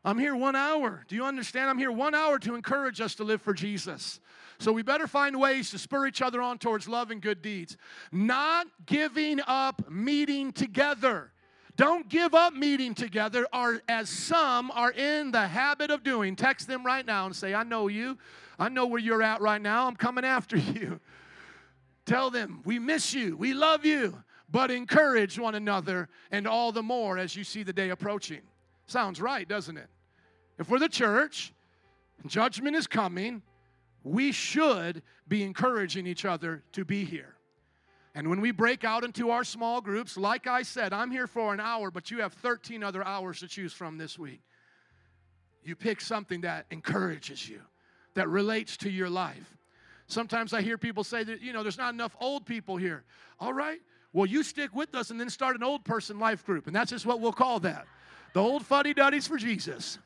I'm 0.04 0.20
here 0.20 0.36
one 0.36 0.58
hour. 0.58 1.06
Do 1.08 1.16
you 1.16 1.24
understand? 1.24 1.70
I'm 1.70 1.78
here 1.78 1.94
one 1.94 2.14
hour 2.14 2.40
to 2.40 2.56
encourage 2.56 3.00
us 3.00 3.16
to 3.16 3.24
live 3.24 3.42
for 3.42 3.54
Jesus. 3.54 4.20
So 4.60 4.72
we 4.72 4.82
better 4.82 5.08
find 5.08 5.40
ways 5.40 5.70
to 5.72 5.78
spur 5.78 6.08
each 6.08 6.22
other 6.22 6.42
on 6.42 6.58
towards 6.58 6.88
love 6.88 7.12
and 7.12 7.22
good 7.22 7.42
deeds. 7.42 7.78
Not 8.12 8.68
giving 8.86 9.40
up 9.46 9.90
meeting 9.90 10.52
together. 10.52 11.32
Don't 11.76 12.10
give 12.10 12.34
up 12.34 12.54
meeting 12.54 12.96
together, 12.96 13.46
or 13.54 13.82
as 13.88 14.10
some 14.10 14.72
are 14.72 14.92
in 14.92 15.30
the 15.30 15.48
habit 15.48 15.92
of 15.92 16.04
doing. 16.04 16.36
Text 16.36 16.68
them 16.68 16.84
right 16.84 17.06
now 17.06 17.28
and 17.28 17.36
say, 17.36 17.54
I 17.54 17.62
know 17.62 17.88
you. 17.88 18.18
I 18.58 18.70
know 18.70 18.88
where 18.88 19.00
you're 19.00 19.22
at 19.22 19.42
right 19.42 19.62
now. 19.62 19.86
I'm 19.86 19.96
coming 19.96 20.26
after 20.26 20.58
you. 20.58 21.00
Tell 22.08 22.32
them, 22.32 22.62
we 22.66 22.80
miss 22.80 23.14
you. 23.14 23.38
We 23.38 23.54
love 23.54 23.86
you. 23.86 24.24
But 24.50 24.72
encourage 24.72 25.38
one 25.38 25.56
another, 25.56 26.10
and 26.32 26.48
all 26.48 26.72
the 26.72 26.82
more 26.82 27.18
as 27.18 27.36
you 27.36 27.44
see 27.44 27.64
the 27.64 27.74
day 27.74 27.90
approaching. 27.90 28.42
Sounds 28.88 29.22
right, 29.22 29.48
doesn't 29.48 29.78
it? 29.78 29.90
If 30.58 30.70
we're 30.70 30.80
the 30.80 30.90
church, 30.90 31.54
judgment 32.26 32.76
is 32.76 32.88
coming, 32.88 33.44
we 34.08 34.32
should 34.32 35.02
be 35.28 35.44
encouraging 35.44 36.08
each 36.08 36.26
other 36.26 36.64
to 36.74 36.86
be 36.86 37.04
here. 37.06 37.36
And 38.16 38.30
when 38.30 38.42
we 38.42 38.52
break 38.52 38.84
out 38.84 39.04
into 39.04 39.30
our 39.30 39.44
small 39.44 39.80
groups, 39.80 40.18
like 40.18 40.48
I 40.48 40.64
said, 40.64 40.92
I'm 40.92 41.12
here 41.12 41.28
for 41.28 41.54
an 41.54 41.60
hour, 41.60 41.92
but 41.92 42.10
you 42.10 42.22
have 42.22 42.34
13 42.34 42.84
other 42.84 43.06
hours 43.06 43.42
to 43.42 43.48
choose 43.48 43.74
from 43.74 43.98
this 43.98 44.18
week. 44.18 44.42
You 45.64 45.76
pick 45.76 46.02
something 46.02 46.42
that 46.42 46.66
encourages 46.72 47.48
you, 47.48 47.62
that 48.16 48.28
relates 48.30 48.78
to 48.78 48.90
your 48.90 49.10
life. 49.10 49.58
Sometimes 50.08 50.54
I 50.54 50.62
hear 50.62 50.78
people 50.78 51.04
say 51.04 51.24
that, 51.26 51.42
you 51.42 51.54
know, 51.54 51.62
there's 51.62 51.78
not 51.78 51.94
enough 51.94 52.16
old 52.20 52.46
people 52.46 52.78
here. 52.78 53.04
All 53.40 53.54
right, 53.54 53.80
well, 54.14 54.26
you 54.26 54.42
stick 54.42 54.74
with 54.74 54.96
us 54.96 55.12
and 55.12 55.20
then 55.20 55.30
start 55.30 55.56
an 55.56 55.64
old 55.64 55.84
person 55.84 56.18
life 56.18 56.46
group, 56.46 56.66
and 56.66 56.76
that's 56.76 56.90
just 56.90 57.06
what 57.06 57.20
we'll 57.20 57.34
call 57.34 57.60
that 57.60 57.86
the 58.34 58.42
old 58.42 58.66
fuddy 58.66 58.94
duddies 58.94 59.28
for 59.28 59.38
Jesus. 59.38 60.00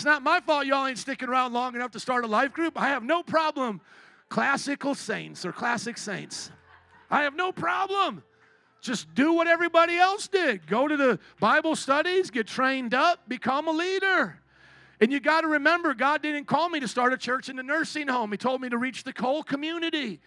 It's 0.00 0.06
not 0.06 0.22
my 0.22 0.40
fault 0.40 0.64
y'all 0.64 0.86
ain't 0.86 0.96
sticking 0.96 1.28
around 1.28 1.52
long 1.52 1.74
enough 1.74 1.90
to 1.90 2.00
start 2.00 2.24
a 2.24 2.26
life 2.26 2.54
group. 2.54 2.80
I 2.80 2.88
have 2.88 3.02
no 3.02 3.22
problem. 3.22 3.82
Classical 4.30 4.94
saints 4.94 5.44
or 5.44 5.52
classic 5.52 5.98
saints. 5.98 6.50
I 7.10 7.24
have 7.24 7.36
no 7.36 7.52
problem. 7.52 8.22
Just 8.80 9.14
do 9.14 9.34
what 9.34 9.46
everybody 9.46 9.98
else 9.98 10.26
did. 10.26 10.66
Go 10.66 10.88
to 10.88 10.96
the 10.96 11.18
Bible 11.38 11.76
studies, 11.76 12.30
get 12.30 12.46
trained 12.46 12.94
up, 12.94 13.28
become 13.28 13.68
a 13.68 13.72
leader. 13.72 14.40
And 15.02 15.12
you 15.12 15.20
got 15.20 15.42
to 15.42 15.48
remember, 15.48 15.92
God 15.92 16.22
didn't 16.22 16.46
call 16.46 16.70
me 16.70 16.80
to 16.80 16.88
start 16.88 17.12
a 17.12 17.18
church 17.18 17.50
in 17.50 17.58
a 17.58 17.62
nursing 17.62 18.08
home. 18.08 18.32
He 18.32 18.38
told 18.38 18.62
me 18.62 18.70
to 18.70 18.78
reach 18.78 19.04
the 19.04 19.12
whole 19.20 19.42
community. 19.42 20.18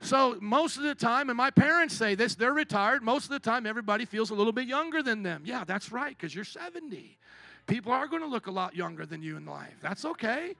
So, 0.00 0.38
most 0.40 0.76
of 0.76 0.82
the 0.82 0.96
time, 0.96 1.30
and 1.30 1.36
my 1.36 1.52
parents 1.52 1.94
say 1.94 2.16
this, 2.16 2.34
they're 2.34 2.52
retired. 2.52 3.04
Most 3.04 3.26
of 3.26 3.30
the 3.30 3.38
time, 3.38 3.64
everybody 3.64 4.06
feels 4.06 4.30
a 4.30 4.34
little 4.34 4.52
bit 4.52 4.66
younger 4.66 5.04
than 5.04 5.22
them. 5.22 5.42
Yeah, 5.44 5.62
that's 5.62 5.92
right, 5.92 6.18
because 6.18 6.34
you're 6.34 6.42
70. 6.42 7.16
People 7.66 7.92
are 7.92 8.06
going 8.06 8.22
to 8.22 8.28
look 8.28 8.46
a 8.46 8.50
lot 8.50 8.74
younger 8.74 9.06
than 9.06 9.22
you 9.22 9.36
in 9.36 9.46
life. 9.46 9.74
That's 9.80 10.04
okay. 10.04 10.54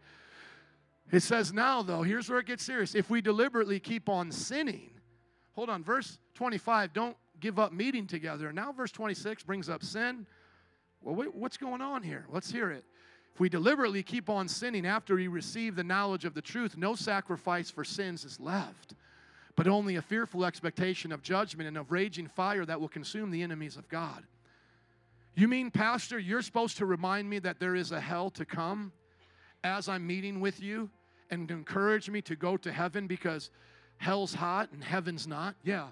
It 1.13 1.21
says 1.21 1.53
now, 1.53 1.83
though, 1.83 2.03
here's 2.03 2.31
where 2.31 2.39
it 2.39 2.47
gets 2.47 2.65
serious. 2.65 2.95
If 2.95 3.11
we 3.11 3.21
deliberately 3.21 3.79
keep 3.79 4.09
on 4.09 4.33
sinning, 4.33 4.91
hold 5.53 5.69
on, 5.69 5.85
verse 5.85 6.19
25, 6.35 6.93
don't 6.93 7.17
give 7.41 7.59
up 7.59 7.73
meeting 7.73 8.07
together. 8.07 8.53
Now, 8.53 8.73
verse 8.73 8.91
26 8.91 9.43
brings 9.43 9.69
up 9.69 9.83
sin. 9.83 10.27
Well, 11.03 11.15
wait, 11.15 11.35
what's 11.35 11.59
going 11.59 11.83
on 11.83 12.03
here? 12.03 12.25
Let's 12.31 12.51
hear 12.51 12.71
it. 12.71 12.85
If 13.35 13.41
we 13.41 13.49
deliberately 13.49 14.03
keep 14.03 14.31
on 14.31 14.49
sinning 14.49 14.87
after 14.87 15.17
we 15.17 15.29
receive 15.29 15.77
the 15.77 15.85
knowledge 15.85 16.25
of 16.25 16.35
the 16.35 16.41
truth, 16.41 16.77
no 16.77 16.95
sacrifice 16.95 17.69
for 17.69 17.85
sins 17.85 18.25
is 18.25 18.41
left, 18.41 18.95
but 19.57 19.67
only 19.67 19.97
a 19.97 20.03
fearful 20.03 20.45
expectation 20.45 21.13
of 21.13 21.21
judgment 21.21 21.69
and 21.69 21.77
of 21.77 21.91
raging 21.91 22.29
fire 22.29 22.65
that 22.65 22.81
will 22.81 22.89
consume 22.89 23.31
the 23.31 23.43
enemies 23.43 23.77
of 23.77 23.89
God. 23.89 24.25
You 25.37 25.49
mean, 25.49 25.71
Pastor, 25.71 26.19
you're 26.19 26.43
supposed 26.43 26.77
to 26.79 26.87
remind 26.87 27.29
me 27.29 27.41
that 27.41 27.59
there 27.59 27.75
is 27.75 27.91
a 27.91 28.01
hell 28.01 28.31
to 28.31 28.45
come 28.45 28.93
as 29.65 29.89
I'm 29.89 30.07
meeting 30.07 30.41
with 30.41 30.61
you 30.63 30.91
and 31.31 31.51
encourage 31.51 32.09
me 32.09 32.23
to 32.23 32.37
go 32.37 32.57
to 32.59 32.71
heaven 32.71 33.07
because 33.09 33.51
hell's 33.97 34.35
hot 34.35 34.71
and 34.73 34.83
heaven's 34.83 35.27
not? 35.27 35.57
Yeah. 35.65 35.89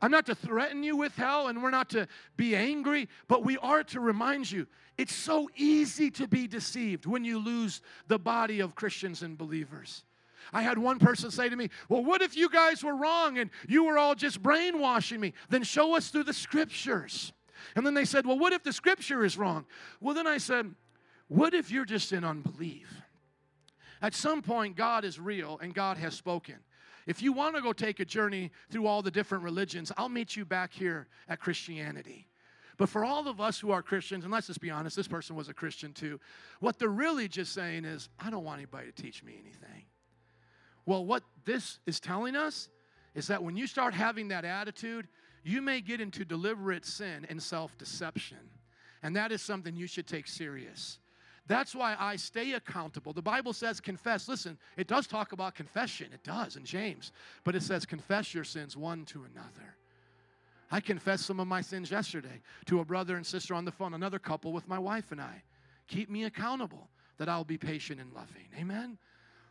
I'm 0.00 0.12
not 0.12 0.26
to 0.26 0.34
threaten 0.34 0.84
you 0.84 0.96
with 0.96 1.16
hell 1.16 1.48
and 1.48 1.60
we're 1.60 1.70
not 1.70 1.90
to 1.90 2.06
be 2.36 2.54
angry, 2.54 3.08
but 3.26 3.44
we 3.44 3.58
are 3.58 3.82
to 3.84 3.98
remind 3.98 4.50
you 4.50 4.66
it's 4.96 5.14
so 5.14 5.50
easy 5.56 6.10
to 6.12 6.28
be 6.28 6.46
deceived 6.46 7.04
when 7.04 7.24
you 7.24 7.38
lose 7.40 7.80
the 8.06 8.18
body 8.18 8.60
of 8.60 8.76
Christians 8.76 9.22
and 9.22 9.36
believers. 9.36 10.04
I 10.52 10.62
had 10.62 10.78
one 10.78 11.00
person 11.00 11.32
say 11.32 11.48
to 11.48 11.56
me, 11.56 11.68
Well, 11.88 12.04
what 12.04 12.22
if 12.22 12.36
you 12.36 12.48
guys 12.48 12.84
were 12.84 12.94
wrong 12.94 13.38
and 13.38 13.50
you 13.68 13.84
were 13.84 13.98
all 13.98 14.14
just 14.14 14.40
brainwashing 14.40 15.20
me? 15.20 15.34
Then 15.48 15.64
show 15.64 15.96
us 15.96 16.08
through 16.08 16.24
the 16.24 16.32
scriptures. 16.32 17.32
And 17.74 17.84
then 17.84 17.94
they 17.94 18.04
said, 18.04 18.26
Well, 18.26 18.38
what 18.38 18.52
if 18.52 18.62
the 18.62 18.72
scripture 18.72 19.24
is 19.24 19.36
wrong? 19.38 19.66
Well, 20.00 20.14
then 20.14 20.26
I 20.26 20.38
said, 20.38 20.74
What 21.28 21.54
if 21.54 21.70
you're 21.70 21.84
just 21.84 22.12
in 22.12 22.24
unbelief? 22.24 23.02
At 24.00 24.14
some 24.14 24.42
point, 24.42 24.76
God 24.76 25.04
is 25.04 25.18
real 25.18 25.58
and 25.60 25.74
God 25.74 25.96
has 25.96 26.14
spoken. 26.14 26.56
If 27.06 27.22
you 27.22 27.32
want 27.32 27.56
to 27.56 27.62
go 27.62 27.72
take 27.72 28.00
a 28.00 28.04
journey 28.04 28.50
through 28.70 28.86
all 28.86 29.02
the 29.02 29.10
different 29.10 29.42
religions, 29.42 29.90
I'll 29.96 30.10
meet 30.10 30.36
you 30.36 30.44
back 30.44 30.72
here 30.72 31.08
at 31.28 31.40
Christianity. 31.40 32.28
But 32.76 32.88
for 32.88 33.04
all 33.04 33.26
of 33.26 33.40
us 33.40 33.58
who 33.58 33.72
are 33.72 33.82
Christians, 33.82 34.24
and 34.24 34.32
let's 34.32 34.46
just 34.46 34.60
be 34.60 34.70
honest, 34.70 34.94
this 34.94 35.08
person 35.08 35.34
was 35.34 35.48
a 35.48 35.54
Christian 35.54 35.92
too, 35.92 36.20
what 36.60 36.78
they're 36.78 36.88
really 36.88 37.26
just 37.26 37.52
saying 37.52 37.84
is, 37.84 38.08
I 38.20 38.30
don't 38.30 38.44
want 38.44 38.58
anybody 38.58 38.92
to 38.92 39.02
teach 39.02 39.24
me 39.24 39.32
anything. 39.40 39.86
Well, 40.86 41.04
what 41.04 41.24
this 41.44 41.80
is 41.86 41.98
telling 41.98 42.36
us 42.36 42.68
is 43.14 43.26
that 43.26 43.42
when 43.42 43.56
you 43.56 43.66
start 43.66 43.94
having 43.94 44.28
that 44.28 44.44
attitude, 44.44 45.08
you 45.48 45.62
may 45.62 45.80
get 45.80 46.00
into 46.00 46.24
deliberate 46.24 46.84
sin 46.84 47.26
and 47.28 47.42
self 47.42 47.76
deception. 47.78 48.38
And 49.02 49.16
that 49.16 49.32
is 49.32 49.40
something 49.40 49.74
you 49.74 49.86
should 49.86 50.06
take 50.06 50.26
serious. 50.26 50.98
That's 51.46 51.74
why 51.74 51.96
I 51.98 52.16
stay 52.16 52.52
accountable. 52.52 53.14
The 53.14 53.22
Bible 53.22 53.54
says 53.54 53.80
confess. 53.80 54.28
Listen, 54.28 54.58
it 54.76 54.86
does 54.86 55.06
talk 55.06 55.32
about 55.32 55.54
confession. 55.54 56.08
It 56.12 56.22
does 56.22 56.56
in 56.56 56.64
James. 56.64 57.12
But 57.44 57.54
it 57.54 57.62
says 57.62 57.86
confess 57.86 58.34
your 58.34 58.44
sins 58.44 58.76
one 58.76 59.06
to 59.06 59.24
another. 59.24 59.76
I 60.70 60.80
confessed 60.80 61.24
some 61.24 61.40
of 61.40 61.46
my 61.46 61.62
sins 61.62 61.90
yesterday 61.90 62.42
to 62.66 62.80
a 62.80 62.84
brother 62.84 63.16
and 63.16 63.24
sister 63.24 63.54
on 63.54 63.64
the 63.64 63.72
phone, 63.72 63.94
another 63.94 64.18
couple 64.18 64.52
with 64.52 64.68
my 64.68 64.78
wife 64.78 65.12
and 65.12 65.20
I. 65.20 65.42
Keep 65.86 66.10
me 66.10 66.24
accountable 66.24 66.90
that 67.16 67.30
I'll 67.30 67.44
be 67.44 67.56
patient 67.56 68.00
and 68.00 68.12
loving. 68.12 68.48
Amen? 68.58 68.98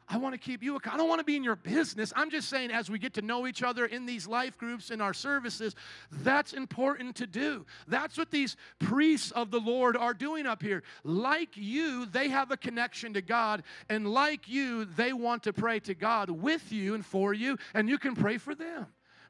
I 0.10 0.18
want 0.18 0.34
to 0.34 0.40
keep 0.40 0.64
you. 0.64 0.80
I 0.90 0.96
don't 0.96 1.10
want 1.10 1.20
to 1.20 1.26
be 1.26 1.36
in 1.36 1.44
your 1.44 1.58
business. 1.58 2.14
I'm 2.16 2.30
just 2.30 2.50
saying, 2.50 2.72
as 2.72 2.90
we 2.90 2.98
get 2.98 3.14
to 3.16 3.22
know 3.22 3.46
each 3.46 3.62
other 3.62 3.86
in 3.86 4.06
these 4.06 4.26
life 4.26 4.58
groups, 4.58 4.90
in 4.90 5.02
our 5.02 5.14
services, 5.14 5.76
that's 6.12 6.54
important 6.54 7.16
to 7.18 7.28
do. 7.28 7.66
That's 7.88 8.18
what 8.18 8.32
these 8.32 8.56
priests 8.80 9.32
of 9.32 9.52
the 9.52 9.60
Lord 9.60 9.98
are 9.98 10.14
doing 10.14 10.46
up 10.46 10.62
here. 10.62 10.84
Like 11.04 11.50
you, 11.56 12.06
they 12.06 12.30
have 12.30 12.52
a 12.52 12.58
connection 12.58 13.14
to 13.16 13.22
God, 13.22 13.64
and 13.90 14.08
like 14.08 14.48
you, 14.48 14.86
they 14.86 15.12
want 15.12 15.44
to 15.44 15.54
pray 15.54 15.80
to 15.82 15.94
God 15.94 16.30
with 16.30 16.72
you 16.72 16.96
and 16.96 17.06
for 17.06 17.34
you, 17.34 17.58
and 17.74 17.90
you 17.90 17.98
can 17.98 18.16
pray 18.16 18.38
for 18.38 18.56
them. 18.56 18.88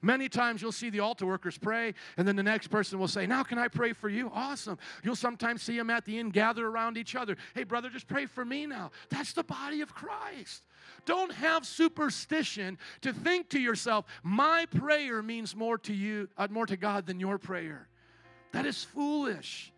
Many 0.07 0.29
times 0.29 0.61
you'll 0.61 0.71
see 0.71 0.89
the 0.89 1.01
altar 1.01 1.25
workers 1.25 1.57
pray, 1.57 1.93
and 2.15 2.25
then 2.25 2.37
the 2.37 2.43
next 2.43 2.67
person 2.67 2.97
will 2.97 3.09
say, 3.09 3.27
Now, 3.27 3.43
can 3.43 3.57
I 3.57 3.67
pray 3.67 3.91
for 3.91 4.07
you? 4.07 4.31
Awesome. 4.33 4.77
You'll 5.03 5.17
sometimes 5.17 5.61
see 5.61 5.75
them 5.75 5.89
at 5.89 6.05
the 6.05 6.17
end 6.17 6.31
gather 6.31 6.65
around 6.65 6.95
each 6.95 7.13
other. 7.13 7.35
Hey, 7.53 7.65
brother, 7.65 7.89
just 7.89 8.07
pray 8.07 8.25
for 8.25 8.45
me 8.45 8.65
now. 8.65 8.91
That's 9.09 9.33
the 9.33 9.43
body 9.43 9.81
of 9.81 9.93
Christ. 9.93 10.63
Don't 11.03 11.33
have 11.33 11.65
superstition 11.65 12.77
to 13.01 13.11
think 13.11 13.49
to 13.49 13.59
yourself, 13.59 14.05
My 14.23 14.65
prayer 14.67 15.21
means 15.21 15.53
more 15.57 15.77
to 15.79 15.93
you, 15.93 16.29
uh, 16.37 16.47
more 16.49 16.65
to 16.67 16.77
God 16.77 17.05
than 17.05 17.19
your 17.19 17.37
prayer. 17.37 17.89
That 18.53 18.65
is 18.65 18.85
foolish. 18.85 19.73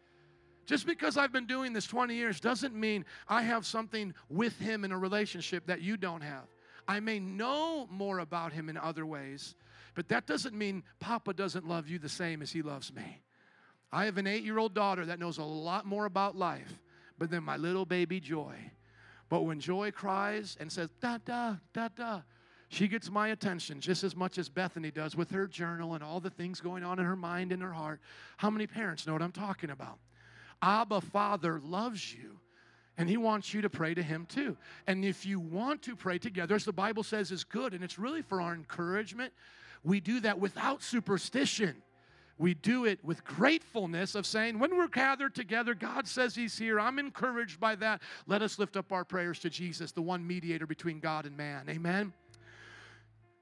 Just 0.67 0.85
because 0.85 1.17
I've 1.17 1.31
been 1.31 1.47
doing 1.47 1.73
this 1.73 1.87
20 1.87 2.13
years 2.13 2.39
doesn't 2.39 2.75
mean 2.75 3.03
I 3.27 3.41
have 3.41 3.65
something 3.65 4.13
with 4.29 4.59
Him 4.59 4.85
in 4.85 4.91
a 4.91 4.97
relationship 4.99 5.65
that 5.65 5.81
you 5.81 5.97
don't 5.97 6.21
have. 6.21 6.45
I 6.87 6.99
may 6.99 7.19
know 7.19 7.87
more 7.89 8.19
about 8.19 8.53
Him 8.53 8.69
in 8.69 8.77
other 8.77 9.07
ways, 9.07 9.55
but 9.95 10.07
that 10.09 10.27
doesn't 10.27 10.55
mean 10.55 10.83
Papa 10.99 11.33
doesn't 11.33 11.67
love 11.67 11.87
you 11.87 11.99
the 11.99 12.09
same 12.09 12.41
as 12.41 12.51
he 12.51 12.61
loves 12.61 12.93
me. 12.93 13.21
I 13.91 14.05
have 14.05 14.17
an 14.17 14.27
eight 14.27 14.43
year 14.43 14.59
old 14.59 14.73
daughter 14.73 15.05
that 15.05 15.19
knows 15.19 15.37
a 15.37 15.43
lot 15.43 15.85
more 15.85 16.05
about 16.05 16.35
life, 16.35 16.79
but 17.17 17.29
than 17.31 17.43
my 17.43 17.57
little 17.57 17.85
baby 17.85 18.19
Joy. 18.19 18.55
But 19.29 19.41
when 19.41 19.59
Joy 19.59 19.91
cries 19.91 20.57
and 20.59 20.71
says, 20.71 20.89
da, 21.01 21.17
da, 21.23 21.55
da, 21.73 21.89
da, 21.95 22.21
she 22.69 22.87
gets 22.87 23.09
my 23.09 23.29
attention 23.29 23.79
just 23.79 24.03
as 24.03 24.15
much 24.15 24.37
as 24.37 24.49
Bethany 24.49 24.91
does 24.91 25.15
with 25.15 25.31
her 25.31 25.47
journal 25.47 25.95
and 25.95 26.03
all 26.03 26.19
the 26.19 26.29
things 26.29 26.61
going 26.61 26.83
on 26.83 26.99
in 26.99 27.05
her 27.05 27.15
mind 27.15 27.51
and 27.51 27.61
her 27.61 27.73
heart. 27.73 27.99
How 28.37 28.49
many 28.49 28.67
parents 28.67 29.05
know 29.05 29.13
what 29.13 29.21
I'm 29.21 29.31
talking 29.31 29.71
about? 29.71 29.99
Abba 30.61 31.01
Father 31.01 31.59
loves 31.63 32.13
you. 32.13 32.39
And 32.97 33.07
he 33.07 33.15
wants 33.15 33.53
you 33.53 33.61
to 33.61 33.69
pray 33.69 33.93
to 33.93 34.03
him 34.03 34.25
too. 34.25 34.57
And 34.85 35.05
if 35.05 35.25
you 35.25 35.39
want 35.39 35.81
to 35.83 35.95
pray 35.95 36.17
together, 36.17 36.55
as 36.55 36.65
the 36.65 36.73
Bible 36.73 37.01
says 37.01 37.31
is 37.31 37.45
good, 37.45 37.73
and 37.73 37.81
it's 37.81 37.97
really 37.97 38.21
for 38.21 38.41
our 38.41 38.53
encouragement, 38.53 39.31
we 39.83 39.99
do 39.99 40.19
that 40.21 40.39
without 40.39 40.83
superstition. 40.83 41.81
We 42.37 42.53
do 42.53 42.85
it 42.85 43.03
with 43.03 43.25
gratefulness 43.25 44.15
of 44.15 44.25
saying, 44.25 44.59
when 44.59 44.77
we're 44.77 44.87
gathered 44.87 45.35
together, 45.35 45.75
God 45.75 46.07
says 46.07 46.35
He's 46.35 46.57
here. 46.57 46.79
I'm 46.79 46.97
encouraged 46.97 47.59
by 47.59 47.75
that. 47.75 48.01
Let 48.27 48.41
us 48.41 48.57
lift 48.57 48.77
up 48.77 48.93
our 48.93 49.03
prayers 49.03 49.39
to 49.39 49.49
Jesus, 49.49 49.91
the 49.91 50.01
one 50.01 50.25
mediator 50.25 50.65
between 50.65 51.01
God 51.01 51.25
and 51.25 51.35
man. 51.35 51.65
Amen. 51.69 52.13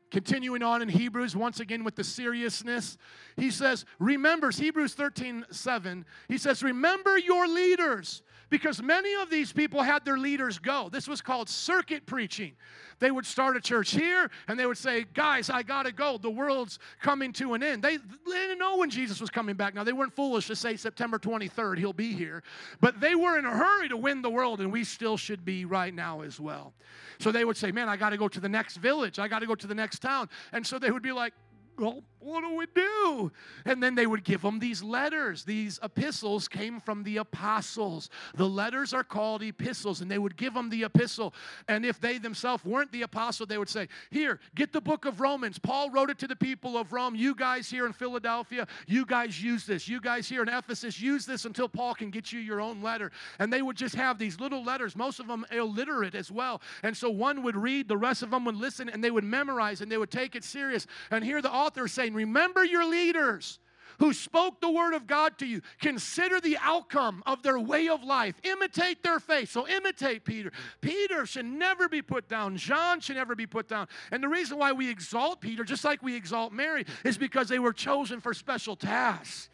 Continuing 0.09 0.63
on 0.63 0.81
in 0.81 0.87
Hebrews, 0.87 1.35
once 1.35 1.59
again 1.59 1.83
with 1.83 1.95
the 1.95 2.03
seriousness, 2.03 2.97
he 3.35 3.51
says, 3.51 3.85
Remembers, 3.99 4.57
Hebrews 4.57 4.93
13 4.93 5.45
7, 5.51 6.05
he 6.29 6.37
says, 6.37 6.63
Remember 6.63 7.17
your 7.17 7.45
leaders, 7.47 8.23
because 8.49 8.81
many 8.81 9.13
of 9.15 9.29
these 9.29 9.51
people 9.51 9.81
had 9.81 10.05
their 10.05 10.17
leaders 10.17 10.59
go. 10.59 10.89
This 10.89 11.07
was 11.07 11.21
called 11.21 11.49
circuit 11.49 12.05
preaching. 12.05 12.53
They 12.99 13.11
would 13.11 13.25
start 13.25 13.55
a 13.57 13.61
church 13.61 13.91
here 13.91 14.31
and 14.47 14.59
they 14.59 14.65
would 14.65 14.77
say, 14.77 15.05
Guys, 15.13 15.49
I 15.49 15.63
got 15.63 15.83
to 15.83 15.91
go. 15.91 16.17
The 16.17 16.29
world's 16.29 16.79
coming 17.01 17.33
to 17.33 17.53
an 17.53 17.63
end. 17.63 17.83
They, 17.83 17.97
they 17.97 18.03
didn't 18.25 18.59
know 18.59 18.77
when 18.77 18.89
Jesus 18.89 19.21
was 19.21 19.29
coming 19.29 19.55
back. 19.55 19.75
Now, 19.75 19.83
they 19.83 19.93
weren't 19.93 20.15
foolish 20.15 20.47
to 20.47 20.55
say 20.55 20.75
September 20.75 21.19
23rd, 21.19 21.77
he'll 21.77 21.93
be 21.93 22.13
here. 22.13 22.43
But 22.81 22.99
they 22.99 23.15
were 23.15 23.37
in 23.37 23.45
a 23.45 23.51
hurry 23.51 23.89
to 23.89 23.97
win 23.97 24.21
the 24.21 24.29
world, 24.29 24.61
and 24.61 24.71
we 24.71 24.83
still 24.83 25.17
should 25.17 25.45
be 25.45 25.65
right 25.65 25.93
now 25.93 26.21
as 26.21 26.39
well. 26.39 26.73
So 27.19 27.31
they 27.31 27.45
would 27.45 27.57
say, 27.57 27.71
Man, 27.71 27.89
I 27.89 27.97
got 27.97 28.09
to 28.09 28.17
go 28.17 28.27
to 28.27 28.39
the 28.39 28.49
next 28.49 28.77
village. 28.77 29.19
I 29.19 29.27
got 29.27 29.39
to 29.39 29.45
go 29.47 29.55
to 29.55 29.67
the 29.67 29.75
next 29.75 29.99
town. 29.99 30.29
And 30.51 30.65
so 30.65 30.79
they 30.79 30.91
would 30.91 31.03
be 31.03 31.11
like, 31.11 31.33
well, 31.77 32.01
what 32.27 32.41
do 32.41 32.55
we 32.55 32.65
do? 32.75 33.31
And 33.65 33.81
then 33.81 33.95
they 33.95 34.05
would 34.05 34.23
give 34.23 34.41
them 34.41 34.59
these 34.59 34.83
letters. 34.83 35.43
These 35.43 35.79
epistles 35.81 36.47
came 36.47 36.79
from 36.79 37.03
the 37.03 37.17
apostles. 37.17 38.09
The 38.35 38.47
letters 38.47 38.93
are 38.93 39.03
called 39.03 39.41
epistles, 39.41 40.01
and 40.01 40.11
they 40.11 40.17
would 40.17 40.35
give 40.35 40.53
them 40.53 40.69
the 40.69 40.83
epistle. 40.83 41.33
And 41.67 41.85
if 41.85 41.99
they 41.99 42.17
themselves 42.17 42.65
weren't 42.65 42.91
the 42.91 43.03
apostle, 43.03 43.45
they 43.45 43.57
would 43.57 43.69
say, 43.69 43.87
Here, 44.11 44.39
get 44.55 44.73
the 44.73 44.81
book 44.81 45.05
of 45.05 45.21
Romans. 45.21 45.57
Paul 45.57 45.89
wrote 45.89 46.09
it 46.09 46.19
to 46.19 46.27
the 46.27 46.35
people 46.35 46.77
of 46.77 46.91
Rome. 46.91 47.15
You 47.15 47.33
guys 47.33 47.69
here 47.69 47.85
in 47.85 47.93
Philadelphia, 47.93 48.67
you 48.87 49.05
guys 49.05 49.41
use 49.41 49.65
this. 49.65 49.87
You 49.87 50.01
guys 50.01 50.27
here 50.27 50.41
in 50.41 50.49
Ephesus, 50.49 50.99
use 50.99 51.25
this 51.25 51.45
until 51.45 51.69
Paul 51.69 51.95
can 51.95 52.09
get 52.09 52.33
you 52.33 52.39
your 52.39 52.59
own 52.59 52.81
letter. 52.81 53.11
And 53.39 53.51
they 53.51 53.61
would 53.61 53.77
just 53.77 53.95
have 53.95 54.19
these 54.19 54.39
little 54.39 54.63
letters, 54.63 54.95
most 54.95 55.19
of 55.19 55.27
them 55.27 55.45
illiterate 55.51 56.15
as 56.15 56.29
well. 56.29 56.61
And 56.83 56.95
so 56.95 57.09
one 57.09 57.43
would 57.43 57.55
read, 57.55 57.87
the 57.87 57.97
rest 57.97 58.21
of 58.21 58.31
them 58.31 58.43
would 58.45 58.55
listen, 58.55 58.89
and 58.89 59.03
they 59.03 59.11
would 59.11 59.23
memorize, 59.23 59.81
and 59.81 59.89
they 59.89 59.97
would 59.97 60.11
take 60.11 60.35
it 60.35 60.43
serious. 60.43 60.87
And 61.09 61.23
here 61.23 61.41
the 61.41 61.51
author 61.51 61.87
saying, 61.87 62.16
Remember 62.17 62.65
your 62.65 62.89
leaders 62.89 63.59
who 63.99 64.13
spoke 64.13 64.61
the 64.61 64.69
word 64.69 64.93
of 64.93 65.07
God 65.07 65.37
to 65.39 65.45
you. 65.45 65.61
Consider 65.81 66.39
the 66.39 66.57
outcome 66.61 67.23
of 67.25 67.41
their 67.43 67.59
way 67.59 67.87
of 67.89 68.03
life. 68.03 68.35
Imitate 68.43 69.03
their 69.03 69.19
faith. 69.19 69.49
So 69.51 69.67
imitate 69.67 70.23
Peter. 70.23 70.51
Peter 70.81 71.25
should 71.25 71.45
never 71.45 71.89
be 71.89 72.01
put 72.01 72.27
down. 72.29 72.57
John 72.57 72.99
should 72.99 73.15
never 73.15 73.35
be 73.35 73.47
put 73.47 73.67
down. 73.67 73.87
And 74.11 74.21
the 74.21 74.27
reason 74.27 74.57
why 74.57 74.71
we 74.71 74.89
exalt 74.89 75.41
Peter, 75.41 75.63
just 75.63 75.83
like 75.83 76.03
we 76.03 76.15
exalt 76.15 76.53
Mary, 76.53 76.85
is 77.03 77.17
because 77.17 77.49
they 77.49 77.59
were 77.59 77.73
chosen 77.73 78.19
for 78.19 78.33
special 78.33 78.75
tasks. 78.75 79.49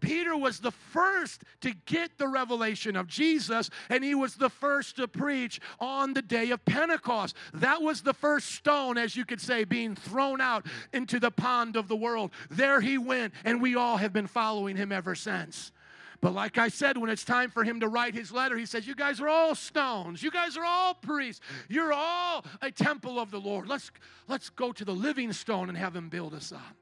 Peter 0.00 0.36
was 0.36 0.60
the 0.60 0.70
first 0.70 1.44
to 1.60 1.72
get 1.86 2.18
the 2.18 2.28
revelation 2.28 2.96
of 2.96 3.06
Jesus, 3.06 3.70
and 3.88 4.02
he 4.02 4.14
was 4.14 4.34
the 4.34 4.48
first 4.48 4.96
to 4.96 5.06
preach 5.06 5.60
on 5.78 6.14
the 6.14 6.22
day 6.22 6.50
of 6.50 6.64
Pentecost. 6.64 7.36
That 7.54 7.82
was 7.82 8.02
the 8.02 8.14
first 8.14 8.52
stone, 8.52 8.98
as 8.98 9.16
you 9.16 9.24
could 9.24 9.40
say, 9.40 9.64
being 9.64 9.94
thrown 9.94 10.40
out 10.40 10.66
into 10.92 11.20
the 11.20 11.30
pond 11.30 11.76
of 11.76 11.88
the 11.88 11.96
world. 11.96 12.30
There 12.50 12.80
he 12.80 12.98
went, 12.98 13.34
and 13.44 13.60
we 13.60 13.76
all 13.76 13.98
have 13.98 14.12
been 14.12 14.26
following 14.26 14.76
him 14.76 14.92
ever 14.92 15.14
since. 15.14 15.72
But 16.20 16.34
like 16.34 16.58
I 16.58 16.68
said, 16.68 16.98
when 16.98 17.08
it's 17.08 17.24
time 17.24 17.50
for 17.50 17.64
him 17.64 17.80
to 17.80 17.88
write 17.88 18.14
his 18.14 18.30
letter, 18.30 18.56
he 18.56 18.66
says, 18.66 18.86
You 18.86 18.94
guys 18.94 19.20
are 19.20 19.28
all 19.28 19.54
stones. 19.54 20.22
You 20.22 20.30
guys 20.30 20.56
are 20.56 20.64
all 20.64 20.94
priests. 20.94 21.40
You're 21.68 21.94
all 21.94 22.44
a 22.60 22.70
temple 22.70 23.18
of 23.18 23.30
the 23.30 23.40
Lord. 23.40 23.66
Let's, 23.66 23.90
let's 24.28 24.50
go 24.50 24.70
to 24.72 24.84
the 24.84 24.94
living 24.94 25.32
stone 25.32 25.70
and 25.70 25.78
have 25.78 25.96
him 25.96 26.10
build 26.10 26.34
us 26.34 26.52
up. 26.52 26.76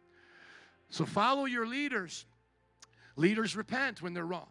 So 0.91 1.07
follow 1.07 1.45
your 1.45 1.67
leaders. 1.67 2.27
Leaders 3.19 3.57
repent 3.57 4.01
when 4.01 4.15
they're 4.15 4.25
wrong. 4.25 4.47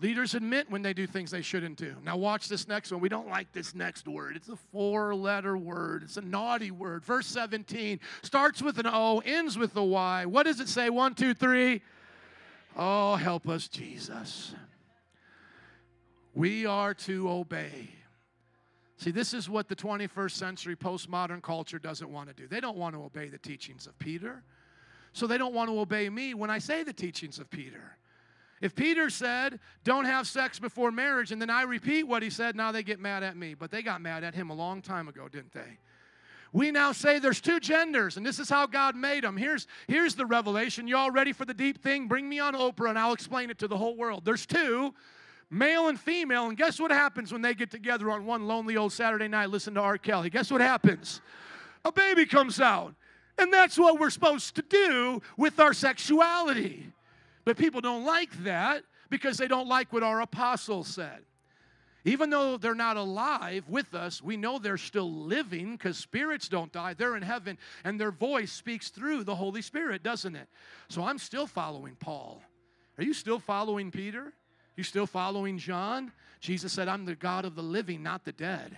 Leaders 0.00 0.34
admit 0.34 0.70
when 0.70 0.82
they 0.82 0.92
do 0.92 1.06
things 1.06 1.30
they 1.30 1.42
shouldn't 1.42 1.76
do. 1.76 1.94
Now, 2.02 2.16
watch 2.16 2.48
this 2.48 2.66
next 2.66 2.90
one. 2.90 3.00
We 3.00 3.08
don't 3.08 3.28
like 3.28 3.52
this 3.52 3.74
next 3.74 4.08
word. 4.08 4.36
It's 4.36 4.48
a 4.48 4.56
four 4.56 5.14
letter 5.14 5.56
word, 5.56 6.02
it's 6.02 6.16
a 6.16 6.22
naughty 6.22 6.70
word. 6.70 7.04
Verse 7.04 7.26
17 7.26 8.00
starts 8.22 8.62
with 8.62 8.78
an 8.78 8.86
O, 8.86 9.22
ends 9.24 9.56
with 9.56 9.76
a 9.76 9.84
Y. 9.84 10.26
What 10.26 10.44
does 10.44 10.60
it 10.60 10.68
say? 10.68 10.90
One, 10.90 11.14
two, 11.14 11.34
three. 11.34 11.82
Oh, 12.76 13.16
help 13.16 13.48
us, 13.48 13.68
Jesus. 13.68 14.54
We 16.34 16.66
are 16.66 16.94
to 16.94 17.30
obey. 17.30 17.90
See, 18.98 19.10
this 19.10 19.34
is 19.34 19.48
what 19.48 19.68
the 19.68 19.76
21st 19.76 20.32
century 20.32 20.76
postmodern 20.76 21.42
culture 21.42 21.78
doesn't 21.78 22.10
want 22.10 22.28
to 22.28 22.34
do. 22.34 22.48
They 22.48 22.60
don't 22.60 22.78
want 22.78 22.94
to 22.94 23.02
obey 23.02 23.28
the 23.28 23.38
teachings 23.38 23.86
of 23.86 23.98
Peter. 23.98 24.42
So 25.12 25.26
they 25.26 25.38
don't 25.38 25.54
want 25.54 25.70
to 25.70 25.80
obey 25.80 26.10
me 26.10 26.34
when 26.34 26.50
I 26.50 26.58
say 26.58 26.82
the 26.82 26.92
teachings 26.92 27.38
of 27.38 27.48
Peter. 27.48 27.96
If 28.60 28.74
Peter 28.74 29.10
said, 29.10 29.60
don't 29.84 30.06
have 30.06 30.26
sex 30.26 30.58
before 30.58 30.90
marriage, 30.90 31.30
and 31.30 31.40
then 31.40 31.50
I 31.50 31.62
repeat 31.62 32.04
what 32.04 32.22
he 32.22 32.30
said, 32.30 32.56
now 32.56 32.72
they 32.72 32.82
get 32.82 32.98
mad 32.98 33.22
at 33.22 33.36
me. 33.36 33.54
But 33.54 33.70
they 33.70 33.82
got 33.82 34.00
mad 34.00 34.24
at 34.24 34.34
him 34.34 34.50
a 34.50 34.54
long 34.54 34.80
time 34.80 35.08
ago, 35.08 35.28
didn't 35.28 35.52
they? 35.52 35.78
We 36.52 36.70
now 36.70 36.92
say 36.92 37.18
there's 37.18 37.42
two 37.42 37.60
genders, 37.60 38.16
and 38.16 38.24
this 38.24 38.38
is 38.38 38.48
how 38.48 38.66
God 38.66 38.96
made 38.96 39.24
them. 39.24 39.36
Here's, 39.36 39.66
here's 39.88 40.14
the 40.14 40.24
revelation. 40.24 40.88
You 40.88 40.96
all 40.96 41.10
ready 41.10 41.32
for 41.32 41.44
the 41.44 41.52
deep 41.52 41.82
thing? 41.82 42.08
Bring 42.08 42.28
me 42.28 42.38
on 42.38 42.54
Oprah, 42.54 42.88
and 42.88 42.98
I'll 42.98 43.12
explain 43.12 43.50
it 43.50 43.58
to 43.58 43.68
the 43.68 43.76
whole 43.76 43.94
world. 43.94 44.24
There's 44.24 44.46
two, 44.46 44.94
male 45.50 45.88
and 45.88 46.00
female, 46.00 46.48
and 46.48 46.56
guess 46.56 46.80
what 46.80 46.90
happens 46.90 47.30
when 47.30 47.42
they 47.42 47.52
get 47.52 47.70
together 47.70 48.10
on 48.10 48.24
one 48.24 48.46
lonely 48.46 48.78
old 48.78 48.94
Saturday 48.94 49.28
night, 49.28 49.50
listen 49.50 49.74
to 49.74 49.80
R. 49.80 49.98
Kelly? 49.98 50.30
Guess 50.30 50.50
what 50.50 50.62
happens? 50.62 51.20
A 51.84 51.92
baby 51.92 52.24
comes 52.24 52.58
out. 52.58 52.94
And 53.38 53.52
that's 53.52 53.76
what 53.78 54.00
we're 54.00 54.08
supposed 54.08 54.56
to 54.56 54.62
do 54.62 55.20
with 55.36 55.60
our 55.60 55.74
sexuality. 55.74 56.90
But 57.46 57.56
people 57.56 57.80
don't 57.80 58.04
like 58.04 58.42
that 58.42 58.82
because 59.08 59.38
they 59.38 59.48
don't 59.48 59.68
like 59.68 59.92
what 59.92 60.02
our 60.02 60.20
apostles 60.20 60.88
said. 60.88 61.20
Even 62.04 62.28
though 62.28 62.56
they're 62.56 62.74
not 62.74 62.96
alive 62.96 63.64
with 63.68 63.94
us, 63.94 64.22
we 64.22 64.36
know 64.36 64.58
they're 64.58 64.76
still 64.76 65.10
living 65.10 65.72
because 65.72 65.96
spirits 65.96 66.48
don't 66.48 66.72
die. 66.72 66.94
They're 66.94 67.16
in 67.16 67.22
heaven 67.22 67.56
and 67.84 67.98
their 67.98 68.10
voice 68.10 68.52
speaks 68.52 68.90
through 68.90 69.24
the 69.24 69.34
Holy 69.34 69.62
Spirit, 69.62 70.02
doesn't 70.02 70.36
it? 70.36 70.48
So 70.88 71.04
I'm 71.04 71.18
still 71.18 71.46
following 71.46 71.96
Paul. 71.98 72.42
Are 72.98 73.04
you 73.04 73.14
still 73.14 73.38
following 73.38 73.90
Peter? 73.90 74.32
You 74.76 74.82
still 74.82 75.06
following 75.06 75.56
John? 75.56 76.12
Jesus 76.40 76.72
said, 76.72 76.88
I'm 76.88 77.04
the 77.04 77.14
God 77.14 77.44
of 77.44 77.54
the 77.54 77.62
living, 77.62 78.02
not 78.02 78.24
the 78.24 78.32
dead. 78.32 78.76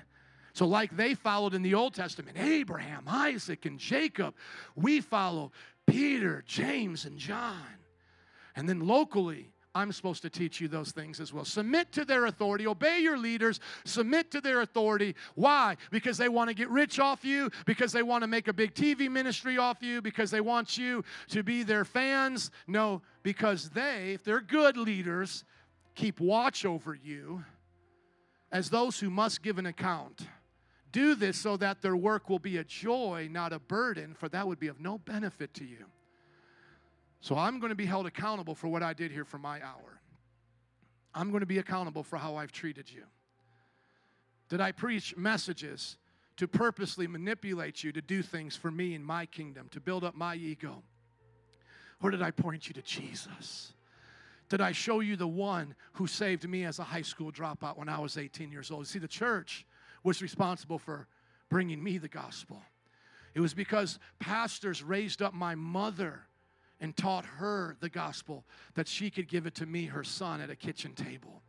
So, 0.52 0.66
like 0.66 0.94
they 0.96 1.14
followed 1.14 1.54
in 1.54 1.62
the 1.62 1.74
Old 1.74 1.94
Testament, 1.94 2.36
Abraham, 2.38 3.04
Isaac, 3.06 3.64
and 3.64 3.78
Jacob, 3.78 4.34
we 4.74 5.00
follow 5.00 5.52
Peter, 5.86 6.42
James, 6.46 7.04
and 7.04 7.18
John. 7.18 7.78
And 8.59 8.68
then 8.68 8.80
locally, 8.80 9.52
I'm 9.72 9.92
supposed 9.92 10.20
to 10.22 10.30
teach 10.30 10.61
you 10.61 10.66
those 10.66 10.90
things 10.90 11.20
as 11.20 11.32
well. 11.32 11.44
Submit 11.44 11.92
to 11.92 12.04
their 12.04 12.26
authority, 12.26 12.66
obey 12.66 12.98
your 12.98 13.16
leaders, 13.16 13.61
submit 13.84 14.32
to 14.32 14.40
their 14.40 14.62
authority. 14.62 15.14
Why? 15.36 15.76
Because 15.92 16.18
they 16.18 16.28
want 16.28 16.48
to 16.48 16.54
get 16.54 16.68
rich 16.68 16.98
off 16.98 17.24
you, 17.24 17.52
because 17.66 17.92
they 17.92 18.02
want 18.02 18.22
to 18.22 18.26
make 18.26 18.48
a 18.48 18.52
big 18.52 18.74
TV 18.74 19.09
ministry 19.09 19.59
off 19.59 19.80
you, 19.80 20.02
because 20.02 20.32
they 20.32 20.40
want 20.40 20.76
you 20.76 21.04
to 21.28 21.44
be 21.44 21.62
their 21.62 21.84
fans. 21.84 22.50
No, 22.66 23.00
because 23.22 23.70
they, 23.70 24.14
if 24.14 24.24
they're 24.24 24.40
good 24.40 24.76
leaders, 24.76 25.44
keep 25.94 26.18
watch 26.18 26.64
over 26.64 26.96
you 26.96 27.44
as 28.50 28.70
those 28.70 28.98
who 28.98 29.09
must 29.09 29.40
give 29.40 29.59
an 29.59 29.66
account. 29.66 30.26
Do 30.90 31.14
this 31.14 31.38
so 31.38 31.56
that 31.59 31.80
their 31.80 31.96
work 31.96 32.28
will 32.28 32.40
be 32.40 32.56
a 32.56 32.64
joy, 32.64 33.28
not 33.30 33.52
a 33.52 33.61
burden, 33.61 34.16
for 34.18 34.28
that 34.30 34.48
would 34.48 34.59
be 34.59 34.66
of 34.66 34.80
no 34.80 34.98
benefit 34.98 35.54
to 35.54 35.64
you. 35.64 35.84
So 37.20 37.36
I'm 37.36 37.58
going 37.58 37.70
to 37.70 37.76
be 37.76 37.86
held 37.86 38.06
accountable 38.06 38.54
for 38.54 38.68
what 38.68 38.82
I 38.82 38.92
did 38.92 39.10
here 39.10 39.24
for 39.24 39.38
my 39.38 39.62
hour. 39.62 40.00
I'm 41.14 41.30
going 41.30 41.40
to 41.40 41.46
be 41.46 41.58
accountable 41.58 42.02
for 42.02 42.16
how 42.16 42.36
I've 42.36 42.52
treated 42.52 42.90
you. 42.90 43.02
Did 44.48 44.60
I 44.60 44.72
preach 44.72 45.16
messages 45.16 45.96
to 46.36 46.46
purposely 46.46 47.06
manipulate 47.06 47.82
you 47.82 47.92
to 47.92 48.00
do 48.00 48.22
things 48.22 48.54
for 48.56 48.70
me 48.70 48.94
in 48.94 49.02
my 49.02 49.26
kingdom, 49.26 49.68
to 49.72 49.80
build 49.80 50.04
up 50.04 50.14
my 50.14 50.36
ego? 50.36 50.82
Or 52.00 52.10
did 52.10 52.22
I 52.22 52.30
point 52.30 52.68
you 52.68 52.74
to 52.74 52.82
Jesus? 52.82 53.72
Did 54.48 54.60
I 54.60 54.72
show 54.72 55.00
you 55.00 55.16
the 55.16 55.26
one 55.26 55.74
who 55.94 56.06
saved 56.06 56.48
me 56.48 56.64
as 56.64 56.78
a 56.78 56.84
high 56.84 57.02
school 57.02 57.32
dropout 57.32 57.76
when 57.76 57.88
I 57.88 57.98
was 57.98 58.16
18 58.16 58.50
years 58.50 58.70
old? 58.70 58.86
See, 58.86 58.98
the 58.98 59.08
church 59.08 59.66
was 60.04 60.22
responsible 60.22 60.78
for 60.78 61.08
bringing 61.50 61.82
me 61.82 61.98
the 61.98 62.08
gospel. 62.08 62.62
It 63.34 63.40
was 63.40 63.52
because 63.52 63.98
pastors 64.20 64.82
raised 64.82 65.20
up 65.20 65.34
my 65.34 65.54
mother 65.54 66.28
and 66.81 66.97
taught 66.97 67.24
her 67.24 67.76
the 67.81 67.89
gospel 67.89 68.45
that 68.74 68.89
she 68.89 69.11
could 69.11 69.29
give 69.29 69.47
it 69.47 69.55
to 69.57 69.66
me, 69.66 69.87
her 69.87 70.05
son, 70.05 70.41
at 70.41 70.51
a 70.51 70.57
kitchen 70.57 70.93
table. 70.95 71.43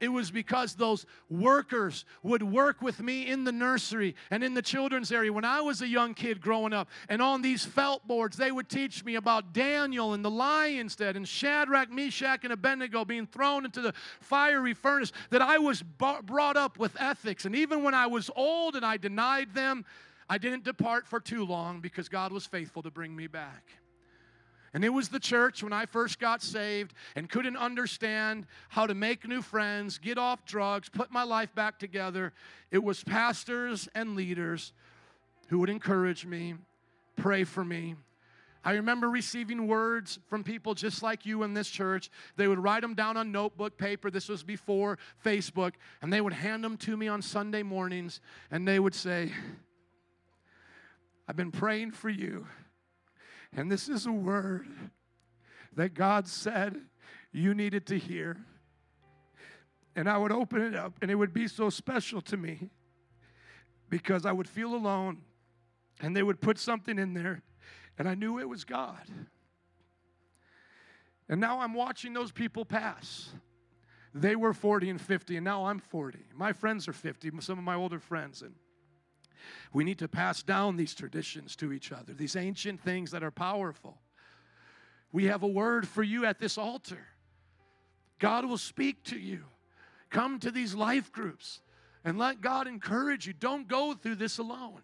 It 0.00 0.08
was 0.08 0.30
because 0.30 0.74
those 0.74 1.06
workers 1.28 2.04
would 2.22 2.42
work 2.42 2.82
with 2.82 3.00
me 3.00 3.26
in 3.26 3.44
the 3.44 3.52
nursery 3.52 4.14
and 4.30 4.44
in 4.44 4.54
the 4.54 4.62
children's 4.62 5.10
area 5.10 5.32
when 5.32 5.44
I 5.44 5.60
was 5.60 5.82
a 5.82 5.88
young 5.88 6.14
kid 6.14 6.40
growing 6.40 6.72
up. 6.72 6.88
And 7.08 7.22
on 7.22 7.42
these 7.42 7.64
felt 7.64 8.06
boards, 8.06 8.36
they 8.36 8.52
would 8.52 8.68
teach 8.68 9.04
me 9.04 9.14
about 9.14 9.52
Daniel 9.52 10.12
and 10.12 10.24
the 10.24 10.30
lion's 10.30 10.96
den 10.96 11.16
and 11.16 11.26
Shadrach, 11.26 11.90
Meshach, 11.90 12.44
and 12.44 12.52
Abednego 12.52 13.04
being 13.04 13.26
thrown 13.26 13.64
into 13.64 13.80
the 13.80 13.94
fiery 14.20 14.74
furnace. 14.74 15.12
That 15.30 15.42
I 15.42 15.58
was 15.58 15.82
brought 15.82 16.56
up 16.56 16.78
with 16.78 16.94
ethics. 17.00 17.44
And 17.44 17.56
even 17.56 17.82
when 17.82 17.94
I 17.94 18.06
was 18.06 18.30
old 18.36 18.76
and 18.76 18.84
I 18.84 18.98
denied 18.98 19.54
them, 19.54 19.84
I 20.28 20.38
didn't 20.38 20.64
depart 20.64 21.06
for 21.06 21.20
too 21.20 21.44
long 21.44 21.80
because 21.80 22.08
God 22.08 22.32
was 22.32 22.46
faithful 22.46 22.82
to 22.82 22.90
bring 22.90 23.14
me 23.14 23.26
back. 23.28 23.64
And 24.76 24.84
it 24.84 24.90
was 24.90 25.08
the 25.08 25.18
church 25.18 25.62
when 25.62 25.72
I 25.72 25.86
first 25.86 26.18
got 26.18 26.42
saved 26.42 26.92
and 27.14 27.30
couldn't 27.30 27.56
understand 27.56 28.46
how 28.68 28.86
to 28.86 28.92
make 28.92 29.26
new 29.26 29.40
friends, 29.40 29.96
get 29.96 30.18
off 30.18 30.44
drugs, 30.44 30.90
put 30.90 31.10
my 31.10 31.22
life 31.22 31.54
back 31.54 31.78
together. 31.78 32.34
It 32.70 32.84
was 32.84 33.02
pastors 33.02 33.88
and 33.94 34.14
leaders 34.14 34.74
who 35.48 35.60
would 35.60 35.70
encourage 35.70 36.26
me, 36.26 36.56
pray 37.16 37.44
for 37.44 37.64
me. 37.64 37.94
I 38.66 38.72
remember 38.72 39.08
receiving 39.08 39.66
words 39.66 40.18
from 40.28 40.44
people 40.44 40.74
just 40.74 41.02
like 41.02 41.24
you 41.24 41.42
in 41.42 41.54
this 41.54 41.70
church. 41.70 42.10
They 42.36 42.46
would 42.46 42.58
write 42.58 42.82
them 42.82 42.92
down 42.92 43.16
on 43.16 43.32
notebook 43.32 43.78
paper. 43.78 44.10
This 44.10 44.28
was 44.28 44.42
before 44.42 44.98
Facebook. 45.24 45.72
And 46.02 46.12
they 46.12 46.20
would 46.20 46.34
hand 46.34 46.62
them 46.62 46.76
to 46.76 46.98
me 46.98 47.08
on 47.08 47.22
Sunday 47.22 47.62
mornings. 47.62 48.20
And 48.50 48.68
they 48.68 48.78
would 48.78 48.94
say, 48.94 49.32
I've 51.26 51.36
been 51.36 51.50
praying 51.50 51.92
for 51.92 52.10
you. 52.10 52.46
And 53.56 53.72
this 53.72 53.88
is 53.88 54.04
a 54.04 54.12
word 54.12 54.68
that 55.74 55.94
God 55.94 56.28
said 56.28 56.76
you 57.32 57.54
needed 57.54 57.86
to 57.86 57.98
hear. 57.98 58.36
And 59.96 60.08
I 60.08 60.18
would 60.18 60.30
open 60.30 60.60
it 60.60 60.74
up, 60.74 60.92
and 61.00 61.10
it 61.10 61.14
would 61.14 61.32
be 61.32 61.48
so 61.48 61.70
special 61.70 62.20
to 62.22 62.36
me 62.36 62.68
because 63.88 64.26
I 64.26 64.32
would 64.32 64.46
feel 64.46 64.74
alone, 64.74 65.22
and 66.00 66.14
they 66.14 66.22
would 66.22 66.40
put 66.40 66.58
something 66.58 66.98
in 66.98 67.14
there, 67.14 67.42
and 67.98 68.06
I 68.06 68.14
knew 68.14 68.38
it 68.38 68.48
was 68.48 68.64
God. 68.64 69.08
And 71.30 71.40
now 71.40 71.60
I'm 71.60 71.72
watching 71.72 72.12
those 72.12 72.30
people 72.30 72.66
pass. 72.66 73.30
They 74.12 74.36
were 74.36 74.52
40 74.52 74.90
and 74.90 75.00
50, 75.00 75.36
and 75.36 75.44
now 75.44 75.64
I'm 75.64 75.78
40. 75.78 76.18
My 76.34 76.52
friends 76.52 76.88
are 76.88 76.92
50, 76.92 77.30
some 77.40 77.58
of 77.58 77.64
my 77.64 77.74
older 77.74 77.98
friends. 77.98 78.42
And 78.42 78.54
we 79.72 79.84
need 79.84 79.98
to 79.98 80.08
pass 80.08 80.42
down 80.42 80.76
these 80.76 80.94
traditions 80.94 81.56
to 81.56 81.72
each 81.72 81.92
other, 81.92 82.12
these 82.12 82.36
ancient 82.36 82.80
things 82.80 83.10
that 83.10 83.22
are 83.22 83.30
powerful. 83.30 83.98
We 85.12 85.24
have 85.24 85.42
a 85.42 85.48
word 85.48 85.86
for 85.86 86.02
you 86.02 86.24
at 86.26 86.38
this 86.38 86.58
altar. 86.58 87.06
God 88.18 88.44
will 88.44 88.58
speak 88.58 89.04
to 89.04 89.18
you. 89.18 89.44
Come 90.10 90.38
to 90.40 90.50
these 90.50 90.74
life 90.74 91.12
groups 91.12 91.60
and 92.04 92.18
let 92.18 92.40
God 92.40 92.66
encourage 92.66 93.26
you. 93.26 93.32
Don't 93.32 93.68
go 93.68 93.94
through 93.94 94.16
this 94.16 94.38
alone. 94.38 94.80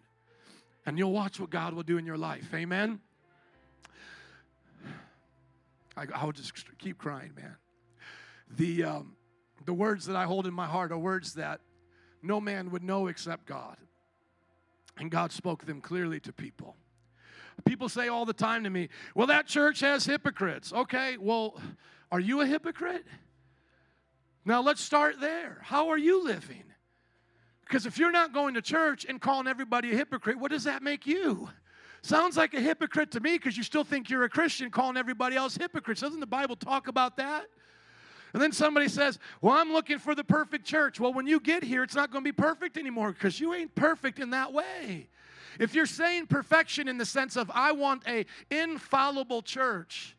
And 0.85 0.97
you'll 0.97 1.11
watch 1.11 1.39
what 1.39 1.49
God 1.49 1.73
will 1.73 1.83
do 1.83 1.97
in 1.97 2.05
your 2.05 2.17
life. 2.17 2.53
Amen. 2.53 2.99
I, 5.95 6.05
I 6.13 6.31
just 6.31 6.53
keep 6.77 6.97
crying, 6.97 7.31
man. 7.35 7.55
The, 8.57 8.83
um, 8.83 9.15
the 9.65 9.73
words 9.73 10.05
that 10.07 10.15
I 10.15 10.25
hold 10.25 10.45
in 10.47 10.53
my 10.53 10.65
heart 10.65 10.91
are 10.91 10.97
words 10.97 11.35
that 11.35 11.61
no 12.21 12.41
man 12.41 12.71
would 12.71 12.83
know 12.83 13.07
except 13.07 13.45
God. 13.45 13.77
And 14.97 15.09
God 15.09 15.31
spoke 15.31 15.65
them 15.65 15.81
clearly 15.81 16.19
to 16.21 16.33
people. 16.33 16.75
People 17.65 17.89
say 17.89 18.07
all 18.07 18.25
the 18.25 18.33
time 18.33 18.63
to 18.63 18.69
me, 18.69 18.89
well, 19.15 19.27
that 19.27 19.47
church 19.47 19.79
has 19.81 20.05
hypocrites. 20.05 20.73
Okay, 20.73 21.17
well, 21.17 21.59
are 22.11 22.19
you 22.19 22.41
a 22.41 22.45
hypocrite? 22.45 23.05
Now 24.45 24.61
let's 24.61 24.81
start 24.81 25.19
there. 25.19 25.59
How 25.61 25.89
are 25.89 25.97
you 25.97 26.23
living? 26.23 26.63
Because 27.65 27.85
if 27.85 27.97
you're 27.97 28.11
not 28.11 28.33
going 28.33 28.55
to 28.55 28.61
church 28.61 29.05
and 29.07 29.21
calling 29.21 29.47
everybody 29.47 29.91
a 29.91 29.95
hypocrite, 29.95 30.37
what 30.37 30.51
does 30.51 30.65
that 30.65 30.83
make 30.83 31.07
you? 31.07 31.49
Sounds 32.01 32.35
like 32.35 32.53
a 32.53 32.59
hypocrite 32.59 33.11
to 33.11 33.21
me 33.21 33.37
because 33.37 33.55
you 33.55 33.63
still 33.63 33.85
think 33.85 34.09
you're 34.09 34.25
a 34.25 34.29
Christian 34.29 34.69
calling 34.69 34.97
everybody 34.97 35.37
else 35.37 35.55
hypocrites. 35.55 36.01
Doesn't 36.01 36.19
the 36.19 36.27
Bible 36.27 36.57
talk 36.57 36.87
about 36.87 37.15
that? 37.17 37.45
And 38.33 38.41
then 38.41 38.51
somebody 38.51 38.87
says, 38.87 39.19
Well, 39.41 39.53
I'm 39.53 39.71
looking 39.71 39.99
for 39.99 40.15
the 40.15 40.23
perfect 40.23 40.65
church. 40.65 40.99
Well, 40.99 41.13
when 41.13 41.27
you 41.27 41.39
get 41.39 41.63
here, 41.63 41.83
it's 41.83 41.95
not 41.95 42.11
going 42.11 42.23
to 42.23 42.27
be 42.27 42.35
perfect 42.35 42.77
anymore 42.77 43.11
because 43.13 43.39
you 43.39 43.53
ain't 43.53 43.73
perfect 43.75 44.19
in 44.19 44.31
that 44.31 44.51
way. 44.51 45.07
If 45.59 45.75
you're 45.75 45.85
saying 45.85 46.27
perfection 46.27 46.87
in 46.87 46.97
the 46.97 47.05
sense 47.05 47.35
of 47.35 47.51
I 47.53 47.73
want 47.73 48.03
a 48.07 48.25
infallible 48.49 49.43
church, 49.43 50.17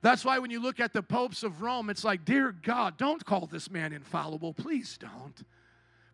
that's 0.00 0.24
why 0.24 0.38
when 0.38 0.50
you 0.50 0.60
look 0.60 0.80
at 0.80 0.94
the 0.94 1.02
popes 1.02 1.42
of 1.42 1.60
Rome, 1.60 1.90
it's 1.90 2.04
like, 2.04 2.24
dear 2.24 2.52
God, 2.52 2.96
don't 2.96 3.24
call 3.24 3.46
this 3.46 3.70
man 3.70 3.92
infallible. 3.92 4.54
Please 4.54 4.98
don't. 4.98 5.44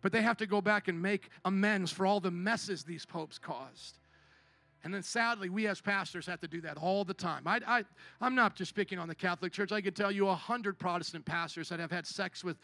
But 0.01 0.11
they 0.11 0.21
have 0.21 0.37
to 0.37 0.45
go 0.45 0.61
back 0.61 0.87
and 0.87 1.01
make 1.01 1.29
amends 1.45 1.91
for 1.91 2.05
all 2.05 2.19
the 2.19 2.31
messes 2.31 2.83
these 2.83 3.05
popes 3.05 3.37
caused. 3.37 3.97
And 4.83 4.93
then 4.93 5.03
sadly, 5.03 5.49
we 5.49 5.67
as 5.67 5.79
pastors 5.79 6.25
have 6.25 6.39
to 6.41 6.47
do 6.47 6.61
that 6.61 6.77
all 6.77 7.03
the 7.03 7.13
time. 7.13 7.43
I, 7.45 7.59
I, 7.67 7.83
I'm 8.19 8.33
not 8.33 8.55
just 8.55 8.73
picking 8.73 8.97
on 8.97 9.07
the 9.07 9.15
Catholic 9.15 9.53
Church. 9.53 9.71
I 9.71 9.81
could 9.81 9.95
tell 9.95 10.11
you 10.11 10.27
a 10.27 10.35
hundred 10.35 10.79
Protestant 10.79 11.25
pastors 11.25 11.69
that 11.69 11.79
have 11.79 11.91
had 11.91 12.07
sex 12.07 12.43
with 12.43 12.57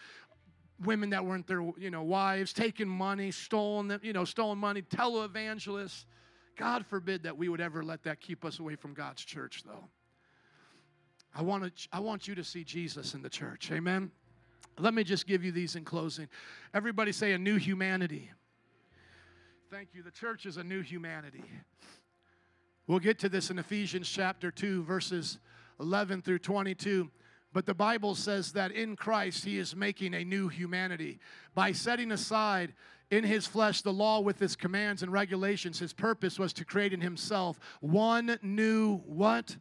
women 0.83 1.09
that 1.11 1.23
weren't 1.23 1.47
their 1.47 1.61
you 1.77 1.91
know 1.91 2.03
wives, 2.03 2.53
taken 2.53 2.87
money, 2.87 3.31
stolen 3.31 3.99
you 4.01 4.13
know, 4.13 4.25
stolen 4.25 4.57
money, 4.57 4.81
televangelists. 4.81 6.05
God 6.55 6.85
forbid 6.87 7.23
that 7.23 7.37
we 7.37 7.49
would 7.49 7.61
ever 7.61 7.83
let 7.83 8.03
that 8.03 8.19
keep 8.19 8.43
us 8.43 8.59
away 8.59 8.75
from 8.75 8.93
God's 8.93 9.23
church, 9.23 9.63
though. 9.63 9.87
I 11.35 11.43
want 11.43 11.63
to, 11.63 11.87
I 11.91 11.99
want 11.99 12.27
you 12.27 12.33
to 12.33 12.43
see 12.43 12.63
Jesus 12.63 13.13
in 13.13 13.21
the 13.21 13.29
church. 13.29 13.71
Amen. 13.71 14.11
Let 14.79 14.95
me 14.95 15.03
just 15.03 15.27
give 15.27 15.43
you 15.43 15.51
these 15.51 15.75
in 15.75 15.85
closing. 15.85 16.27
Everybody 16.73 17.11
say 17.11 17.33
a 17.33 17.37
new 17.37 17.57
humanity. 17.57 18.31
Thank 19.69 19.89
you. 19.93 20.01
The 20.01 20.11
church 20.11 20.45
is 20.45 20.57
a 20.57 20.63
new 20.63 20.81
humanity. 20.81 21.43
We'll 22.87 22.99
get 22.99 23.19
to 23.19 23.29
this 23.29 23.49
in 23.49 23.59
Ephesians 23.59 24.07
chapter 24.07 24.49
2, 24.49 24.83
verses 24.83 25.39
11 25.81 26.21
through 26.21 26.39
22. 26.39 27.11
But 27.51 27.65
the 27.65 27.73
Bible 27.73 28.15
says 28.15 28.53
that 28.53 28.71
in 28.71 28.95
Christ, 28.95 29.43
He 29.43 29.57
is 29.57 29.75
making 29.75 30.13
a 30.13 30.23
new 30.23 30.47
humanity. 30.47 31.19
By 31.53 31.73
setting 31.73 32.13
aside 32.13 32.73
in 33.11 33.25
His 33.25 33.45
flesh 33.45 33.81
the 33.81 33.91
law 33.91 34.21
with 34.21 34.41
its 34.41 34.55
commands 34.55 35.03
and 35.03 35.11
regulations, 35.11 35.79
His 35.79 35.91
purpose 35.91 36.39
was 36.39 36.53
to 36.53 36.63
create 36.63 36.93
in 36.93 37.01
Himself 37.01 37.59
one 37.81 38.39
new 38.41 38.99
what? 38.99 39.57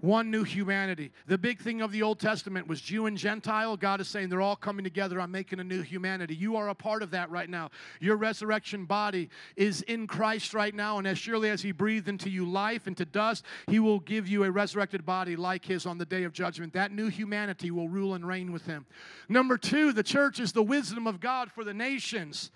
One 0.00 0.30
new 0.30 0.44
humanity. 0.44 1.12
The 1.26 1.38
big 1.38 1.60
thing 1.60 1.82
of 1.82 1.92
the 1.92 2.02
Old 2.02 2.18
Testament 2.18 2.66
was 2.66 2.80
Jew 2.80 3.06
and 3.06 3.16
Gentile. 3.16 3.76
God 3.76 4.00
is 4.00 4.08
saying 4.08 4.28
they're 4.28 4.40
all 4.40 4.56
coming 4.56 4.84
together. 4.84 5.20
I'm 5.20 5.30
making 5.30 5.60
a 5.60 5.64
new 5.64 5.82
humanity. 5.82 6.34
You 6.34 6.56
are 6.56 6.68
a 6.68 6.74
part 6.74 7.02
of 7.02 7.10
that 7.10 7.30
right 7.30 7.48
now. 7.48 7.70
Your 8.00 8.16
resurrection 8.16 8.84
body 8.84 9.28
is 9.56 9.82
in 9.82 10.06
Christ 10.06 10.54
right 10.54 10.74
now, 10.74 10.98
and 10.98 11.06
as 11.06 11.18
surely 11.18 11.50
as 11.50 11.62
He 11.62 11.72
breathed 11.72 12.08
into 12.08 12.30
you 12.30 12.44
life 12.44 12.86
into 12.86 13.04
dust, 13.04 13.44
He 13.66 13.78
will 13.78 14.00
give 14.00 14.26
you 14.28 14.44
a 14.44 14.50
resurrected 14.50 15.04
body 15.04 15.36
like 15.36 15.64
His 15.64 15.86
on 15.86 15.98
the 15.98 16.06
day 16.06 16.24
of 16.24 16.32
judgment. 16.32 16.72
That 16.72 16.92
new 16.92 17.08
humanity 17.08 17.70
will 17.70 17.88
rule 17.88 18.14
and 18.14 18.26
reign 18.26 18.52
with 18.52 18.66
Him. 18.66 18.86
Number 19.28 19.56
two, 19.56 19.92
the 19.92 20.02
church 20.02 20.40
is 20.40 20.52
the 20.52 20.62
wisdom 20.62 21.06
of 21.06 21.20
God 21.20 21.50
for 21.50 21.64
the 21.64 21.74
nations. 21.74 22.50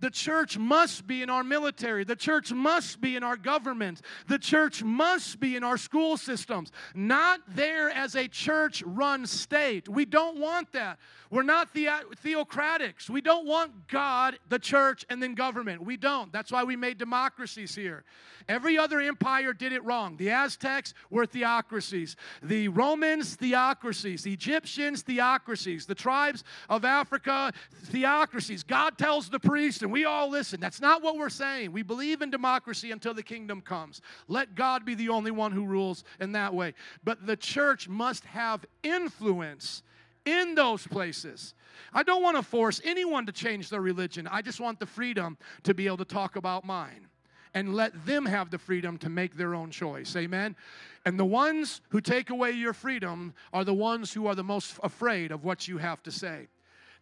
The 0.00 0.10
church 0.10 0.58
must 0.58 1.06
be 1.06 1.22
in 1.22 1.30
our 1.30 1.44
military. 1.44 2.04
The 2.04 2.16
church 2.16 2.52
must 2.52 3.00
be 3.00 3.16
in 3.16 3.22
our 3.22 3.36
government. 3.36 4.00
The 4.28 4.38
church 4.38 4.82
must 4.82 5.40
be 5.40 5.56
in 5.56 5.64
our 5.64 5.76
school 5.76 6.16
systems. 6.16 6.72
Not 6.94 7.40
there 7.48 7.90
as 7.90 8.16
a 8.16 8.28
church 8.28 8.82
run 8.84 9.26
state. 9.26 9.88
We 9.88 10.04
don't 10.04 10.38
want 10.38 10.72
that. 10.72 10.98
We're 11.30 11.42
not 11.44 11.72
the- 11.74 11.88
theocratics. 12.16 13.08
We 13.08 13.20
don't 13.20 13.46
want 13.46 13.86
God, 13.86 14.38
the 14.48 14.58
church, 14.58 15.06
and 15.08 15.22
then 15.22 15.36
government. 15.36 15.82
We 15.82 15.96
don't. 15.96 16.32
That's 16.32 16.50
why 16.50 16.64
we 16.64 16.74
made 16.74 16.98
democracies 16.98 17.74
here. 17.76 18.04
Every 18.48 18.76
other 18.76 19.00
empire 19.00 19.52
did 19.52 19.72
it 19.72 19.84
wrong. 19.84 20.16
The 20.16 20.30
Aztecs 20.30 20.92
were 21.08 21.26
theocracies, 21.26 22.16
the 22.42 22.66
Romans, 22.66 23.36
theocracies, 23.36 24.24
the 24.24 24.32
Egyptians, 24.32 25.02
theocracies, 25.02 25.86
the 25.86 25.94
tribes 25.94 26.42
of 26.68 26.84
Africa, 26.84 27.52
theocracies. 27.84 28.64
God 28.64 28.98
tells 28.98 29.28
the 29.28 29.38
priest, 29.38 29.82
and 29.82 29.92
we 29.92 30.04
all 30.04 30.28
listen. 30.28 30.58
That's 30.58 30.80
not 30.80 31.00
what 31.00 31.16
we're 31.16 31.28
saying. 31.28 31.70
We 31.70 31.82
believe 31.82 32.22
in 32.22 32.30
democracy 32.30 32.90
until 32.90 33.14
the 33.14 33.22
kingdom 33.22 33.60
comes. 33.60 34.00
Let 34.26 34.56
God 34.56 34.84
be 34.84 34.96
the 34.96 35.10
only 35.10 35.30
one 35.30 35.52
who 35.52 35.64
rules 35.64 36.02
in 36.18 36.32
that 36.32 36.52
way. 36.52 36.74
But 37.04 37.26
the 37.26 37.36
church 37.36 37.88
must 37.88 38.24
have 38.24 38.64
influence 38.82 39.84
in 40.24 40.54
those 40.54 40.86
places. 40.86 41.54
I 41.92 42.02
don't 42.02 42.22
want 42.22 42.36
to 42.36 42.42
force 42.42 42.80
anyone 42.84 43.26
to 43.26 43.32
change 43.32 43.68
their 43.70 43.80
religion. 43.80 44.28
I 44.30 44.42
just 44.42 44.60
want 44.60 44.78
the 44.78 44.86
freedom 44.86 45.38
to 45.64 45.74
be 45.74 45.86
able 45.86 45.98
to 45.98 46.04
talk 46.04 46.36
about 46.36 46.64
mine 46.64 47.06
and 47.54 47.74
let 47.74 48.06
them 48.06 48.26
have 48.26 48.50
the 48.50 48.58
freedom 48.58 48.96
to 48.98 49.08
make 49.08 49.36
their 49.36 49.54
own 49.54 49.70
choice. 49.70 50.14
Amen. 50.16 50.54
And 51.04 51.18
the 51.18 51.24
ones 51.24 51.80
who 51.88 52.00
take 52.00 52.30
away 52.30 52.52
your 52.52 52.72
freedom 52.72 53.34
are 53.52 53.64
the 53.64 53.74
ones 53.74 54.12
who 54.12 54.26
are 54.26 54.34
the 54.34 54.44
most 54.44 54.78
afraid 54.82 55.32
of 55.32 55.44
what 55.44 55.66
you 55.66 55.78
have 55.78 56.02
to 56.04 56.12
say. 56.12 56.48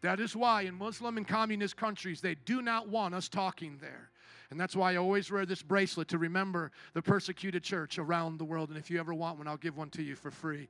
That 0.01 0.21
is 0.21 0.37
why 0.37 0.62
in 0.62 0.75
Muslim 0.75 1.16
and 1.16 1.27
communist 1.27 1.77
countries, 1.77 2.21
they 2.21 2.37
do 2.37 2.62
not 2.62 2.89
want 2.89 3.14
us 3.14 3.29
talking 3.29 3.79
there. 3.81 4.11
And 4.51 4.59
that's 4.59 4.77
why 4.77 4.93
I 4.93 4.97
always 4.97 5.31
wear 5.31 5.45
this 5.45 5.61
bracelet 5.61 6.09
to 6.09 6.19
remember 6.19 6.71
the 6.95 7.03
persecuted 7.03 7.62
church 7.62 7.99
around 7.99 8.39
the 8.39 8.45
world. 8.45 8.71
And 8.71 8.79
if 8.79 8.91
you 8.91 8.99
ever 8.99 9.12
want 9.12 9.39
one, 9.39 9.49
I'll 9.49 9.59
give 9.59 9.77
one 9.77 9.91
to 9.91 10.03
you 10.03 10.14
for 10.14 10.31
free. 10.31 10.69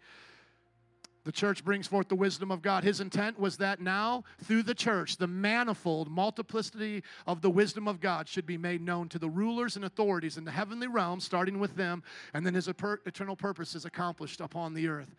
The 1.25 1.33
church 1.33 1.65
brings 1.65 1.87
forth 1.87 2.09
the 2.09 2.15
wisdom 2.15 2.51
of 2.51 2.63
God. 2.63 2.85
His 2.85 3.01
intent 3.01 3.39
was 3.39 3.59
that 3.59 3.81
now, 3.81 4.25
through 4.45 4.63
the 4.63 4.75
church, 4.75 5.17
the 5.17 5.27
manifold 5.27 6.09
multiplicity 6.11 7.03
of 7.27 7.43
the 7.43 7.51
wisdom 7.51 7.87
of 7.87 8.01
God 8.01 8.29
should 8.29 8.47
be 8.47 8.57
made 8.57 8.81
known 8.81 9.09
to 9.11 9.19
the 9.19 9.29
rulers 9.29 9.77
and 9.77 9.85
authorities 9.85 10.39
in 10.39 10.45
the 10.45 10.51
heavenly 10.51 10.87
realm, 10.87 11.21
starting 11.21 11.59
with 11.59 11.77
them, 11.77 12.03
and 12.33 12.47
then 12.47 12.55
his 12.55 12.69
eternal 12.69 13.37
purpose 13.37 13.75
is 13.75 13.85
accomplished 13.85 14.41
upon 14.41 14.75
the 14.75 14.89
earth. 14.89 15.15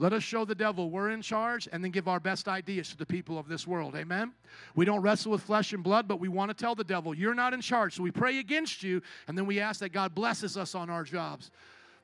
Let 0.00 0.12
us 0.12 0.22
show 0.22 0.44
the 0.44 0.54
devil 0.54 0.90
we're 0.90 1.10
in 1.10 1.22
charge 1.22 1.68
and 1.72 1.82
then 1.82 1.90
give 1.90 2.06
our 2.06 2.20
best 2.20 2.46
ideas 2.46 2.90
to 2.90 2.96
the 2.96 3.06
people 3.06 3.36
of 3.36 3.48
this 3.48 3.66
world. 3.66 3.96
Amen? 3.96 4.32
We 4.76 4.84
don't 4.84 5.02
wrestle 5.02 5.32
with 5.32 5.42
flesh 5.42 5.72
and 5.72 5.82
blood, 5.82 6.06
but 6.06 6.20
we 6.20 6.28
want 6.28 6.50
to 6.50 6.54
tell 6.54 6.76
the 6.76 6.84
devil, 6.84 7.12
you're 7.12 7.34
not 7.34 7.52
in 7.52 7.60
charge. 7.60 7.96
So 7.96 8.04
we 8.04 8.12
pray 8.12 8.38
against 8.38 8.84
you, 8.84 9.02
and 9.26 9.36
then 9.36 9.44
we 9.44 9.58
ask 9.58 9.80
that 9.80 9.92
God 9.92 10.14
blesses 10.14 10.56
us 10.56 10.76
on 10.76 10.88
our 10.88 11.02
jobs. 11.02 11.50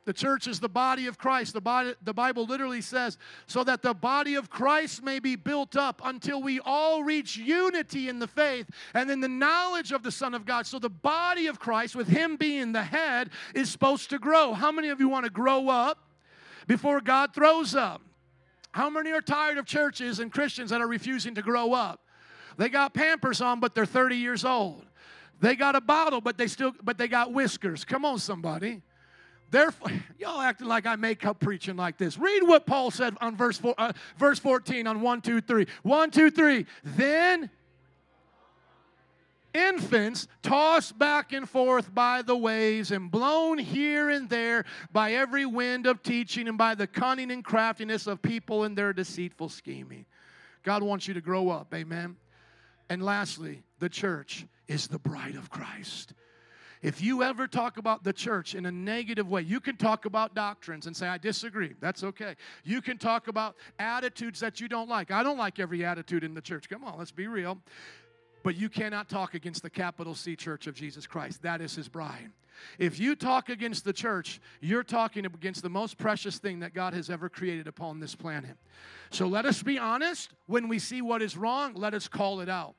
The 0.04 0.12
church 0.12 0.46
is 0.46 0.60
the 0.60 0.68
body 0.68 1.06
of 1.06 1.16
Christ. 1.16 1.54
The, 1.54 1.62
body, 1.62 1.94
the 2.02 2.12
Bible 2.12 2.44
literally 2.44 2.82
says, 2.82 3.16
so 3.46 3.64
that 3.64 3.80
the 3.80 3.94
body 3.94 4.34
of 4.34 4.50
Christ 4.50 5.02
may 5.02 5.18
be 5.18 5.34
built 5.34 5.76
up 5.76 6.02
until 6.04 6.42
we 6.42 6.60
all 6.60 7.02
reach 7.02 7.36
unity 7.38 8.10
in 8.10 8.18
the 8.18 8.26
faith 8.26 8.68
and 8.92 9.10
in 9.10 9.20
the 9.20 9.28
knowledge 9.28 9.92
of 9.92 10.02
the 10.02 10.12
Son 10.12 10.34
of 10.34 10.44
God. 10.44 10.66
So 10.66 10.78
the 10.78 10.90
body 10.90 11.46
of 11.46 11.58
Christ, 11.58 11.96
with 11.96 12.08
Him 12.08 12.36
being 12.36 12.72
the 12.72 12.82
head, 12.82 13.30
is 13.54 13.70
supposed 13.70 14.10
to 14.10 14.18
grow. 14.18 14.52
How 14.52 14.70
many 14.70 14.90
of 14.90 15.00
you 15.00 15.08
want 15.08 15.24
to 15.24 15.30
grow 15.30 15.70
up 15.70 15.98
before 16.66 17.00
God 17.00 17.32
throws 17.34 17.74
up? 17.74 18.02
How 18.72 18.90
many 18.90 19.10
are 19.12 19.22
tired 19.22 19.56
of 19.56 19.64
churches 19.64 20.18
and 20.18 20.30
Christians 20.30 20.68
that 20.70 20.82
are 20.82 20.88
refusing 20.88 21.34
to 21.36 21.42
grow 21.42 21.72
up? 21.72 22.00
They 22.58 22.68
got 22.68 22.92
pampers 22.92 23.40
on, 23.40 23.58
but 23.58 23.74
they're 23.74 23.86
30 23.86 24.16
years 24.16 24.44
old. 24.44 24.84
They 25.40 25.56
got 25.56 25.76
a 25.76 25.80
bottle, 25.80 26.20
but 26.20 26.36
they 26.36 26.46
still, 26.46 26.72
but 26.82 26.98
they 26.98 27.08
got 27.08 27.32
whiskers. 27.32 27.84
Come 27.84 28.04
on, 28.04 28.18
somebody. 28.18 28.82
Therefore, 29.50 29.90
y'all 30.18 30.40
acting 30.40 30.66
like 30.66 30.86
I 30.86 30.96
make 30.96 31.24
up 31.24 31.40
preaching 31.40 31.76
like 31.76 31.98
this. 31.98 32.18
Read 32.18 32.42
what 32.42 32.66
Paul 32.66 32.90
said 32.90 33.16
on 33.20 33.36
verse, 33.36 33.58
four, 33.58 33.74
uh, 33.78 33.92
verse 34.18 34.38
14 34.38 34.86
on 34.86 35.00
1, 35.00 35.20
2, 35.20 35.40
3. 35.40 35.66
1, 35.82 36.10
2, 36.10 36.30
3. 36.30 36.66
Then 36.84 37.50
infants 39.54 40.26
tossed 40.42 40.98
back 40.98 41.32
and 41.32 41.48
forth 41.48 41.94
by 41.94 42.22
the 42.22 42.36
waves 42.36 42.90
and 42.90 43.10
blown 43.10 43.56
here 43.56 44.10
and 44.10 44.28
there 44.28 44.64
by 44.92 45.12
every 45.12 45.46
wind 45.46 45.86
of 45.86 46.02
teaching 46.02 46.48
and 46.48 46.58
by 46.58 46.74
the 46.74 46.86
cunning 46.86 47.30
and 47.30 47.44
craftiness 47.44 48.06
of 48.06 48.20
people 48.20 48.64
in 48.64 48.74
their 48.74 48.92
deceitful 48.92 49.48
scheming. 49.48 50.04
God 50.64 50.82
wants 50.82 51.06
you 51.06 51.14
to 51.14 51.20
grow 51.20 51.50
up, 51.50 51.72
amen. 51.72 52.16
And 52.88 53.02
lastly, 53.02 53.62
the 53.78 53.88
church 53.88 54.46
is 54.66 54.88
the 54.88 54.98
bride 54.98 55.36
of 55.36 55.50
Christ. 55.50 56.14
If 56.84 57.00
you 57.00 57.22
ever 57.22 57.48
talk 57.48 57.78
about 57.78 58.04
the 58.04 58.12
church 58.12 58.54
in 58.54 58.66
a 58.66 58.70
negative 58.70 59.26
way, 59.26 59.40
you 59.40 59.58
can 59.58 59.78
talk 59.78 60.04
about 60.04 60.34
doctrines 60.34 60.86
and 60.86 60.94
say, 60.94 61.08
I 61.08 61.16
disagree. 61.16 61.72
That's 61.80 62.04
okay. 62.04 62.34
You 62.62 62.82
can 62.82 62.98
talk 62.98 63.26
about 63.26 63.56
attitudes 63.78 64.40
that 64.40 64.60
you 64.60 64.68
don't 64.68 64.86
like. 64.86 65.10
I 65.10 65.22
don't 65.22 65.38
like 65.38 65.58
every 65.58 65.82
attitude 65.82 66.22
in 66.24 66.34
the 66.34 66.42
church. 66.42 66.68
Come 66.68 66.84
on, 66.84 66.98
let's 66.98 67.10
be 67.10 67.26
real. 67.26 67.58
But 68.42 68.56
you 68.56 68.68
cannot 68.68 69.08
talk 69.08 69.32
against 69.32 69.62
the 69.62 69.70
capital 69.70 70.14
C 70.14 70.36
church 70.36 70.66
of 70.66 70.74
Jesus 70.74 71.06
Christ. 71.06 71.40
That 71.40 71.62
is 71.62 71.74
his 71.74 71.88
bride. 71.88 72.30
If 72.78 73.00
you 73.00 73.16
talk 73.16 73.48
against 73.48 73.86
the 73.86 73.94
church, 73.94 74.38
you're 74.60 74.84
talking 74.84 75.24
against 75.24 75.62
the 75.62 75.70
most 75.70 75.96
precious 75.96 76.38
thing 76.38 76.60
that 76.60 76.74
God 76.74 76.92
has 76.92 77.08
ever 77.08 77.30
created 77.30 77.66
upon 77.66 77.98
this 77.98 78.14
planet. 78.14 78.58
So 79.08 79.26
let 79.26 79.46
us 79.46 79.62
be 79.62 79.78
honest. 79.78 80.34
When 80.48 80.68
we 80.68 80.78
see 80.78 81.00
what 81.00 81.22
is 81.22 81.34
wrong, 81.34 81.72
let 81.72 81.94
us 81.94 82.08
call 82.08 82.42
it 82.42 82.50
out. 82.50 82.74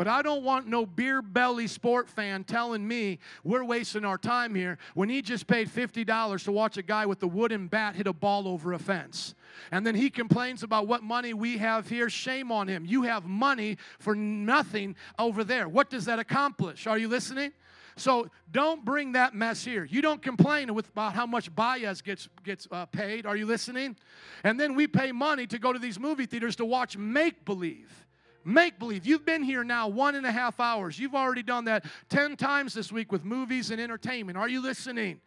But 0.00 0.08
I 0.08 0.22
don't 0.22 0.42
want 0.42 0.66
no 0.66 0.86
beer 0.86 1.20
belly 1.20 1.66
sport 1.66 2.08
fan 2.08 2.44
telling 2.44 2.88
me 2.88 3.18
we're 3.44 3.64
wasting 3.64 4.02
our 4.06 4.16
time 4.16 4.54
here 4.54 4.78
when 4.94 5.10
he 5.10 5.20
just 5.20 5.46
paid 5.46 5.68
$50 5.68 6.44
to 6.44 6.52
watch 6.52 6.78
a 6.78 6.82
guy 6.82 7.04
with 7.04 7.22
a 7.22 7.26
wooden 7.26 7.66
bat 7.66 7.96
hit 7.96 8.06
a 8.06 8.14
ball 8.14 8.48
over 8.48 8.72
a 8.72 8.78
fence. 8.78 9.34
And 9.70 9.86
then 9.86 9.94
he 9.94 10.08
complains 10.08 10.62
about 10.62 10.86
what 10.86 11.02
money 11.02 11.34
we 11.34 11.58
have 11.58 11.86
here. 11.86 12.08
Shame 12.08 12.50
on 12.50 12.66
him. 12.66 12.86
You 12.86 13.02
have 13.02 13.26
money 13.26 13.76
for 13.98 14.14
nothing 14.14 14.96
over 15.18 15.44
there. 15.44 15.68
What 15.68 15.90
does 15.90 16.06
that 16.06 16.18
accomplish? 16.18 16.86
Are 16.86 16.96
you 16.96 17.08
listening? 17.08 17.52
So 17.96 18.30
don't 18.50 18.82
bring 18.82 19.12
that 19.12 19.34
mess 19.34 19.62
here. 19.62 19.84
You 19.84 20.00
don't 20.00 20.22
complain 20.22 20.72
with, 20.72 20.88
about 20.88 21.12
how 21.12 21.26
much 21.26 21.54
Baez 21.54 22.00
gets, 22.00 22.26
gets 22.42 22.66
uh, 22.72 22.86
paid. 22.86 23.26
Are 23.26 23.36
you 23.36 23.44
listening? 23.44 23.96
And 24.44 24.58
then 24.58 24.74
we 24.76 24.86
pay 24.86 25.12
money 25.12 25.46
to 25.48 25.58
go 25.58 25.74
to 25.74 25.78
these 25.78 26.00
movie 26.00 26.24
theaters 26.24 26.56
to 26.56 26.64
watch 26.64 26.96
make 26.96 27.44
believe. 27.44 28.06
Make 28.44 28.78
believe. 28.78 29.06
You've 29.06 29.24
been 29.24 29.42
here 29.42 29.64
now 29.64 29.88
one 29.88 30.14
and 30.14 30.26
a 30.26 30.32
half 30.32 30.60
hours. 30.60 30.98
You've 30.98 31.14
already 31.14 31.42
done 31.42 31.66
that 31.66 31.84
10 32.08 32.36
times 32.36 32.74
this 32.74 32.90
week 32.90 33.12
with 33.12 33.24
movies 33.24 33.70
and 33.70 33.80
entertainment. 33.80 34.38
Are 34.38 34.48
you 34.48 34.62
listening? 34.62 35.20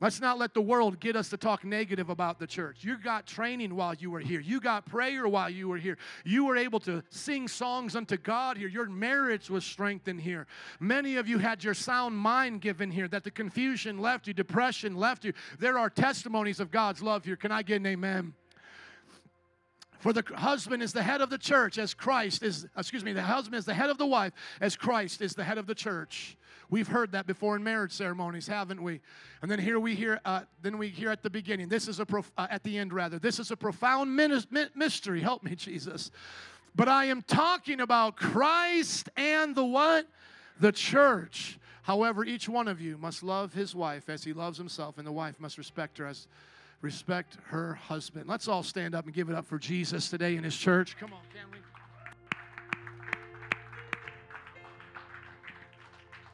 Let's 0.00 0.18
not 0.18 0.38
let 0.38 0.54
the 0.54 0.62
world 0.62 0.98
get 0.98 1.14
us 1.14 1.28
to 1.28 1.36
talk 1.36 1.62
negative 1.62 2.08
about 2.08 2.38
the 2.38 2.46
church. 2.46 2.82
You 2.82 2.96
got 2.96 3.26
training 3.26 3.76
while 3.76 3.94
you 3.94 4.10
were 4.10 4.20
here. 4.20 4.40
You 4.40 4.58
got 4.58 4.86
prayer 4.86 5.28
while 5.28 5.50
you 5.50 5.68
were 5.68 5.76
here. 5.76 5.98
You 6.24 6.46
were 6.46 6.56
able 6.56 6.80
to 6.80 7.02
sing 7.10 7.46
songs 7.46 7.94
unto 7.94 8.16
God 8.16 8.56
here. 8.56 8.68
Your 8.68 8.88
marriage 8.88 9.50
was 9.50 9.62
strengthened 9.62 10.22
here. 10.22 10.46
Many 10.80 11.16
of 11.16 11.28
you 11.28 11.36
had 11.36 11.62
your 11.62 11.74
sound 11.74 12.16
mind 12.16 12.62
given 12.62 12.90
here, 12.90 13.08
that 13.08 13.24
the 13.24 13.30
confusion 13.30 13.98
left 13.98 14.26
you, 14.26 14.32
depression 14.32 14.96
left 14.96 15.22
you. 15.22 15.34
There 15.58 15.78
are 15.78 15.90
testimonies 15.90 16.60
of 16.60 16.70
God's 16.70 17.02
love 17.02 17.26
here. 17.26 17.36
Can 17.36 17.52
I 17.52 17.62
get 17.62 17.76
an 17.76 17.86
amen? 17.86 18.32
For 20.00 20.14
the 20.14 20.24
husband 20.34 20.82
is 20.82 20.92
the 20.92 21.02
head 21.02 21.20
of 21.20 21.28
the 21.28 21.38
church 21.38 21.78
as 21.78 21.92
Christ 21.92 22.42
is, 22.42 22.66
excuse 22.76 23.04
me, 23.04 23.12
the 23.12 23.22
husband 23.22 23.56
is 23.56 23.66
the 23.66 23.74
head 23.74 23.90
of 23.90 23.98
the 23.98 24.06
wife 24.06 24.32
as 24.60 24.74
Christ 24.74 25.20
is 25.20 25.34
the 25.34 25.44
head 25.44 25.58
of 25.58 25.66
the 25.66 25.74
church. 25.74 26.38
We've 26.70 26.88
heard 26.88 27.12
that 27.12 27.26
before 27.26 27.54
in 27.54 27.62
marriage 27.62 27.92
ceremonies, 27.92 28.46
haven't 28.46 28.82
we? 28.82 29.00
And 29.42 29.50
then 29.50 29.58
here 29.58 29.78
we 29.78 29.94
hear, 29.94 30.18
uh, 30.24 30.42
then 30.62 30.78
we 30.78 30.88
hear 30.88 31.10
at 31.10 31.22
the 31.22 31.28
beginning. 31.28 31.68
This 31.68 31.86
is 31.86 32.00
a 32.00 32.06
prof- 32.06 32.32
uh, 32.38 32.46
at 32.48 32.62
the 32.62 32.78
end 32.78 32.94
rather. 32.94 33.18
This 33.18 33.38
is 33.38 33.50
a 33.50 33.56
profound 33.56 34.16
mystery. 34.74 35.20
Help 35.20 35.42
me, 35.42 35.54
Jesus. 35.54 36.10
But 36.74 36.88
I 36.88 37.06
am 37.06 37.20
talking 37.20 37.80
about 37.80 38.16
Christ 38.16 39.10
and 39.16 39.54
the 39.54 39.64
what? 39.64 40.06
The 40.60 40.72
church. 40.72 41.58
However, 41.82 42.24
each 42.24 42.48
one 42.48 42.68
of 42.68 42.80
you 42.80 42.96
must 42.96 43.22
love 43.22 43.52
his 43.52 43.74
wife 43.74 44.08
as 44.08 44.24
he 44.24 44.32
loves 44.32 44.56
himself, 44.56 44.96
and 44.96 45.06
the 45.06 45.12
wife 45.12 45.40
must 45.40 45.58
respect 45.58 45.98
her 45.98 46.06
as 46.06 46.26
respect 46.82 47.36
her 47.48 47.74
husband. 47.74 48.28
Let's 48.28 48.48
all 48.48 48.62
stand 48.62 48.94
up 48.94 49.04
and 49.04 49.14
give 49.14 49.28
it 49.28 49.34
up 49.34 49.46
for 49.46 49.58
Jesus 49.58 50.08
today 50.08 50.36
in 50.36 50.44
his 50.44 50.56
church. 50.56 50.96
Come 50.98 51.12
on, 51.12 51.20
can 51.34 51.50
we? 51.52 51.58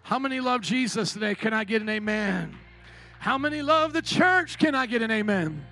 How 0.02 0.20
many 0.20 0.38
love 0.38 0.60
Jesus 0.60 1.12
today? 1.12 1.34
Can 1.34 1.52
I 1.52 1.64
get 1.64 1.82
an 1.82 1.88
amen? 1.88 2.56
How 3.18 3.38
many 3.38 3.60
love 3.60 3.92
the 3.92 4.02
church? 4.02 4.56
Can 4.56 4.74
I 4.74 4.86
get 4.86 5.02
an 5.02 5.10
amen? 5.10 5.66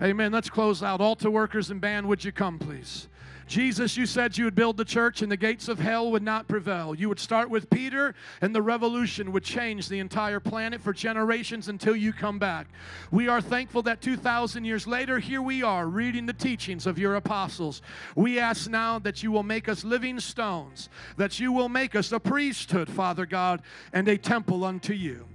Amen. 0.00 0.32
Let's 0.32 0.48
close 0.48 0.82
out. 0.82 1.02
Altar 1.02 1.30
workers 1.30 1.70
and 1.70 1.80
band, 1.80 2.08
would 2.08 2.24
you 2.24 2.32
come, 2.32 2.58
please? 2.58 3.08
Jesus, 3.48 3.96
you 3.96 4.04
said 4.04 4.36
you 4.36 4.44
would 4.44 4.54
build 4.54 4.76
the 4.76 4.84
church 4.84 5.22
and 5.22 5.32
the 5.32 5.36
gates 5.36 5.68
of 5.68 5.78
hell 5.78 6.10
would 6.10 6.22
not 6.22 6.48
prevail. 6.48 6.94
You 6.94 7.08
would 7.08 7.18
start 7.18 7.48
with 7.48 7.70
Peter, 7.70 8.14
and 8.42 8.54
the 8.54 8.60
revolution 8.60 9.32
would 9.32 9.42
change 9.42 9.88
the 9.88 10.00
entire 10.00 10.38
planet 10.38 10.82
for 10.82 10.92
generations 10.92 11.68
until 11.68 11.96
you 11.96 12.12
come 12.12 12.38
back. 12.38 12.66
We 13.10 13.26
are 13.26 13.40
thankful 13.40 13.80
that 13.82 14.02
2,000 14.02 14.66
years 14.66 14.86
later, 14.86 15.18
here 15.18 15.40
we 15.40 15.62
are 15.62 15.86
reading 15.86 16.26
the 16.26 16.34
teachings 16.34 16.86
of 16.86 16.98
your 16.98 17.14
apostles. 17.14 17.80
We 18.14 18.38
ask 18.38 18.68
now 18.68 18.98
that 18.98 19.22
you 19.22 19.32
will 19.32 19.42
make 19.42 19.66
us 19.66 19.82
living 19.82 20.20
stones, 20.20 20.90
that 21.16 21.40
you 21.40 21.50
will 21.50 21.70
make 21.70 21.96
us 21.96 22.12
a 22.12 22.20
priesthood, 22.20 22.90
Father 22.90 23.24
God, 23.24 23.62
and 23.94 24.06
a 24.08 24.18
temple 24.18 24.62
unto 24.62 24.92
you. 24.92 25.26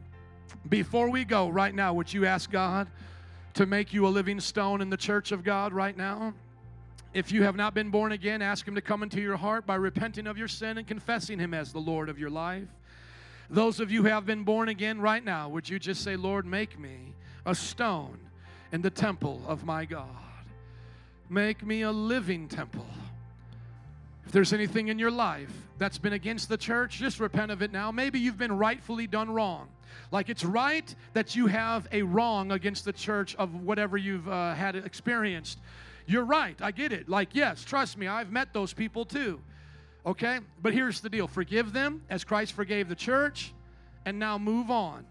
Before 0.69 1.09
we 1.09 1.25
go, 1.25 1.49
right 1.49 1.73
now, 1.73 1.95
would 1.95 2.13
you 2.13 2.27
ask 2.27 2.51
God 2.51 2.87
to 3.55 3.65
make 3.65 3.91
you 3.91 4.05
a 4.05 4.09
living 4.09 4.39
stone 4.39 4.81
in 4.81 4.91
the 4.91 4.97
church 4.97 5.31
of 5.31 5.43
God 5.43 5.73
right 5.73 5.97
now? 5.97 6.35
If 7.13 7.31
you 7.31 7.43
have 7.43 7.55
not 7.55 7.75
been 7.75 7.91
born 7.91 8.11
again, 8.11 8.41
ask 8.41 8.67
Him 8.67 8.75
to 8.75 8.81
come 8.81 9.03
into 9.03 9.21
your 9.21 9.37
heart 9.37 9.67
by 9.67 9.75
repenting 9.75 10.25
of 10.25 10.37
your 10.37 10.47
sin 10.47 10.79
and 10.79 10.87
confessing 10.87 11.37
Him 11.37 11.53
as 11.53 11.71
the 11.71 11.79
Lord 11.79 12.09
of 12.09 12.17
your 12.17 12.31
life. 12.31 12.67
Those 13.49 13.79
of 13.79 13.91
you 13.91 14.01
who 14.03 14.09
have 14.09 14.25
been 14.25 14.43
born 14.43 14.69
again 14.69 14.99
right 14.99 15.23
now, 15.23 15.47
would 15.49 15.69
you 15.69 15.77
just 15.77 16.03
say, 16.03 16.15
Lord, 16.15 16.45
make 16.45 16.79
me 16.79 17.13
a 17.45 17.53
stone 17.53 18.17
in 18.71 18.81
the 18.81 18.89
temple 18.89 19.43
of 19.47 19.63
my 19.63 19.85
God? 19.85 20.07
Make 21.29 21.63
me 21.63 21.83
a 21.83 21.91
living 21.91 22.47
temple. 22.47 22.87
If 24.25 24.31
there's 24.31 24.53
anything 24.53 24.87
in 24.87 24.97
your 24.97 25.11
life 25.11 25.51
that's 25.77 25.99
been 25.99 26.13
against 26.13 26.49
the 26.49 26.57
church, 26.57 26.97
just 26.97 27.19
repent 27.19 27.51
of 27.51 27.61
it 27.61 27.71
now. 27.71 27.91
Maybe 27.91 28.19
you've 28.19 28.37
been 28.37 28.57
rightfully 28.57 29.05
done 29.05 29.29
wrong. 29.29 29.67
Like 30.11 30.29
it's 30.29 30.43
right 30.43 30.93
that 31.13 31.35
you 31.35 31.45
have 31.47 31.87
a 31.91 32.01
wrong 32.01 32.51
against 32.51 32.85
the 32.85 32.93
church 32.93 33.35
of 33.35 33.53
whatever 33.63 33.97
you've 33.97 34.27
uh, 34.27 34.55
had 34.55 34.75
experienced. 34.75 35.59
You're 36.05 36.25
right. 36.25 36.55
I 36.61 36.71
get 36.71 36.91
it. 36.91 37.07
Like, 37.07 37.29
yes, 37.33 37.63
trust 37.63 37.97
me, 37.97 38.07
I've 38.07 38.31
met 38.31 38.53
those 38.53 38.73
people 38.73 39.05
too. 39.05 39.41
Okay? 40.05 40.39
But 40.61 40.73
here's 40.73 41.01
the 41.01 41.09
deal 41.09 41.27
forgive 41.27 41.73
them 41.73 42.03
as 42.09 42.23
Christ 42.23 42.53
forgave 42.53 42.89
the 42.89 42.95
church, 42.95 43.53
and 44.05 44.19
now 44.19 44.37
move 44.37 44.69
on. 44.69 45.05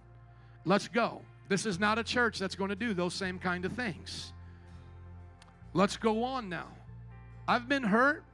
Let's 0.64 0.88
go. 0.88 1.22
This 1.48 1.66
is 1.66 1.78
not 1.78 1.98
a 1.98 2.04
church 2.04 2.38
that's 2.38 2.54
going 2.54 2.70
to 2.70 2.76
do 2.76 2.94
those 2.94 3.14
same 3.14 3.38
kind 3.38 3.64
of 3.64 3.72
things. 3.72 4.32
Let's 5.74 5.96
go 5.96 6.24
on 6.24 6.48
now. 6.48 6.68
I've 7.48 7.68
been 7.68 7.82
hurt. 7.82 8.24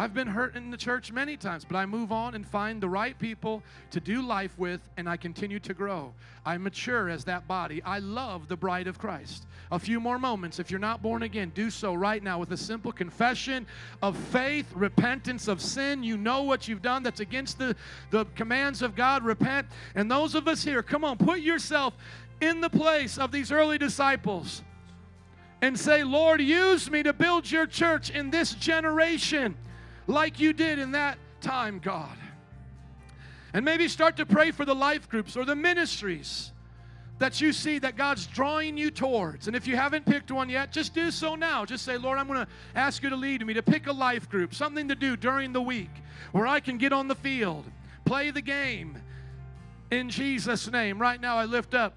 I've 0.00 0.14
been 0.14 0.28
hurt 0.28 0.56
in 0.56 0.70
the 0.70 0.78
church 0.78 1.12
many 1.12 1.36
times, 1.36 1.66
but 1.66 1.76
I 1.76 1.84
move 1.84 2.10
on 2.10 2.34
and 2.34 2.46
find 2.48 2.80
the 2.80 2.88
right 2.88 3.18
people 3.18 3.62
to 3.90 4.00
do 4.00 4.22
life 4.22 4.58
with, 4.58 4.80
and 4.96 5.06
I 5.06 5.18
continue 5.18 5.60
to 5.60 5.74
grow. 5.74 6.14
I 6.46 6.56
mature 6.56 7.10
as 7.10 7.24
that 7.24 7.46
body. 7.46 7.82
I 7.82 7.98
love 7.98 8.48
the 8.48 8.56
bride 8.56 8.86
of 8.86 8.98
Christ. 8.98 9.46
A 9.70 9.78
few 9.78 10.00
more 10.00 10.18
moments. 10.18 10.58
If 10.58 10.70
you're 10.70 10.80
not 10.80 11.02
born 11.02 11.22
again, 11.22 11.52
do 11.54 11.68
so 11.68 11.92
right 11.92 12.22
now 12.22 12.38
with 12.38 12.50
a 12.52 12.56
simple 12.56 12.92
confession 12.92 13.66
of 14.02 14.16
faith, 14.16 14.72
repentance 14.74 15.48
of 15.48 15.60
sin. 15.60 16.02
You 16.02 16.16
know 16.16 16.44
what 16.44 16.66
you've 16.66 16.80
done 16.80 17.02
that's 17.02 17.20
against 17.20 17.58
the, 17.58 17.76
the 18.08 18.24
commands 18.34 18.80
of 18.80 18.96
God. 18.96 19.22
Repent. 19.22 19.66
And 19.96 20.10
those 20.10 20.34
of 20.34 20.48
us 20.48 20.64
here, 20.64 20.82
come 20.82 21.04
on, 21.04 21.18
put 21.18 21.40
yourself 21.40 21.92
in 22.40 22.62
the 22.62 22.70
place 22.70 23.18
of 23.18 23.32
these 23.32 23.52
early 23.52 23.76
disciples 23.76 24.62
and 25.60 25.78
say, 25.78 26.04
Lord, 26.04 26.40
use 26.40 26.90
me 26.90 27.02
to 27.02 27.12
build 27.12 27.50
your 27.50 27.66
church 27.66 28.08
in 28.08 28.30
this 28.30 28.54
generation 28.54 29.54
like 30.10 30.40
you 30.40 30.52
did 30.52 30.78
in 30.78 30.92
that 30.92 31.18
time, 31.40 31.78
God. 31.78 32.16
And 33.52 33.64
maybe 33.64 33.88
start 33.88 34.16
to 34.18 34.26
pray 34.26 34.50
for 34.50 34.64
the 34.64 34.74
life 34.74 35.08
groups 35.08 35.36
or 35.36 35.44
the 35.44 35.56
ministries 35.56 36.52
that 37.18 37.40
you 37.40 37.52
see 37.52 37.78
that 37.78 37.96
God's 37.96 38.26
drawing 38.26 38.78
you 38.78 38.90
towards. 38.90 39.46
And 39.46 39.54
if 39.54 39.66
you 39.66 39.76
haven't 39.76 40.06
picked 40.06 40.30
one 40.30 40.48
yet, 40.48 40.72
just 40.72 40.94
do 40.94 41.10
so 41.10 41.34
now. 41.34 41.64
Just 41.64 41.84
say, 41.84 41.98
Lord, 41.98 42.18
I'm 42.18 42.26
going 42.26 42.40
to 42.40 42.48
ask 42.74 43.02
you 43.02 43.10
to 43.10 43.16
lead 43.16 43.44
me 43.44 43.54
to 43.54 43.62
pick 43.62 43.88
a 43.88 43.92
life 43.92 44.28
group, 44.28 44.54
something 44.54 44.88
to 44.88 44.94
do 44.94 45.16
during 45.16 45.52
the 45.52 45.60
week 45.60 45.90
where 46.32 46.46
I 46.46 46.60
can 46.60 46.78
get 46.78 46.92
on 46.92 47.08
the 47.08 47.14
field, 47.14 47.66
play 48.04 48.30
the 48.30 48.40
game. 48.40 48.96
In 49.90 50.08
Jesus' 50.08 50.70
name, 50.70 50.98
right 50.98 51.20
now 51.20 51.36
I 51.36 51.44
lift 51.44 51.74
up 51.74 51.94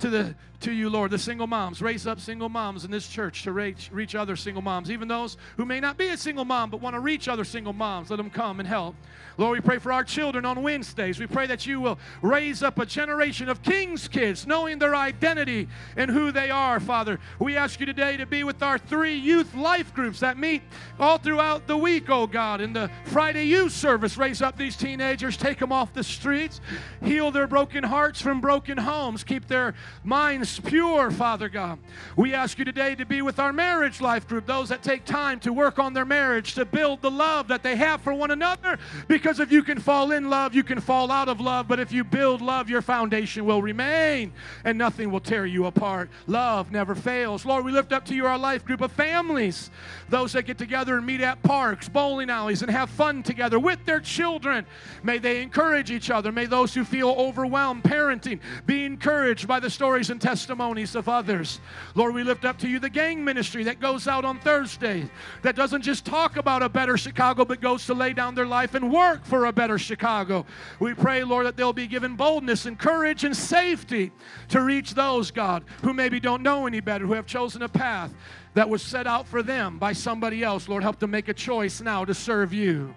to 0.00 0.10
the 0.10 0.34
to 0.64 0.72
you, 0.72 0.88
Lord, 0.88 1.10
the 1.10 1.18
single 1.18 1.46
moms. 1.46 1.82
Raise 1.82 2.06
up 2.06 2.18
single 2.18 2.48
moms 2.48 2.86
in 2.86 2.90
this 2.90 3.06
church 3.06 3.42
to 3.42 3.52
reach, 3.52 3.90
reach 3.92 4.14
other 4.14 4.34
single 4.34 4.62
moms, 4.62 4.90
even 4.90 5.08
those 5.08 5.36
who 5.58 5.66
may 5.66 5.78
not 5.78 5.98
be 5.98 6.08
a 6.08 6.16
single 6.16 6.46
mom 6.46 6.70
but 6.70 6.80
want 6.80 6.94
to 6.94 7.00
reach 7.00 7.28
other 7.28 7.44
single 7.44 7.74
moms. 7.74 8.08
Let 8.08 8.16
them 8.16 8.30
come 8.30 8.60
and 8.60 8.66
help. 8.66 8.94
Lord, 9.36 9.58
we 9.58 9.60
pray 9.60 9.78
for 9.78 9.92
our 9.92 10.04
children 10.04 10.46
on 10.46 10.62
Wednesdays. 10.62 11.18
We 11.18 11.26
pray 11.26 11.46
that 11.48 11.66
you 11.66 11.80
will 11.80 11.98
raise 12.22 12.62
up 12.62 12.78
a 12.78 12.86
generation 12.86 13.50
of 13.50 13.62
king's 13.62 14.08
kids, 14.08 14.46
knowing 14.46 14.78
their 14.78 14.96
identity 14.96 15.68
and 15.96 16.10
who 16.10 16.32
they 16.32 16.50
are, 16.50 16.80
Father. 16.80 17.18
We 17.38 17.56
ask 17.56 17.78
you 17.78 17.84
today 17.84 18.16
to 18.16 18.24
be 18.24 18.42
with 18.42 18.62
our 18.62 18.78
three 18.78 19.16
youth 19.16 19.54
life 19.54 19.92
groups 19.92 20.20
that 20.20 20.38
meet 20.38 20.62
all 20.98 21.18
throughout 21.18 21.66
the 21.66 21.76
week, 21.76 22.08
oh 22.08 22.26
God. 22.26 22.62
In 22.62 22.72
the 22.72 22.90
Friday 23.04 23.44
youth 23.44 23.72
service, 23.72 24.16
raise 24.16 24.40
up 24.40 24.56
these 24.56 24.76
teenagers, 24.76 25.36
take 25.36 25.58
them 25.58 25.72
off 25.72 25.92
the 25.92 26.04
streets, 26.04 26.62
heal 27.02 27.30
their 27.30 27.48
broken 27.48 27.84
hearts 27.84 28.22
from 28.22 28.40
broken 28.40 28.78
homes, 28.78 29.24
keep 29.24 29.46
their 29.46 29.74
minds 30.04 30.53
pure, 30.58 31.10
Father 31.10 31.48
God. 31.48 31.78
We 32.16 32.34
ask 32.34 32.58
you 32.58 32.64
today 32.64 32.94
to 32.94 33.06
be 33.06 33.22
with 33.22 33.38
our 33.38 33.52
marriage 33.52 34.00
life 34.00 34.26
group, 34.26 34.46
those 34.46 34.68
that 34.68 34.82
take 34.82 35.04
time 35.04 35.40
to 35.40 35.52
work 35.52 35.78
on 35.78 35.94
their 35.94 36.04
marriage, 36.04 36.54
to 36.54 36.64
build 36.64 37.02
the 37.02 37.10
love 37.10 37.48
that 37.48 37.62
they 37.62 37.76
have 37.76 38.00
for 38.00 38.12
one 38.12 38.30
another. 38.30 38.78
Because 39.08 39.40
if 39.40 39.50
you 39.50 39.62
can 39.62 39.78
fall 39.78 40.12
in 40.12 40.30
love, 40.30 40.54
you 40.54 40.62
can 40.62 40.80
fall 40.80 41.10
out 41.10 41.28
of 41.28 41.40
love. 41.40 41.68
But 41.68 41.80
if 41.80 41.92
you 41.92 42.04
build 42.04 42.40
love, 42.40 42.68
your 42.68 42.82
foundation 42.82 43.44
will 43.44 43.62
remain 43.62 44.32
and 44.64 44.78
nothing 44.78 45.10
will 45.10 45.20
tear 45.20 45.46
you 45.46 45.66
apart. 45.66 46.10
Love 46.26 46.72
never 46.72 46.94
fails. 46.94 47.44
Lord, 47.44 47.64
we 47.64 47.72
lift 47.72 47.92
up 47.92 48.04
to 48.06 48.14
you 48.14 48.26
our 48.26 48.38
life 48.38 48.64
group 48.64 48.80
of 48.80 48.92
families, 48.92 49.70
those 50.08 50.32
that 50.32 50.44
get 50.44 50.58
together 50.58 50.96
and 50.96 51.06
meet 51.06 51.20
at 51.20 51.42
parks, 51.42 51.88
bowling 51.88 52.30
alleys, 52.30 52.62
and 52.62 52.70
have 52.70 52.90
fun 52.90 53.22
together 53.22 53.58
with 53.58 53.84
their 53.84 54.00
children. 54.00 54.66
May 55.02 55.18
they 55.18 55.42
encourage 55.42 55.90
each 55.90 56.10
other. 56.10 56.32
May 56.32 56.46
those 56.46 56.74
who 56.74 56.84
feel 56.84 57.10
overwhelmed 57.10 57.82
parenting 57.82 58.40
be 58.66 58.84
encouraged 58.84 59.48
by 59.48 59.60
the 59.60 59.70
stories 59.70 60.10
and 60.10 60.20
testimonies 60.44 60.94
of 60.94 61.08
others. 61.08 61.58
Lord, 61.94 62.14
we 62.14 62.22
lift 62.22 62.44
up 62.44 62.58
to 62.58 62.68
you 62.68 62.78
the 62.78 62.90
gang 62.90 63.24
ministry 63.24 63.64
that 63.64 63.80
goes 63.80 64.06
out 64.06 64.26
on 64.26 64.38
Thursday, 64.40 65.08
that 65.40 65.56
doesn't 65.56 65.80
just 65.80 66.04
talk 66.04 66.36
about 66.36 66.62
a 66.62 66.68
better 66.68 66.98
Chicago, 66.98 67.46
but 67.46 67.62
goes 67.62 67.86
to 67.86 67.94
lay 67.94 68.12
down 68.12 68.34
their 68.34 68.44
life 68.44 68.74
and 68.74 68.92
work 68.92 69.24
for 69.24 69.46
a 69.46 69.52
better 69.52 69.78
Chicago. 69.78 70.44
We 70.80 70.92
pray, 70.92 71.24
Lord, 71.24 71.46
that 71.46 71.56
they'll 71.56 71.72
be 71.72 71.86
given 71.86 72.14
boldness 72.14 72.66
and 72.66 72.78
courage 72.78 73.24
and 73.24 73.34
safety 73.34 74.12
to 74.50 74.60
reach 74.60 74.92
those, 74.92 75.30
God, 75.30 75.64
who 75.82 75.94
maybe 75.94 76.20
don't 76.20 76.42
know 76.42 76.66
any 76.66 76.80
better, 76.80 77.06
who 77.06 77.14
have 77.14 77.24
chosen 77.24 77.62
a 77.62 77.68
path 77.68 78.12
that 78.52 78.68
was 78.68 78.82
set 78.82 79.06
out 79.06 79.26
for 79.26 79.42
them 79.42 79.78
by 79.78 79.94
somebody 79.94 80.42
else. 80.42 80.68
Lord, 80.68 80.82
help 80.82 80.98
them 80.98 81.10
make 81.10 81.28
a 81.28 81.34
choice 81.34 81.80
now 81.80 82.04
to 82.04 82.12
serve 82.12 82.52
you. 82.52 82.94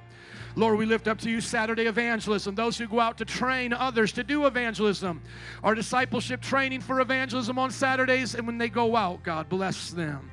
Lord, 0.57 0.79
we 0.79 0.87
lift 0.87 1.07
up 1.07 1.19
to 1.19 1.29
you 1.29 1.39
Saturday 1.39 1.85
evangelism, 1.85 2.55
those 2.55 2.79
who 2.79 2.87
go 2.87 2.99
out 2.99 3.19
to 3.19 3.25
train 3.25 3.73
others 3.73 4.11
to 4.13 4.23
do 4.23 4.47
evangelism, 4.47 5.21
our 5.63 5.75
discipleship 5.75 6.41
training 6.41 6.81
for 6.81 6.99
evangelism 6.99 7.59
on 7.59 7.69
Saturdays, 7.69 8.33
and 8.33 8.47
when 8.47 8.57
they 8.57 8.67
go 8.67 8.95
out, 8.95 9.21
God, 9.21 9.49
bless 9.49 9.91
them, 9.91 10.31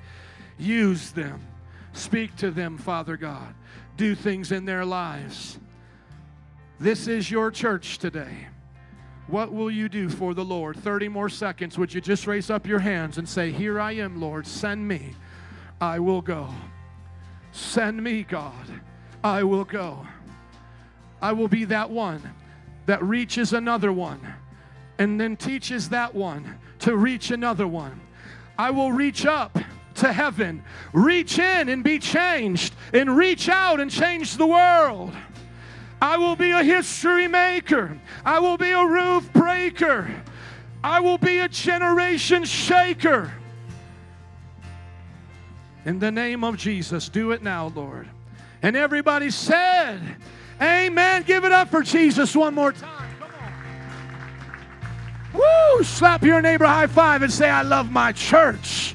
use 0.58 1.12
them, 1.12 1.42
speak 1.92 2.34
to 2.36 2.50
them, 2.50 2.78
Father 2.78 3.18
God, 3.18 3.54
do 3.98 4.14
things 4.14 4.50
in 4.50 4.64
their 4.64 4.86
lives. 4.86 5.58
This 6.80 7.06
is 7.06 7.30
your 7.30 7.50
church 7.50 7.98
today. 7.98 8.48
What 9.26 9.52
will 9.52 9.70
you 9.70 9.90
do 9.90 10.08
for 10.08 10.32
the 10.32 10.44
Lord? 10.44 10.76
30 10.78 11.06
more 11.08 11.28
seconds. 11.28 11.76
Would 11.76 11.92
you 11.92 12.00
just 12.00 12.26
raise 12.26 12.48
up 12.48 12.66
your 12.66 12.78
hands 12.78 13.18
and 13.18 13.28
say, 13.28 13.52
Here 13.52 13.78
I 13.78 13.92
am, 13.92 14.22
Lord, 14.22 14.46
send 14.46 14.88
me. 14.88 15.12
I 15.82 15.98
will 15.98 16.22
go. 16.22 16.48
Send 17.52 18.02
me, 18.02 18.22
God. 18.22 18.80
I 19.22 19.42
will 19.42 19.64
go. 19.64 20.06
I 21.24 21.32
will 21.32 21.48
be 21.48 21.64
that 21.64 21.88
one 21.88 22.20
that 22.84 23.02
reaches 23.02 23.54
another 23.54 23.90
one 23.90 24.20
and 24.98 25.18
then 25.18 25.38
teaches 25.38 25.88
that 25.88 26.14
one 26.14 26.58
to 26.80 26.98
reach 26.98 27.30
another 27.30 27.66
one. 27.66 27.98
I 28.58 28.70
will 28.70 28.92
reach 28.92 29.24
up 29.24 29.58
to 29.94 30.12
heaven, 30.12 30.62
reach 30.92 31.38
in 31.38 31.70
and 31.70 31.82
be 31.82 31.98
changed, 31.98 32.74
and 32.92 33.16
reach 33.16 33.48
out 33.48 33.80
and 33.80 33.90
change 33.90 34.36
the 34.36 34.46
world. 34.46 35.14
I 36.02 36.18
will 36.18 36.36
be 36.36 36.50
a 36.50 36.62
history 36.62 37.26
maker. 37.26 37.98
I 38.22 38.38
will 38.38 38.58
be 38.58 38.72
a 38.72 38.86
roof 38.86 39.32
breaker. 39.32 40.14
I 40.84 41.00
will 41.00 41.16
be 41.16 41.38
a 41.38 41.48
generation 41.48 42.44
shaker. 42.44 43.32
In 45.86 45.98
the 46.00 46.12
name 46.12 46.44
of 46.44 46.58
Jesus, 46.58 47.08
do 47.08 47.30
it 47.30 47.42
now, 47.42 47.72
Lord. 47.74 48.10
And 48.60 48.76
everybody 48.76 49.30
said, 49.30 50.18
Amen. 50.60 51.22
Give 51.24 51.44
it 51.44 51.52
up 51.52 51.68
for 51.68 51.82
Jesus 51.82 52.34
one 52.34 52.54
more 52.54 52.72
time. 52.72 53.08
Come 53.18 53.30
on. 55.34 55.78
Woo! 55.78 55.84
Slap 55.84 56.22
your 56.22 56.40
neighbor 56.40 56.66
high 56.66 56.86
five 56.86 57.22
and 57.22 57.32
say, 57.32 57.48
I 57.48 57.62
love 57.62 57.90
my 57.90 58.12
church. 58.12 58.94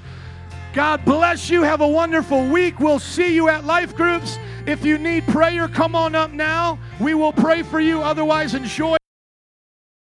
God 0.74 1.03
bless 1.03 1.49
you. 1.49 1.64
Have 1.64 1.82
a 1.82 1.88
wonderful 1.88 2.47
week. 2.47 2.80
We'll 2.80 2.99
see 2.99 3.34
you 3.34 3.49
at 3.49 3.66
life 3.66 3.95
groups. 3.95 4.38
If 4.66 4.86
you 4.86 4.97
need 4.97 5.28
prayer, 5.28 5.68
come 5.68 5.95
on 5.95 6.14
up 6.14 6.32
now. 6.32 6.78
We 6.99 7.16
will 7.16 7.34
pray 7.34 7.64
for 7.64 7.80
you. 7.80 8.01
Otherwise, 8.01 8.53
enjoy. 8.53 8.99